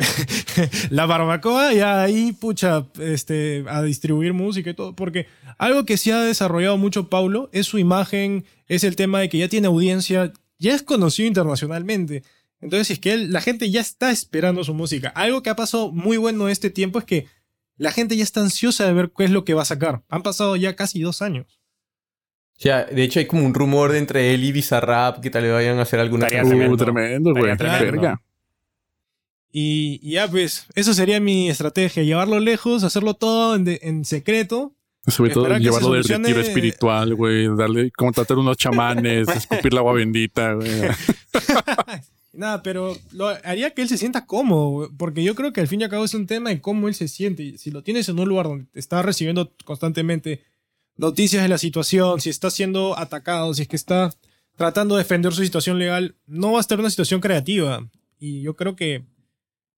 la 0.89 1.05
barbacoa, 1.05 1.73
ya 1.73 2.01
ahí, 2.01 2.31
pucha, 2.31 2.87
este, 2.99 3.65
a 3.67 3.83
distribuir 3.83 4.33
música 4.33 4.71
y 4.71 4.73
todo. 4.73 4.95
Porque 4.95 5.27
algo 5.59 5.85
que 5.85 5.97
sí 5.97 6.09
ha 6.09 6.21
desarrollado 6.21 6.77
mucho 6.77 7.07
Paulo 7.07 7.49
es 7.51 7.67
su 7.67 7.77
imagen, 7.77 8.45
es 8.67 8.83
el 8.83 8.95
tema 8.95 9.19
de 9.19 9.29
que 9.29 9.37
ya 9.37 9.47
tiene 9.47 9.67
audiencia, 9.67 10.33
ya 10.57 10.73
es 10.73 10.81
conocido 10.81 11.27
internacionalmente. 11.27 12.23
Entonces, 12.61 12.89
es 12.89 12.99
que 12.99 13.15
la 13.17 13.41
gente 13.41 13.69
ya 13.69 13.81
está 13.81 14.09
esperando 14.09 14.63
su 14.63 14.73
música. 14.73 15.09
Algo 15.09 15.43
que 15.43 15.51
ha 15.51 15.55
pasado 15.55 15.91
muy 15.91 16.17
bueno 16.17 16.49
este 16.49 16.71
tiempo 16.71 16.97
es 16.97 17.05
que 17.05 17.27
la 17.77 17.91
gente 17.91 18.17
ya 18.17 18.23
está 18.23 18.41
ansiosa 18.41 18.87
de 18.87 18.93
ver 18.93 19.11
qué 19.15 19.25
es 19.25 19.31
lo 19.31 19.45
que 19.45 19.53
va 19.53 19.61
a 19.61 19.65
sacar. 19.65 20.03
Han 20.09 20.23
pasado 20.23 20.55
ya 20.55 20.75
casi 20.75 21.01
dos 21.01 21.21
años. 21.21 21.59
O 22.57 22.61
sea, 22.61 22.85
de 22.85 23.03
hecho 23.03 23.19
hay 23.19 23.25
como 23.25 23.45
un 23.45 23.53
rumor 23.53 23.91
de 23.91 23.97
entre 23.97 24.33
él 24.33 24.43
y 24.45 24.53
Bizarrap 24.53 25.19
que 25.19 25.29
tal 25.29 25.43
vez 25.43 25.51
vayan 25.51 25.77
a 25.77 25.81
hacer 25.81 25.99
alguna 25.99 26.27
cosa. 26.27 26.77
Tremendo, 26.77 27.33
güey. 27.33 27.53
Y, 29.57 30.09
ya, 30.09 30.29
pues, 30.29 30.65
eso 30.75 30.93
sería 30.93 31.21
mi 31.21 31.49
estrategia. 31.49 32.03
Llevarlo 32.03 32.41
lejos, 32.41 32.83
hacerlo 32.83 33.13
todo 33.13 33.55
en, 33.55 34.03
secreto. 34.03 34.73
Sobre 35.07 35.31
todo 35.31 35.57
llevarlo 35.57 35.93
del 35.93 36.03
retiro 36.03 36.41
espiritual, 36.41 37.15
güey. 37.15 37.47
Darle, 37.55 37.91
contratar 37.91 38.37
unos 38.37 38.57
chamanes, 38.57 39.27
escupir 39.35 39.73
la 39.73 39.79
agua 39.79 39.93
bendita, 39.93 40.53
güey. 40.53 40.69
Nada, 42.33 42.63
pero 42.63 42.97
lo 43.13 43.29
haría 43.29 43.69
que 43.69 43.81
él 43.81 43.87
se 43.87 43.97
sienta 43.97 44.25
cómodo, 44.25 44.91
porque 44.97 45.23
yo 45.23 45.35
creo 45.35 45.53
que 45.53 45.61
al 45.61 45.69
fin 45.69 45.79
y 45.79 45.85
al 45.85 45.89
cabo 45.89 46.03
es 46.03 46.13
un 46.13 46.27
tema 46.27 46.49
de 46.49 46.59
cómo 46.59 46.89
él 46.89 46.93
se 46.93 47.07
siente. 47.07 47.57
Si 47.57 47.71
lo 47.71 47.81
tienes 47.81 48.09
en 48.09 48.19
un 48.19 48.27
lugar 48.27 48.47
donde 48.47 48.65
está 48.73 49.01
recibiendo 49.03 49.53
constantemente 49.63 50.41
noticias 50.97 51.43
de 51.43 51.49
la 51.49 51.57
situación, 51.57 52.21
si 52.21 52.29
está 52.29 52.49
siendo 52.49 52.97
atacado, 52.97 53.53
si 53.53 53.63
es 53.63 53.67
que 53.67 53.75
está 53.75 54.13
tratando 54.55 54.95
de 54.95 55.03
defender 55.03 55.33
su 55.33 55.43
situación 55.43 55.79
legal, 55.79 56.15
no 56.25 56.53
va 56.53 56.59
a 56.59 56.61
estar 56.61 56.77
en 56.77 56.81
una 56.81 56.89
situación 56.89 57.21
creativa. 57.21 57.87
Y 58.19 58.41
yo 58.41 58.55
creo 58.55 58.75
que 58.75 59.05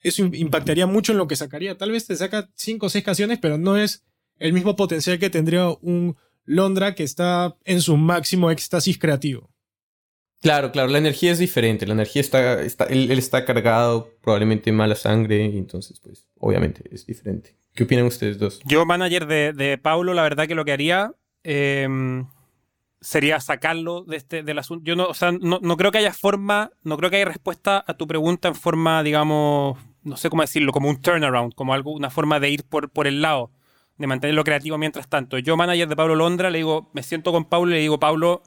eso 0.02 0.24
impactaría 0.26 0.86
mucho 0.86 1.12
en 1.12 1.18
lo 1.18 1.28
que 1.28 1.36
sacaría. 1.36 1.78
Tal 1.78 1.92
vez 1.92 2.06
te 2.06 2.16
saca 2.16 2.50
cinco 2.56 2.86
o 2.86 2.90
seis 2.90 3.04
canciones, 3.04 3.40
pero 3.42 3.58
no 3.58 3.78
es 3.78 4.04
el 4.38 4.54
mismo 4.54 4.76
potencial 4.76 5.20
que 5.20 5.30
tendría 5.30 5.70
un 5.82 6.16
Londra 6.46 6.96
que 6.96 7.04
está 7.04 7.58
en 7.66 7.82
su 7.82 7.98
máximo 7.98 8.50
éxtasis 8.52 8.98
creativo. 8.98 9.50
Claro, 10.42 10.72
claro, 10.72 10.90
la 10.90 11.00
energía 11.00 11.32
es 11.32 11.40
diferente. 11.40 11.86
La 11.86 11.94
energía 11.94 12.22
está, 12.22 12.62
está 12.62 12.86
él, 12.86 13.12
está 13.12 13.44
cargado, 13.44 14.14
probablemente 14.22 14.72
mala 14.72 14.96
sangre, 14.96 15.46
entonces, 15.46 16.00
pues, 16.00 16.28
obviamente 16.40 16.84
es 16.92 17.06
diferente. 17.06 17.56
¿Qué 17.78 17.84
opinan 17.84 18.08
ustedes 18.08 18.40
dos? 18.40 18.60
Yo, 18.66 18.88
manager 18.88 19.28
de, 19.28 19.54
de 19.54 19.78
Paulo, 19.78 20.16
la 20.16 20.24
verdad 20.24 20.48
que 20.48 20.56
lo 20.56 20.66
que 20.66 20.72
haría 20.72 21.14
em, 21.44 22.26
sería 23.00 23.40
sacarlo 23.40 24.02
de 24.02 24.18
este, 24.18 24.42
del 24.42 24.58
asunto. 24.58 24.84
Yo 24.84 24.96
no, 24.96 25.06
o 25.06 25.14
sea, 25.14 25.32
no, 25.32 25.60
no, 25.62 25.78
creo 25.78 25.92
que 25.92 26.00
haya 26.00 26.12
forma, 26.12 26.72
no 26.82 26.98
creo 26.98 27.12
que 27.12 27.18
haya 27.18 27.26
respuesta 27.26 27.86
a 27.86 27.94
tu 27.94 28.08
pregunta 28.08 28.48
en 28.48 28.56
forma, 28.56 29.04
digamos, 29.04 29.78
no 30.02 30.18
sé 30.18 30.32
cómo 30.32 30.42
decirlo, 30.42 30.72
como 30.72 30.90
un 30.90 31.00
turnaround, 31.00 31.54
como 31.54 31.76
algo, 31.76 31.92
una 31.92 32.10
forma 32.10 32.40
de 32.40 32.50
ir 32.50 32.64
por, 32.64 32.90
por 32.90 33.06
el 33.06 33.22
lado, 33.22 33.52
de 34.00 34.08
mantenerlo 34.08 34.44
creativo 34.44 34.80
mientras 34.80 35.08
tanto. 35.08 35.38
Yo, 35.38 35.56
manager 35.56 35.88
de 35.88 35.96
Pablo 35.96 36.16
Londra, 36.16 36.50
le 36.50 36.58
digo, 36.58 36.90
me 36.96 37.04
siento 37.04 37.32
con 37.32 37.46
Pablo 37.46 37.70
y 37.70 37.74
le 37.76 37.82
digo, 37.82 38.00
Pablo, 38.00 38.42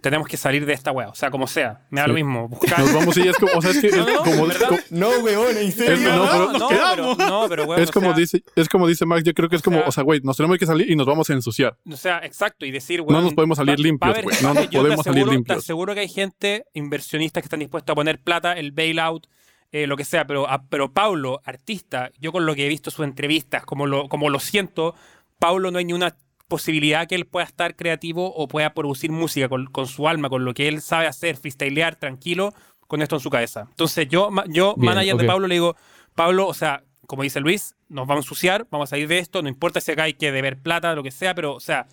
tenemos 0.00 0.26
que 0.26 0.36
salir 0.36 0.66
de 0.66 0.72
esta 0.72 0.92
weá. 0.92 1.08
O 1.08 1.14
sea, 1.14 1.30
como 1.30 1.46
sea. 1.46 1.86
Me 1.90 2.00
da 2.00 2.08
lo 2.08 2.14
mismo. 2.14 2.48
Nos 2.78 2.94
vamos 2.94 3.16
y 3.16 3.28
es 3.28 3.36
como. 3.36 3.52
O 3.54 3.62
sea, 3.62 3.70
es 3.70 3.80
que. 3.80 3.90
No, 3.90 4.06
como, 4.18 4.46
no, 4.90 5.08
weón, 5.20 5.56
en 5.56 5.72
serio. 5.72 6.12
no, 6.12 6.28
pero, 6.30 6.52
no, 6.58 6.68
pero, 6.68 7.14
no, 7.16 7.46
pero 7.48 7.64
weón, 7.64 7.82
es, 7.82 7.90
como 7.90 8.12
dice, 8.12 8.42
es 8.56 8.68
como 8.68 8.86
dice 8.86 9.06
Max. 9.06 9.22
Yo 9.24 9.32
creo 9.34 9.48
que 9.48 9.56
es 9.56 9.62
como. 9.62 9.80
O 9.80 9.92
sea, 9.92 10.02
güey, 10.02 10.20
nos 10.22 10.36
tenemos 10.36 10.58
que 10.58 10.66
salir 10.66 10.90
y 10.90 10.96
nos 10.96 11.06
vamos 11.06 11.28
a 11.30 11.32
ensuciar. 11.32 11.76
O 11.90 11.96
sea, 11.96 12.18
exacto. 12.24 12.66
Y 12.66 12.70
decir, 12.70 13.00
weón. 13.00 13.14
No 13.14 13.22
nos 13.22 13.34
podemos 13.34 13.58
salir 13.58 13.78
limpios, 13.78 14.22
güey. 14.22 14.36
No 14.42 14.54
nos 14.54 14.66
podemos 14.68 15.04
salir 15.04 15.26
limpios. 15.26 15.58
Te 15.58 15.64
aseguro 15.64 15.94
que 15.94 16.00
hay 16.00 16.08
gente, 16.08 16.64
inversionistas 16.74 17.42
que 17.42 17.46
están 17.46 17.60
dispuestos 17.60 17.92
a 17.92 17.94
poner 17.94 18.20
plata, 18.20 18.54
el 18.54 18.72
bailout. 18.72 19.26
Eh, 19.72 19.86
lo 19.86 19.96
que 19.96 20.04
sea, 20.04 20.26
pero, 20.26 20.48
pero 20.68 20.92
Paulo, 20.92 21.40
artista, 21.44 22.10
yo 22.18 22.32
con 22.32 22.44
lo 22.44 22.56
que 22.56 22.66
he 22.66 22.68
visto 22.68 22.90
sus 22.90 23.04
entrevistas, 23.04 23.64
como 23.64 23.86
lo, 23.86 24.08
como 24.08 24.28
lo 24.28 24.40
siento, 24.40 24.96
Paulo 25.38 25.70
no 25.70 25.78
hay 25.78 25.84
ni 25.84 25.92
una 25.92 26.16
posibilidad 26.50 27.06
que 27.06 27.14
él 27.14 27.24
pueda 27.24 27.46
estar 27.46 27.74
creativo 27.74 28.34
o 28.34 28.46
pueda 28.46 28.74
producir 28.74 29.10
música 29.10 29.48
con, 29.48 29.86
su 29.86 30.06
alma, 30.06 30.28
con 30.28 30.44
lo 30.44 30.52
que 30.52 30.68
él 30.68 30.82
sabe 30.82 31.06
hacer, 31.06 31.38
freestylear 31.38 31.96
tranquilo, 31.96 32.52
con 32.86 33.00
esto 33.00 33.16
en 33.16 33.20
su 33.20 33.30
cabeza. 33.30 33.66
Entonces 33.70 34.06
yo, 34.10 34.28
yo 34.48 34.74
manager 34.76 35.16
de 35.16 35.24
Pablo, 35.24 35.46
le 35.46 35.54
digo, 35.54 35.76
Pablo, 36.14 36.46
o 36.46 36.52
sea, 36.52 36.84
como 37.06 37.22
dice 37.22 37.40
Luis, 37.40 37.74
nos 37.88 38.06
vamos 38.06 38.24
a 38.24 38.26
ensuciar, 38.26 38.66
vamos 38.70 38.88
a 38.88 38.90
salir 38.90 39.08
de 39.08 39.18
esto, 39.18 39.40
no 39.40 39.48
importa 39.48 39.80
si 39.80 39.92
acá 39.92 40.02
hay 40.02 40.12
que 40.14 40.30
deber 40.30 40.60
plata, 40.60 40.94
lo 40.94 41.02
que 41.02 41.10
sea, 41.10 41.34
pero, 41.34 41.54
o 41.54 41.60
sea, 41.60 41.86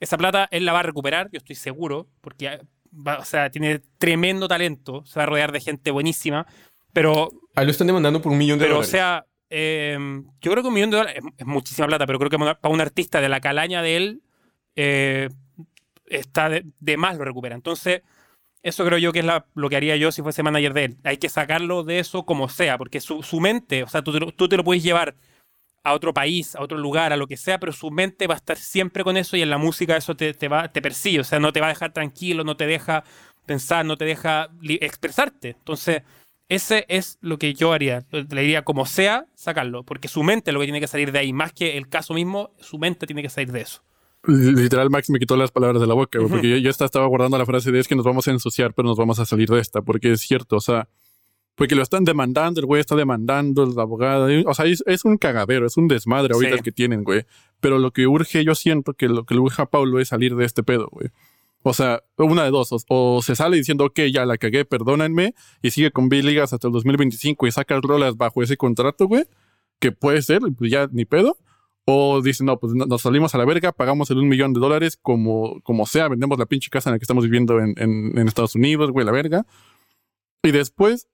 esa 0.00 0.18
plata 0.18 0.48
él 0.50 0.66
la 0.66 0.72
va 0.72 0.80
a 0.80 0.82
recuperar, 0.82 1.30
yo 1.32 1.38
estoy 1.38 1.56
seguro, 1.56 2.08
porque, 2.20 2.60
o 3.04 3.24
sea, 3.24 3.50
tiene 3.50 3.80
tremendo 3.98 4.48
talento, 4.48 5.04
se 5.06 5.18
va 5.18 5.22
a 5.22 5.26
rodear 5.26 5.52
de 5.52 5.60
gente 5.60 5.90
buenísima, 5.90 6.46
pero... 6.92 7.30
Ahí 7.54 7.64
lo 7.64 7.70
están 7.70 7.86
demandando 7.86 8.20
por 8.20 8.32
un 8.32 8.38
millón 8.38 8.58
de 8.58 8.64
pero, 8.64 8.74
dólares. 8.76 8.90
Pero, 8.90 9.02
o 9.02 9.10
sea, 9.12 9.26
Em, 9.52 10.26
yo 10.40 10.52
creo 10.52 10.62
que 10.62 10.68
un 10.68 10.74
millón 10.74 10.90
de 10.90 10.96
dólares 10.98 11.22
es, 11.36 11.46
muchísima 11.46 11.88
plata, 11.88 12.06
pero 12.06 12.20
creo 12.20 12.30
que 12.30 12.38
para 12.38 12.72
un 12.72 12.80
artista 12.80 13.20
de 13.20 13.28
la 13.28 13.40
calaña 13.40 13.82
de 13.82 13.96
él 13.96 14.22
eh, 14.76 15.28
está 16.06 16.48
de, 16.48 16.96
más 16.96 17.18
lo 17.18 17.24
recupera. 17.24 17.56
Entonces, 17.56 18.02
eso 18.62 18.84
creo 18.84 18.98
yo 18.98 19.12
que 19.12 19.20
es 19.20 19.26
lo 19.54 19.68
que 19.68 19.76
haría 19.76 19.96
yo 19.96 20.12
si 20.12 20.22
fuese 20.22 20.44
manager 20.44 20.72
de 20.72 20.84
él. 20.84 20.96
Hay 21.02 21.18
que 21.18 21.28
sacarlo 21.28 21.82
de 21.82 21.98
eso 21.98 22.24
como 22.24 22.48
sea, 22.48 22.78
porque 22.78 23.00
su, 23.00 23.40
mente, 23.40 23.82
o 23.82 23.88
sea, 23.88 24.02
tú, 24.02 24.12
tú, 24.32 24.48
te 24.48 24.56
lo 24.56 24.62
puedes 24.64 24.84
llevar 24.84 25.16
a 25.82 25.94
otro 25.94 26.14
país, 26.14 26.54
a 26.54 26.62
otro 26.62 26.78
lugar, 26.78 27.12
a 27.12 27.16
lo 27.16 27.26
que 27.26 27.36
sea, 27.36 27.58
pero 27.58 27.72
su 27.72 27.90
mente 27.90 28.26
va 28.28 28.34
a 28.34 28.36
estar 28.36 28.56
siempre 28.56 29.02
con 29.02 29.16
eso 29.16 29.36
y 29.36 29.42
en 29.42 29.50
la 29.50 29.58
música 29.58 29.96
eso 29.96 30.14
te, 30.14 30.34
te, 30.34 30.46
va, 30.46 30.70
te 30.70 30.82
persigue, 30.82 31.20
o 31.20 31.24
sea, 31.24 31.40
no 31.40 31.52
te 31.52 31.60
va 31.60 31.66
a 31.66 31.70
dejar 31.70 31.92
tranquilo, 31.92 32.44
no 32.44 32.56
te 32.56 32.66
deja 32.66 33.02
pensar, 33.46 33.84
no 33.84 33.96
te 33.96 34.04
deja 34.04 34.50
expresarte. 34.62 35.50
Entonces, 35.50 36.02
ese 36.50 36.84
es 36.88 37.16
lo 37.22 37.38
que 37.38 37.54
yo 37.54 37.72
haría. 37.72 38.04
Le 38.10 38.42
diría, 38.42 38.62
como 38.62 38.84
sea, 38.84 39.26
sacarlo. 39.34 39.84
Porque 39.84 40.08
su 40.08 40.22
mente 40.24 40.50
es 40.50 40.54
lo 40.54 40.60
que 40.60 40.66
tiene 40.66 40.80
que 40.80 40.88
salir 40.88 41.12
de 41.12 41.20
ahí. 41.20 41.32
Más 41.32 41.52
que 41.52 41.78
el 41.78 41.88
caso 41.88 42.12
mismo, 42.12 42.50
su 42.58 42.78
mente 42.78 43.06
tiene 43.06 43.22
que 43.22 43.30
salir 43.30 43.52
de 43.52 43.62
eso. 43.62 43.82
Literal, 44.26 44.90
Max 44.90 45.08
me 45.10 45.18
quitó 45.18 45.36
las 45.36 45.52
palabras 45.52 45.80
de 45.80 45.86
la 45.86 45.94
boca, 45.94 46.18
porque 46.28 46.60
yo, 46.60 46.70
estaba 46.70 47.06
guardando 47.06 47.38
la 47.38 47.46
frase 47.46 47.72
de 47.72 47.78
es 47.78 47.88
que 47.88 47.96
nos 47.96 48.04
vamos 48.04 48.28
a 48.28 48.32
ensuciar, 48.32 48.74
pero 48.74 48.86
nos 48.86 48.98
vamos 48.98 49.18
a 49.18 49.24
salir 49.24 49.48
de 49.48 49.60
esta, 49.60 49.80
porque 49.80 50.12
es 50.12 50.20
cierto, 50.20 50.56
o 50.56 50.60
sea, 50.60 50.88
porque 51.54 51.74
lo 51.74 51.82
están 51.82 52.04
demandando, 52.04 52.60
el 52.60 52.66
güey 52.66 52.80
está 52.80 52.96
demandando, 52.96 53.64
la 53.64 53.82
abogada, 53.82 54.28
o 54.44 54.52
sea, 54.52 54.66
es, 54.66 55.04
un 55.06 55.16
cagadero, 55.16 55.66
es 55.66 55.78
un 55.78 55.88
desmadre 55.88 56.34
ahorita 56.34 56.56
el 56.56 56.62
que 56.62 56.72
tienen, 56.72 57.02
güey. 57.02 57.24
Pero 57.60 57.78
lo 57.78 57.92
que 57.92 58.06
urge, 58.06 58.44
yo 58.44 58.54
siento 58.54 58.92
que 58.92 59.08
lo 59.08 59.24
que 59.24 59.34
le 59.34 59.40
urge 59.40 59.62
a 59.62 59.66
Paulo 59.66 60.00
es 60.00 60.08
salir 60.08 60.36
de 60.36 60.44
este 60.44 60.62
pedo, 60.62 60.88
güey. 60.90 61.08
O 61.62 61.74
sea, 61.74 62.02
una 62.16 62.44
de 62.44 62.50
dos. 62.50 62.70
O, 62.88 63.22
se 63.22 63.36
sale 63.36 63.56
diciendo, 63.56 63.84
ok, 63.84 64.00
ya 64.12 64.24
la 64.24 64.38
cagué, 64.38 64.64
perdónenme, 64.64 65.34
y 65.62 65.70
sigue 65.70 65.90
con 65.90 66.08
Bill 66.08 66.26
Ligas 66.26 66.52
hasta 66.52 66.68
el 66.68 66.72
2025 66.72 67.46
y 67.46 67.52
saca 67.52 67.78
rolas 67.80 68.16
bajo 68.16 68.42
ese 68.42 68.56
contrato, 68.56 69.06
güey, 69.06 69.24
que 69.78 69.92
puede 69.92 70.22
ser, 70.22 70.40
pues 70.56 70.70
ya 70.70 70.88
ni 70.90 71.04
pedo. 71.04 71.36
O 71.86 72.22
dice, 72.22 72.44
no, 72.44 72.58
pues 72.58 72.74
nos 72.74 73.02
salimos 73.02 73.34
a 73.34 73.38
la 73.38 73.44
verga, 73.44 73.72
pagamos 73.72 74.10
el 74.10 74.18
un 74.18 74.28
millón 74.28 74.52
de 74.52 74.60
dólares 74.60 74.98
como, 75.00 75.60
como 75.62 75.86
sea, 75.86 76.08
vendemos 76.08 76.38
la 76.38 76.46
pinche 76.46 76.70
casa 76.70 76.90
en 76.90 76.94
la 76.94 76.98
que 76.98 77.04
estamos 77.04 77.24
viviendo 77.24 77.58
en, 77.58 77.74
en, 77.76 78.28
Estados 78.28 78.54
Unidos, 78.54 78.90
güey, 78.92 79.04
la 79.04 79.12
verga. 79.12 79.46
Y 80.42 80.52
después 80.52 81.08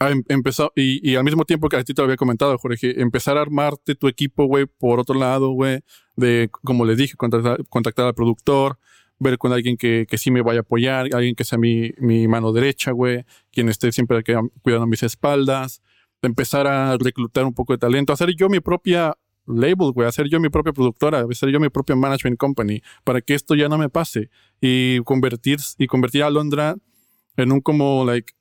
em, 0.00 0.22
empezó, 0.28 0.72
y, 0.76 1.00
y, 1.08 1.16
al 1.16 1.24
mismo 1.24 1.44
tiempo 1.44 1.68
que 1.68 1.76
a 1.76 1.84
ti 1.84 1.94
te 1.94 2.02
lo 2.02 2.04
había 2.04 2.16
comentado, 2.16 2.58
Jorge, 2.58 3.00
empezar 3.00 3.38
a 3.38 3.42
armarte 3.42 3.94
tu 3.94 4.08
equipo, 4.08 4.44
güey, 4.46 4.66
por 4.66 5.00
otro 5.00 5.14
lado, 5.14 5.50
güey, 5.50 5.80
de, 6.16 6.50
como 6.50 6.84
les 6.84 6.98
dije, 6.98 7.16
contactar 7.16 8.06
al 8.06 8.14
productor, 8.14 8.78
ver 9.18 9.38
con 9.38 9.52
alguien 9.52 9.76
que, 9.76 10.06
que 10.08 10.18
sí 10.18 10.30
me 10.30 10.42
vaya 10.42 10.60
a 10.60 10.62
apoyar, 10.62 11.08
alguien 11.12 11.34
que 11.34 11.44
sea 11.44 11.58
mi, 11.58 11.92
mi 11.98 12.28
mano 12.28 12.52
derecha, 12.52 12.90
güey, 12.90 13.24
quien 13.50 13.68
esté 13.68 13.92
siempre 13.92 14.22
cuidando 14.62 14.86
mis 14.86 15.02
espaldas, 15.02 15.82
empezar 16.22 16.66
a 16.66 16.96
reclutar 16.98 17.44
un 17.44 17.54
poco 17.54 17.72
de 17.72 17.78
talento, 17.78 18.12
hacer 18.12 18.34
yo 18.36 18.48
mi 18.48 18.60
propia 18.60 19.16
label, 19.46 19.92
güey, 19.92 20.08
hacer 20.08 20.28
yo 20.28 20.40
mi 20.40 20.48
propia 20.48 20.72
productora, 20.72 21.24
hacer 21.30 21.50
yo 21.50 21.60
mi 21.60 21.68
propia 21.68 21.96
management 21.96 22.36
company, 22.36 22.82
para 23.04 23.20
que 23.20 23.34
esto 23.34 23.54
ya 23.54 23.68
no 23.68 23.78
me 23.78 23.88
pase 23.88 24.30
y 24.60 25.00
convertir, 25.00 25.58
y 25.78 25.86
convertir 25.86 26.22
a 26.22 26.30
Londra 26.30 26.76
en 27.36 27.52
un 27.52 27.60
como, 27.60 28.04
like, 28.04 28.32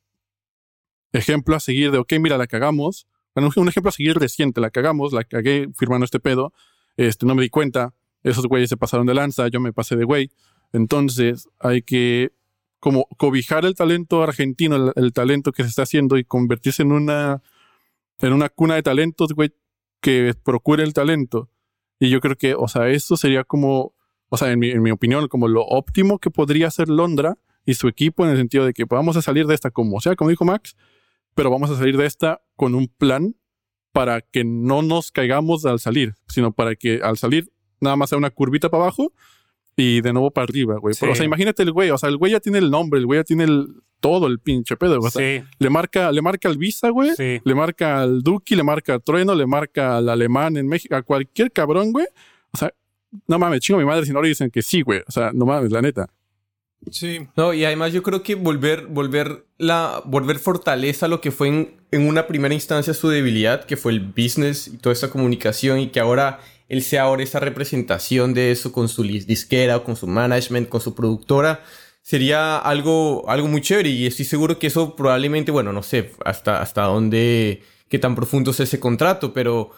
ejemplo 1.14 1.56
a 1.56 1.60
seguir 1.60 1.92
de, 1.92 2.00
ok, 2.00 2.14
mira, 2.20 2.38
la 2.38 2.48
cagamos, 2.48 3.08
un 3.36 3.68
ejemplo 3.68 3.90
a 3.90 3.92
seguir 3.92 4.18
reciente, 4.18 4.62
la 4.62 4.70
cagamos, 4.70 5.14
la 5.14 5.24
cagué 5.24 5.70
firmando 5.78 6.06
este 6.06 6.20
pedo, 6.20 6.54
este, 6.98 7.26
no 7.26 7.36
me 7.36 7.44
di 7.44 7.50
cuenta, 7.50 7.94
esos 8.24 8.48
güeyes 8.48 8.70
se 8.70 8.78
pasaron 8.78 9.06
de 9.06 9.14
lanza, 9.14 9.48
yo 9.50 9.60
me 9.60 9.74
pasé 9.74 9.96
de 9.96 10.06
güey, 10.06 10.32
entonces 10.76 11.48
hay 11.60 11.82
que 11.82 12.34
como 12.80 13.08
cobijar 13.18 13.66
el 13.66 13.74
talento 13.74 14.22
argentino, 14.22 14.92
el, 14.96 15.14
talento 15.14 15.52
que 15.52 15.64
se 15.64 15.70
está 15.70 15.84
haciendo 15.84 16.18
y 16.18 16.24
convertirse 16.24 16.84
en 16.84 16.92
una, 16.92 17.42
en 18.20 18.34
una 18.34 18.50
cuna 18.50 18.76
de 18.76 18.84
talentos, 18.84 19.34
güey, 19.34 19.56
que 20.02 20.36
procure 20.44 20.84
el 20.84 20.94
talento. 20.94 21.50
Y 22.00 22.10
yo 22.10 22.20
creo 22.20 22.36
que, 22.36 22.54
o 22.54 22.68
sea, 22.68 22.90
eso 22.90 23.18
sería 23.18 23.44
como, 23.44 23.96
o 24.30 24.38
sea, 24.38 24.52
en 24.52 24.60
mi, 24.60 24.92
opinión, 24.92 25.28
como 25.30 25.48
lo 25.48 25.64
óptimo 25.66 26.20
que 26.20 26.30
podría 26.30 26.68
hacer 26.68 26.90
Londra 26.90 27.40
y 27.66 27.74
su 27.74 27.88
equipo 27.88 28.24
en 28.24 28.32
el 28.32 28.38
sentido 28.38 28.66
de 28.66 28.74
que 28.74 28.86
vamos 28.86 29.18
a 29.18 29.24
salir 29.24 29.48
de 29.48 29.56
esta 29.56 29.72
como 29.72 30.00
sea, 30.00 30.16
como 30.16 30.30
dijo 30.30 30.46
Max, 30.46 30.76
pero 31.34 31.50
vamos 31.50 31.72
a 31.72 31.78
salir 31.78 31.98
de 31.98 32.06
esta 32.06 32.44
con 32.56 32.76
un 32.76 32.88
plan 32.88 33.36
para 33.94 34.22
que 34.22 34.44
no 34.44 34.84
nos 34.84 35.12
caigamos 35.12 35.66
al 35.66 35.80
salir, 35.80 36.14
sino 36.28 36.52
para 36.52 36.76
que 36.76 37.00
al 37.02 37.18
salir 37.18 37.52
nada 37.80 37.96
más 37.96 38.10
sea 38.10 38.18
una 38.18 38.30
curvita 38.30 38.70
para 38.70 38.84
abajo 38.84 39.12
y 39.76 40.02
de 40.02 40.14
nuevo 40.14 40.32
para 40.32 40.44
arriba, 40.44 40.78
güey. 40.78 40.96
O 41.00 41.16
sea, 41.16 41.26
imagínate 41.26 41.64
el 41.64 41.72
güey, 41.72 41.90
o 41.90 41.98
sea, 41.98 42.10
el 42.10 42.18
güey 42.18 42.32
ya 42.32 42.40
tiene 42.40 42.60
el 42.60 42.72
nombre, 42.72 43.00
el 43.00 43.06
güey 43.06 43.20
ya 43.20 43.24
tiene 43.24 43.44
el, 43.44 43.68
todo 44.00 44.28
el 44.28 44.40
pinche 44.40 44.78
pedo. 44.78 45.00
O 45.00 45.10
sea, 45.10 45.44
le 45.58 45.70
marca, 45.70 46.12
le 46.12 46.22
marca 46.22 46.48
al 46.48 46.58
Visa, 46.58 46.90
güey. 46.90 47.12
Le 47.18 47.56
marca 47.56 48.02
al 48.02 48.22
Duki, 48.22 48.56
le 48.56 48.64
marca 48.64 48.94
al 48.94 49.04
Trueno, 49.04 49.36
le 49.36 49.46
marca 49.46 49.98
al 49.98 50.10
Alemán 50.10 50.58
en 50.58 50.68
México, 50.68 50.96
a 50.96 51.02
cualquier 51.02 51.52
cabrón, 51.52 51.92
güey. 51.92 52.06
O 52.52 52.58
sea, 52.58 52.72
no 53.28 53.40
mames, 53.40 53.62
chingo 53.62 53.80
mi 53.80 53.86
madre 53.86 54.06
si 54.06 54.14
no 54.14 54.22
le 54.22 54.30
dicen 54.30 54.50
que 54.50 54.62
sí, 54.62 54.82
güey. 54.82 55.02
O 55.08 55.12
sea, 55.12 55.32
no 55.34 55.46
mames, 55.46 55.72
la 55.72 55.82
neta. 55.82 56.08
Sí. 56.92 57.28
No, 57.36 57.54
y 57.54 57.66
además 57.66 57.94
yo 57.94 58.04
creo 58.04 58.22
que 58.22 58.36
volver, 58.36 58.86
volver, 58.86 59.46
la, 59.58 60.02
volver 60.06 60.38
fortaleza 60.38 61.08
lo 61.08 61.20
que 61.20 61.32
fue 61.32 61.48
en, 61.48 61.74
en 61.92 62.08
una 62.08 62.28
primera 62.28 62.54
instancia 62.54 62.94
su 62.94 63.10
debilidad, 63.10 63.66
que 63.66 63.76
fue 63.76 63.92
el 63.92 64.02
business 64.02 64.68
y 64.68 64.78
toda 64.78 64.94
esa 64.94 65.10
comunicación, 65.10 65.80
y 65.80 65.88
que 65.88 66.00
ahora 66.00 66.40
él 66.68 66.82
sea 66.82 67.04
ahora 67.04 67.24
esa 67.24 67.40
representación 67.40 68.34
de 68.34 68.52
eso 68.52 68.72
con 68.72 68.90
su 68.90 69.04
disquera, 69.04 69.84
con 69.84 69.96
su 69.96 70.08
management, 70.08 70.70
con 70.70 70.82
su 70.82 70.96
productora, 70.96 71.64
sería 72.02 72.58
algo, 72.58 73.28
algo 73.30 73.48
muy 73.48 73.62
chévere 73.62 73.90
y 73.90 74.06
estoy 74.06 74.26
seguro 74.26 74.60
que 74.60 74.68
eso 74.68 74.96
probablemente, 74.96 75.52
bueno, 75.52 75.74
no 75.74 75.84
sé 75.84 76.12
hasta, 76.24 76.62
hasta 76.62 76.84
dónde, 76.84 77.62
qué 77.90 78.00
tan 78.00 78.16
profundo 78.16 78.52
es 78.52 78.60
ese 78.60 78.80
contrato, 78.80 79.34
pero 79.34 79.72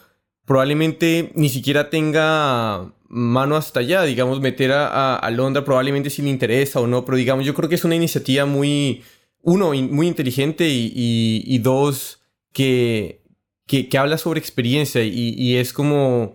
probablemente 0.44 1.32
ni 1.34 1.48
siquiera 1.48 1.90
tenga 1.90 2.92
mano 3.08 3.56
hasta 3.56 3.80
allá, 3.80 4.02
digamos, 4.02 4.40
meter 4.40 4.72
a, 4.72 5.16
a, 5.16 5.30
Londra 5.30 5.64
probablemente 5.64 6.10
si 6.10 6.22
le 6.22 6.28
interesa 6.28 6.80
o 6.80 6.86
no, 6.86 7.04
pero 7.04 7.16
digamos, 7.16 7.46
yo 7.46 7.54
creo 7.54 7.68
que 7.68 7.74
es 7.74 7.84
una 7.84 7.94
iniciativa 7.94 8.44
muy, 8.44 9.02
uno, 9.42 9.72
muy 9.72 10.06
inteligente 10.06 10.68
y, 10.68 11.58
dos, 11.58 12.20
que, 12.52 13.22
que, 13.66 13.98
habla 13.98 14.18
sobre 14.18 14.40
experiencia 14.40 15.02
y 15.02 15.56
es 15.56 15.72
como 15.72 16.34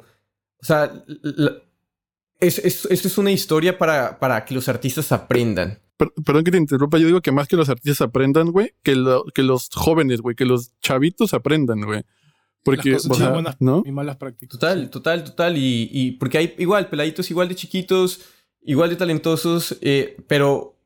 o 0.63 0.65
sea, 0.65 1.03
es, 2.39 2.57
esto 2.57 2.89
es 2.89 3.17
una 3.17 3.31
historia 3.31 3.77
para, 3.77 4.17
para 4.17 4.45
que 4.45 4.55
los 4.55 4.69
artistas 4.69 5.11
aprendan. 5.11 5.77
perdón 5.97 6.45
que 6.45 6.51
te 6.51 6.57
interrumpa, 6.57 6.97
yo 6.97 7.07
digo 7.07 7.21
que 7.21 7.33
más 7.33 7.49
que 7.49 7.57
los 7.57 7.67
artistas 7.67 7.99
aprendan, 7.99 8.51
güey, 8.51 8.73
que, 8.81 8.95
que 9.35 9.43
los 9.43 9.69
jóvenes, 9.73 10.21
güey, 10.21 10.37
que 10.37 10.45
los 10.45 10.71
chavitos 10.79 11.33
aprendan, 11.33 11.81
güey. 11.81 12.03
Porque, 12.63 12.95
o 12.95 13.55
¿no? 13.59 13.83
Y 13.85 13.91
malas 13.91 14.15
prácticas. 14.15 14.57
Total, 14.57 14.89
total, 14.89 15.25
total. 15.25 15.57
Y, 15.57 15.89
y, 15.91 16.11
porque 16.13 16.37
hay 16.37 16.55
igual, 16.57 16.87
peladitos 16.87 17.29
igual 17.29 17.49
de 17.49 17.55
chiquitos, 17.55 18.21
igual 18.61 18.89
de 18.89 18.95
talentosos, 18.95 19.77
eh, 19.81 20.15
pero 20.29 20.77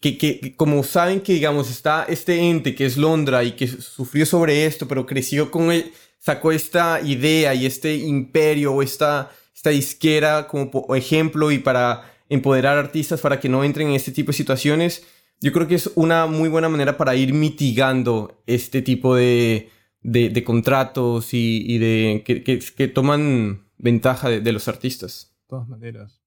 que, 0.00 0.18
que, 0.18 0.56
como 0.56 0.82
saben 0.82 1.20
que, 1.20 1.34
digamos, 1.34 1.70
está 1.70 2.02
este 2.08 2.50
ente 2.50 2.74
que 2.74 2.84
es 2.84 2.96
Londra 2.96 3.44
y 3.44 3.52
que 3.52 3.68
sufrió 3.68 4.26
sobre 4.26 4.66
esto, 4.66 4.88
pero 4.88 5.06
creció 5.06 5.52
con 5.52 5.70
él, 5.70 5.92
sacó 6.20 6.52
esta 6.52 7.00
idea 7.00 7.54
y 7.54 7.66
este 7.66 7.96
imperio 7.96 8.74
o 8.74 8.82
esta, 8.82 9.32
esta 9.54 9.70
disquera 9.70 10.46
como 10.46 10.94
ejemplo 10.94 11.50
y 11.50 11.58
para 11.58 12.12
empoderar 12.28 12.78
artistas 12.78 13.20
para 13.20 13.40
que 13.40 13.48
no 13.48 13.64
entren 13.64 13.88
en 13.88 13.94
este 13.94 14.12
tipo 14.12 14.28
de 14.28 14.36
situaciones, 14.36 15.04
yo 15.40 15.52
creo 15.52 15.66
que 15.66 15.74
es 15.74 15.90
una 15.96 16.26
muy 16.26 16.48
buena 16.48 16.68
manera 16.68 16.96
para 16.96 17.16
ir 17.16 17.32
mitigando 17.32 18.42
este 18.46 18.82
tipo 18.82 19.16
de, 19.16 19.70
de, 20.02 20.44
contratos 20.44 21.32
y, 21.32 21.78
de 21.78 22.22
que, 22.24 22.42
que, 22.42 22.88
toman 22.88 23.66
ventaja 23.78 24.28
de, 24.28 24.52
los 24.52 24.68
artistas. 24.68 25.32
De 25.42 25.48
todas 25.48 25.68
maneras. 25.68 26.22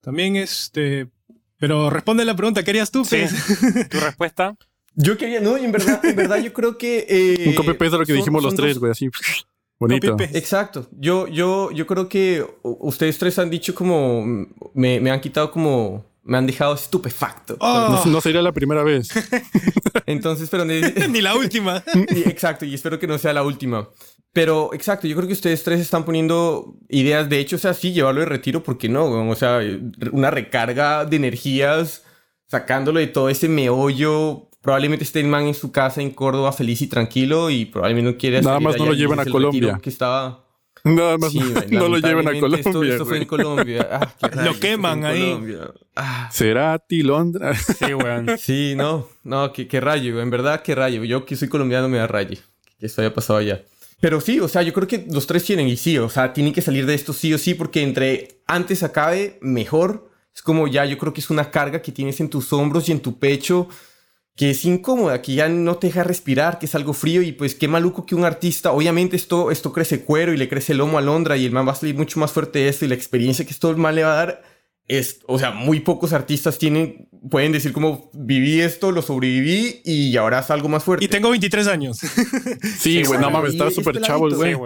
También 0.00 0.36
este... 0.36 1.10
Pero 1.58 1.90
responde 1.90 2.24
la 2.24 2.36
pregunta, 2.36 2.62
¿qué 2.62 2.70
harías 2.70 2.90
tú? 2.90 3.04
Sí. 3.04 3.24
¿Tu 3.90 3.98
respuesta? 3.98 4.56
Yo 5.00 5.16
quería, 5.16 5.40
no, 5.40 5.56
en 5.56 5.70
verdad, 5.70 6.04
en 6.04 6.16
verdad 6.16 6.38
yo 6.38 6.52
creo 6.52 6.76
que... 6.76 7.06
Eh, 7.08 7.48
un 7.50 7.54
copy 7.54 7.74
paste 7.74 7.90
de 7.92 7.98
lo 7.98 8.04
que 8.04 8.12
dijimos 8.14 8.42
los 8.42 8.54
tres, 8.56 8.78
güey, 8.78 8.90
así. 8.90 9.08
Bonito. 9.78 10.16
Exacto. 10.32 10.88
Yo, 10.90 11.28
yo, 11.28 11.70
yo 11.70 11.86
creo 11.86 12.08
que 12.08 12.44
ustedes 12.64 13.16
tres 13.16 13.38
han 13.38 13.48
dicho 13.48 13.76
como... 13.76 14.24
Me, 14.74 14.98
me 14.98 15.12
han 15.12 15.20
quitado 15.20 15.52
como... 15.52 16.04
Me 16.24 16.36
han 16.36 16.48
dejado 16.48 16.74
estupefacto. 16.74 17.56
Oh. 17.60 18.02
No, 18.06 18.20
sería 18.20 18.42
la 18.42 18.50
primera 18.50 18.82
vez. 18.82 19.08
Entonces, 20.06 20.50
pero... 20.50 20.64
Ni 20.64 21.20
la 21.22 21.36
última. 21.36 21.84
exacto, 22.26 22.64
y 22.64 22.74
espero 22.74 22.98
que 22.98 23.06
no 23.06 23.18
sea 23.18 23.32
la 23.32 23.44
última. 23.44 23.88
Pero, 24.32 24.74
exacto, 24.74 25.06
yo 25.06 25.14
creo 25.14 25.28
que 25.28 25.34
ustedes 25.34 25.62
tres 25.62 25.78
están 25.78 26.04
poniendo 26.04 26.76
ideas. 26.88 27.28
De 27.28 27.38
hecho, 27.38 27.54
o 27.54 27.60
sea, 27.60 27.72
sí, 27.72 27.92
llevarlo 27.92 28.20
de 28.20 28.26
retiro, 28.26 28.64
¿por 28.64 28.76
qué 28.76 28.88
no? 28.88 29.30
O 29.30 29.36
sea, 29.36 29.60
una 30.10 30.32
recarga 30.32 31.04
de 31.04 31.16
energías, 31.16 32.02
sacándolo 32.48 32.98
de 32.98 33.06
todo 33.06 33.28
ese 33.28 33.48
meollo 33.48 34.47
probablemente 34.60 35.04
esté 35.04 35.20
el 35.20 35.28
man 35.28 35.46
en 35.46 35.54
su 35.54 35.72
casa 35.72 36.00
en 36.00 36.10
Córdoba 36.10 36.52
feliz 36.52 36.82
y 36.82 36.86
tranquilo 36.86 37.50
y 37.50 37.64
probablemente 37.66 38.12
no 38.12 38.18
quiere 38.18 38.42
Nada 38.42 38.60
más 38.60 38.78
no 38.78 38.86
lo 38.86 38.92
llevan 38.92 39.20
a 39.20 39.24
Colombia. 39.24 39.78
Que 39.82 39.90
estaba... 39.90 40.44
Nada 40.84 41.18
más 41.18 41.34
no, 41.70 41.88
lo 41.88 41.98
llevan 41.98 42.28
a 42.28 42.38
Colombia. 42.38 42.94
Esto, 42.94 43.06
fue 43.06 43.18
en 43.18 43.24
Colombia. 43.24 43.88
Ah, 43.90 44.14
lo 44.44 44.58
queman 44.58 45.04
ahí. 45.04 45.56
Ah. 45.96 46.28
¿Será 46.32 46.72
a 46.72 46.78
ti 46.78 47.02
Londra? 47.02 47.54
Sí, 47.54 47.94
weón. 47.94 48.28
Sí, 48.38 48.74
no. 48.76 49.08
No, 49.24 49.52
qué, 49.52 49.66
qué 49.66 49.80
rayo. 49.80 50.20
En 50.20 50.30
verdad, 50.30 50.62
qué 50.62 50.74
rayo. 50.74 51.04
Yo 51.04 51.24
que 51.26 51.36
soy 51.36 51.48
colombiano 51.48 51.88
me 51.88 51.98
da 51.98 52.06
rayo. 52.06 52.38
Que 52.78 52.86
esto 52.86 53.02
haya 53.02 53.12
pasado 53.12 53.40
allá. 53.40 53.62
Pero 54.00 54.20
sí, 54.20 54.38
o 54.38 54.46
sea, 54.46 54.62
yo 54.62 54.72
creo 54.72 54.86
que 54.86 55.06
los 55.10 55.26
tres 55.26 55.42
tienen 55.44 55.66
y 55.66 55.76
sí, 55.76 55.98
o 55.98 56.08
sea, 56.08 56.32
tienen 56.32 56.52
que 56.52 56.62
salir 56.62 56.86
de 56.86 56.94
esto 56.94 57.12
sí 57.12 57.34
o 57.34 57.38
sí 57.38 57.54
porque 57.54 57.82
entre 57.82 58.42
antes 58.46 58.84
acabe, 58.84 59.38
mejor. 59.42 60.08
Es 60.32 60.40
como 60.40 60.68
ya, 60.68 60.84
yo 60.84 60.96
creo 60.98 61.12
que 61.12 61.20
es 61.20 61.30
una 61.30 61.50
carga 61.50 61.82
que 61.82 61.90
tienes 61.90 62.20
en 62.20 62.30
tus 62.30 62.52
hombros 62.52 62.88
y 62.88 62.92
en 62.92 63.00
tu 63.00 63.18
pecho 63.18 63.68
que 64.38 64.50
es 64.50 64.64
incómoda, 64.64 65.20
que 65.20 65.34
ya 65.34 65.48
no 65.48 65.78
te 65.78 65.88
deja 65.88 66.04
respirar, 66.04 66.60
que 66.60 66.66
es 66.66 66.74
algo 66.76 66.92
frío 66.92 67.22
y 67.22 67.32
pues 67.32 67.56
qué 67.56 67.66
maluco 67.66 68.06
que 68.06 68.14
un 68.14 68.24
artista, 68.24 68.70
obviamente 68.70 69.16
esto, 69.16 69.50
esto 69.50 69.72
crece 69.72 70.04
cuero 70.04 70.32
y 70.32 70.36
le 70.36 70.48
crece 70.48 70.72
el 70.72 70.78
lomo 70.78 70.96
a 70.96 71.00
Londra 71.00 71.36
y 71.36 71.44
el 71.44 71.50
man 71.50 71.66
va 71.66 71.72
a 71.72 71.74
salir 71.74 71.96
mucho 71.96 72.20
más 72.20 72.30
fuerte 72.30 72.60
de 72.60 72.68
esto 72.68 72.84
y 72.84 72.88
la 72.88 72.94
experiencia 72.94 73.44
que 73.44 73.50
esto 73.50 73.68
el 73.68 73.78
man 73.78 73.96
le 73.96 74.04
va 74.04 74.12
a 74.12 74.16
dar 74.16 74.42
es, 74.86 75.22
o 75.26 75.40
sea, 75.40 75.50
muy 75.50 75.80
pocos 75.80 76.12
artistas 76.12 76.56
tienen, 76.56 77.08
pueden 77.28 77.50
decir 77.50 77.72
como 77.72 78.12
viví 78.14 78.60
esto, 78.60 78.92
lo 78.92 79.02
sobreviví 79.02 79.82
y 79.84 80.16
ahora 80.16 80.40
salgo 80.44 80.68
más 80.68 80.84
fuerte. 80.84 81.04
Y 81.04 81.08
tengo 81.08 81.30
23 81.30 81.66
años. 81.66 81.98
sí, 82.78 83.02
güey, 83.02 83.18
no 83.18 83.32
mames, 83.32 83.54
estaba 83.54 83.72
súper 83.72 84.00
chavo, 84.00 84.30
güey. 84.30 84.56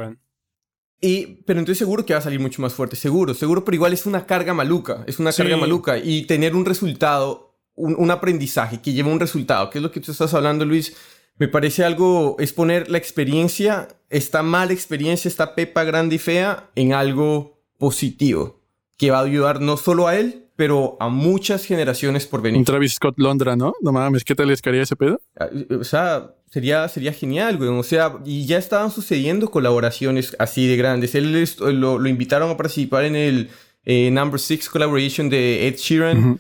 Y, 1.01 1.39
pero 1.47 1.61
entonces 1.61 1.79
seguro 1.79 2.05
que 2.05 2.13
va 2.13 2.19
a 2.19 2.23
salir 2.23 2.41
mucho 2.41 2.61
más 2.61 2.75
fuerte, 2.75 2.95
seguro, 2.95 3.33
seguro, 3.33 3.65
pero 3.65 3.75
igual 3.75 3.95
es 3.95 4.05
una 4.05 4.27
carga 4.27 4.53
maluca, 4.53 5.03
es 5.07 5.19
una 5.19 5.33
carga 5.33 5.57
maluca 5.57 5.97
y 5.97 6.27
tener 6.27 6.55
un 6.55 6.67
resultado 6.67 7.52
un, 7.75 8.11
aprendizaje 8.11 8.81
que 8.81 8.93
lleva 8.93 9.11
un 9.11 9.21
resultado, 9.21 9.71
que 9.71 9.79
es 9.79 9.83
lo 9.83 9.91
que 9.91 10.01
tú 10.01 10.13
estás 10.13 10.35
hablando, 10.35 10.65
Luis, 10.65 10.97
me 11.39 11.49
parece 11.49 11.85
algo, 11.85 12.37
es 12.39 12.53
poner 12.53 12.91
la 12.91 12.99
experiencia, 12.99 13.89
esta 14.11 14.43
mala 14.43 14.73
experiencia, 14.73 15.29
esta 15.29 15.55
pepa 15.55 15.85
grande 15.85 16.17
y 16.17 16.19
fea, 16.19 16.71
en 16.75 16.93
algo 16.93 17.61
positivo, 17.79 18.61
que 18.97 19.11
va 19.11 19.21
a 19.21 19.25
ayudar 19.25 19.61
no 19.61 19.77
solo 19.77 20.07
a 20.07 20.17
él, 20.17 20.47
pero 20.57 20.97
a 21.01 21.09
muchas 21.09 21.65
generaciones 21.65 22.27
por 22.27 22.43
venir. 22.43 22.59
Un 22.59 22.65
Travis 22.65 22.95
Scott 22.95 23.19
Londra, 23.19 23.57
¿no? 23.57 23.75
No 23.81 23.93
mames, 23.93 24.23
¿qué 24.23 24.35
tal 24.35 24.49
les 24.49 24.61
caería 24.61 24.83
ese 24.83 24.97
pedo? 24.97 25.21
Ah, 25.41 25.49
o 25.81 25.85
sea, 25.85 26.35
sería, 26.51 26.87
sería 26.89 27.13
genial, 27.13 27.57
güey. 27.57 27.71
O 27.71 27.83
sea, 27.83 28.19
y 28.25 28.47
ya 28.47 28.59
estaban 28.59 28.91
sucediendo 28.91 29.51
colaboraciones 29.51 30.37
así 30.39 30.69
de 30.69 30.77
grandes. 30.77 31.15
Él 31.15 31.49
lo, 31.59 32.07
invitaron 32.07 32.51
a 32.51 32.57
participar 32.57 33.05
en 33.07 33.17
el 33.17 33.51
eh, 33.85 34.11
Number 34.11 34.39
Six 34.39 34.69
Collaboration 34.69 35.31
de 35.31 35.67
Ed 35.67 35.77
Sheeran. 35.77 36.39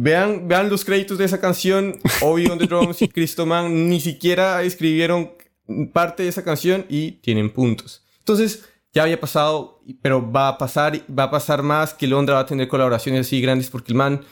Vean, 0.00 0.46
vean 0.46 0.70
los 0.70 0.84
créditos 0.84 1.18
de 1.18 1.24
esa 1.24 1.40
canción, 1.40 1.96
Obi 2.20 2.46
on 2.46 2.56
the 2.56 2.66
Drums 2.66 3.02
y 3.02 3.08
Cristoman 3.08 3.88
ni 3.88 3.98
siquiera 3.98 4.62
escribieron 4.62 5.32
parte 5.92 6.22
de 6.22 6.28
esa 6.28 6.44
canción 6.44 6.86
y 6.88 7.12
tienen 7.20 7.50
puntos. 7.50 8.06
Entonces, 8.20 8.64
ya 8.92 9.02
había 9.02 9.18
pasado, 9.18 9.82
pero 10.00 10.30
va 10.30 10.50
a 10.50 10.56
pasar, 10.56 11.00
va 11.10 11.24
a 11.24 11.30
pasar 11.32 11.64
más 11.64 11.94
que 11.94 12.06
Londra 12.06 12.36
va 12.36 12.40
a 12.42 12.46
tener 12.46 12.68
colaboraciones 12.68 13.26
así 13.26 13.40
grandes 13.40 13.70
porque 13.70 13.90
el 13.90 13.96
man, 13.96 14.24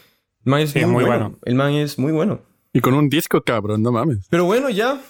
es 0.57 0.87
muy, 0.87 1.03
bueno. 1.03 1.37
El 1.45 1.57
man 1.57 1.73
es 1.73 1.99
muy 1.99 2.13
bueno. 2.13 2.43
Y 2.73 2.79
con 2.79 2.95
un 2.95 3.09
disco, 3.09 3.43
cabrón, 3.43 3.83
no 3.83 3.91
mames. 3.91 4.29
Pero 4.31 4.45
bueno, 4.45 4.71
ya. 4.71 5.01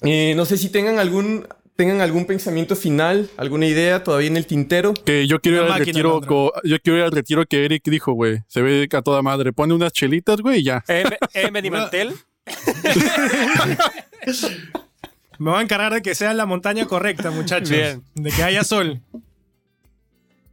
Eh, 0.00 0.32
no 0.34 0.46
sé 0.46 0.56
si 0.56 0.70
tengan 0.70 0.98
algún 0.98 1.46
tengan 1.76 2.00
algún 2.00 2.24
pensamiento 2.24 2.74
final, 2.74 3.28
alguna 3.36 3.66
idea 3.66 4.02
todavía 4.02 4.28
en 4.28 4.38
el 4.38 4.46
tintero. 4.46 4.94
Que 4.94 5.26
yo 5.26 5.40
quiero 5.40 5.64
ir 5.64 5.70
al 5.70 5.78
retiro, 5.78 6.20
yo 6.64 6.80
quiero 6.80 6.98
ir 6.98 7.04
al 7.04 7.12
retiro 7.12 7.46
que 7.46 7.64
Eric 7.64 7.84
dijo, 7.84 8.12
güey. 8.12 8.42
Se 8.48 8.62
ve 8.62 8.88
a 8.90 9.02
toda 9.02 9.22
madre. 9.22 9.52
Pone 9.52 9.74
unas 9.74 9.92
chelitas, 9.92 10.40
güey, 10.40 10.60
y 10.60 10.64
ya. 10.64 10.82
M, 10.88 11.16
M 11.34 11.70
Mantel. 11.70 12.14
Me 15.38 15.50
voy 15.50 15.60
a 15.60 15.62
encargar 15.62 15.92
de 15.92 16.00
que 16.00 16.14
sea 16.14 16.32
la 16.32 16.46
montaña 16.46 16.86
correcta, 16.86 17.30
muchachos. 17.30 17.68
Bien. 17.68 18.02
De 18.14 18.30
que 18.30 18.42
haya 18.42 18.64
sol. 18.64 19.02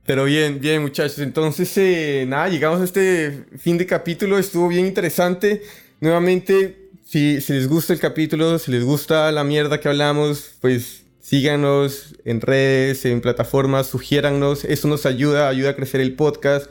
Pero 0.06 0.26
bien, 0.26 0.60
bien, 0.60 0.82
muchachos. 0.82 1.20
Entonces, 1.20 1.72
eh, 1.78 2.26
nada, 2.28 2.50
llegamos 2.50 2.82
a 2.82 2.84
este 2.84 3.46
fin 3.58 3.78
de 3.78 3.86
capítulo. 3.86 4.38
Estuvo 4.38 4.68
bien 4.68 4.86
interesante. 4.86 5.62
Nuevamente, 6.02 6.90
si, 7.06 7.40
si 7.40 7.54
les 7.54 7.70
gusta 7.70 7.94
el 7.94 8.00
capítulo, 8.00 8.60
si 8.60 8.72
les 8.72 8.84
gusta 8.84 9.32
la 9.32 9.46
mierda 9.46 9.80
que 9.80 9.88
hablamos, 9.88 10.58
pues 10.60 11.03
síganos 11.24 12.16
en 12.26 12.42
redes, 12.42 13.06
en 13.06 13.22
plataformas, 13.22 13.88
sugiérannos, 13.88 14.66
eso 14.66 14.90
nos 14.90 15.06
ayuda, 15.06 15.48
ayuda 15.48 15.70
a 15.70 15.76
crecer 15.76 16.02
el 16.02 16.16
podcast. 16.16 16.70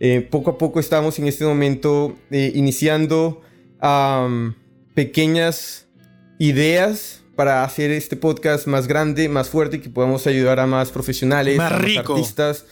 Eh, 0.00 0.26
poco 0.28 0.50
a 0.50 0.58
poco 0.58 0.80
estamos 0.80 1.20
en 1.20 1.28
este 1.28 1.44
momento 1.44 2.16
eh, 2.32 2.50
iniciando 2.54 3.40
pequeñas 4.94 5.86
ideas 6.38 7.22
para 7.36 7.64
hacer 7.64 7.92
este 7.92 8.16
podcast 8.16 8.66
más 8.66 8.88
grande, 8.88 9.28
más 9.28 9.48
fuerte, 9.48 9.80
que 9.80 9.88
podamos 9.88 10.26
ayudar 10.26 10.58
a 10.58 10.66
más 10.66 10.90
profesionales, 10.90 11.56
más 11.56 11.72
a 11.72 11.78
más 11.78 11.96
artistas. 11.98 12.66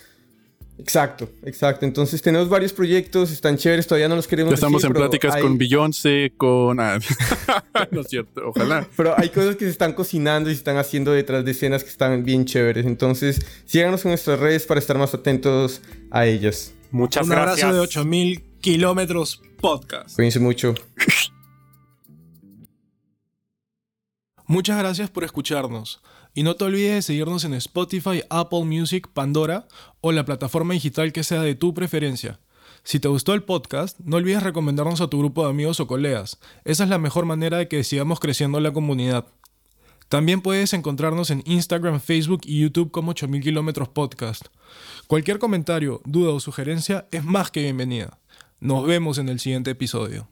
Exacto, 0.80 1.28
exacto. 1.44 1.84
Entonces 1.84 2.22
tenemos 2.22 2.48
varios 2.48 2.72
proyectos, 2.72 3.30
están 3.30 3.56
chéveres, 3.58 3.86
todavía 3.86 4.08
no 4.08 4.16
los 4.16 4.26
queremos 4.26 4.54
Estamos 4.54 4.82
en 4.84 4.92
pláticas 4.92 5.36
con 5.36 5.58
Beyoncé, 5.58 6.32
con... 6.36 6.80
Ah, 6.80 6.98
no 7.90 8.00
es 8.00 8.06
cierto, 8.08 8.48
ojalá. 8.48 8.88
Pero 8.96 9.14
hay 9.16 9.28
cosas 9.28 9.56
que 9.56 9.66
se 9.66 9.70
están 9.70 9.92
cocinando 9.92 10.48
y 10.48 10.54
se 10.54 10.58
están 10.58 10.78
haciendo 10.78 11.12
detrás 11.12 11.44
de 11.44 11.50
escenas 11.50 11.84
que 11.84 11.90
están 11.90 12.24
bien 12.24 12.46
chéveres. 12.46 12.86
Entonces 12.86 13.44
síganos 13.66 14.04
en 14.04 14.12
nuestras 14.12 14.40
redes 14.40 14.64
para 14.64 14.80
estar 14.80 14.96
más 14.96 15.12
atentos 15.12 15.82
a 16.10 16.26
ellas. 16.26 16.72
Muchas 16.90 17.28
gracias. 17.28 17.58
Un 17.58 17.68
abrazo 17.68 17.74
de 17.74 17.80
8000 17.80 18.44
kilómetros 18.60 19.42
podcast. 19.60 20.16
Cuídense 20.16 20.40
mucho. 20.40 20.74
Muchas 24.46 24.78
gracias 24.78 25.10
por 25.10 25.24
escucharnos. 25.24 26.02
Y 26.34 26.42
no 26.42 26.54
te 26.56 26.64
olvides 26.64 26.94
de 26.94 27.02
seguirnos 27.02 27.44
en 27.44 27.54
Spotify, 27.54 28.22
Apple 28.30 28.64
Music, 28.64 29.08
Pandora 29.12 29.66
o 30.00 30.12
la 30.12 30.24
plataforma 30.24 30.74
digital 30.74 31.12
que 31.12 31.24
sea 31.24 31.42
de 31.42 31.54
tu 31.54 31.74
preferencia. 31.74 32.40
Si 32.82 32.98
te 33.00 33.08
gustó 33.08 33.34
el 33.34 33.42
podcast, 33.42 33.98
no 34.00 34.16
olvides 34.16 34.42
recomendarnos 34.42 35.00
a 35.00 35.08
tu 35.08 35.18
grupo 35.18 35.44
de 35.44 35.50
amigos 35.50 35.80
o 35.80 35.86
colegas. 35.86 36.38
Esa 36.64 36.84
es 36.84 36.90
la 36.90 36.98
mejor 36.98 37.26
manera 37.26 37.58
de 37.58 37.68
que 37.68 37.84
sigamos 37.84 38.20
creciendo 38.20 38.60
la 38.60 38.72
comunidad. 38.72 39.26
También 40.08 40.40
puedes 40.40 40.72
encontrarnos 40.72 41.30
en 41.30 41.42
Instagram, 41.46 42.00
Facebook 42.00 42.40
y 42.44 42.60
YouTube 42.60 42.90
como 42.90 43.10
8000 43.12 43.42
kilómetros 43.42 43.88
podcast. 43.88 44.46
Cualquier 45.06 45.38
comentario, 45.38 46.00
duda 46.04 46.32
o 46.32 46.40
sugerencia 46.40 47.06
es 47.12 47.24
más 47.24 47.50
que 47.50 47.62
bienvenida. 47.62 48.18
Nos 48.60 48.86
vemos 48.86 49.18
en 49.18 49.28
el 49.28 49.40
siguiente 49.40 49.70
episodio. 49.70 50.28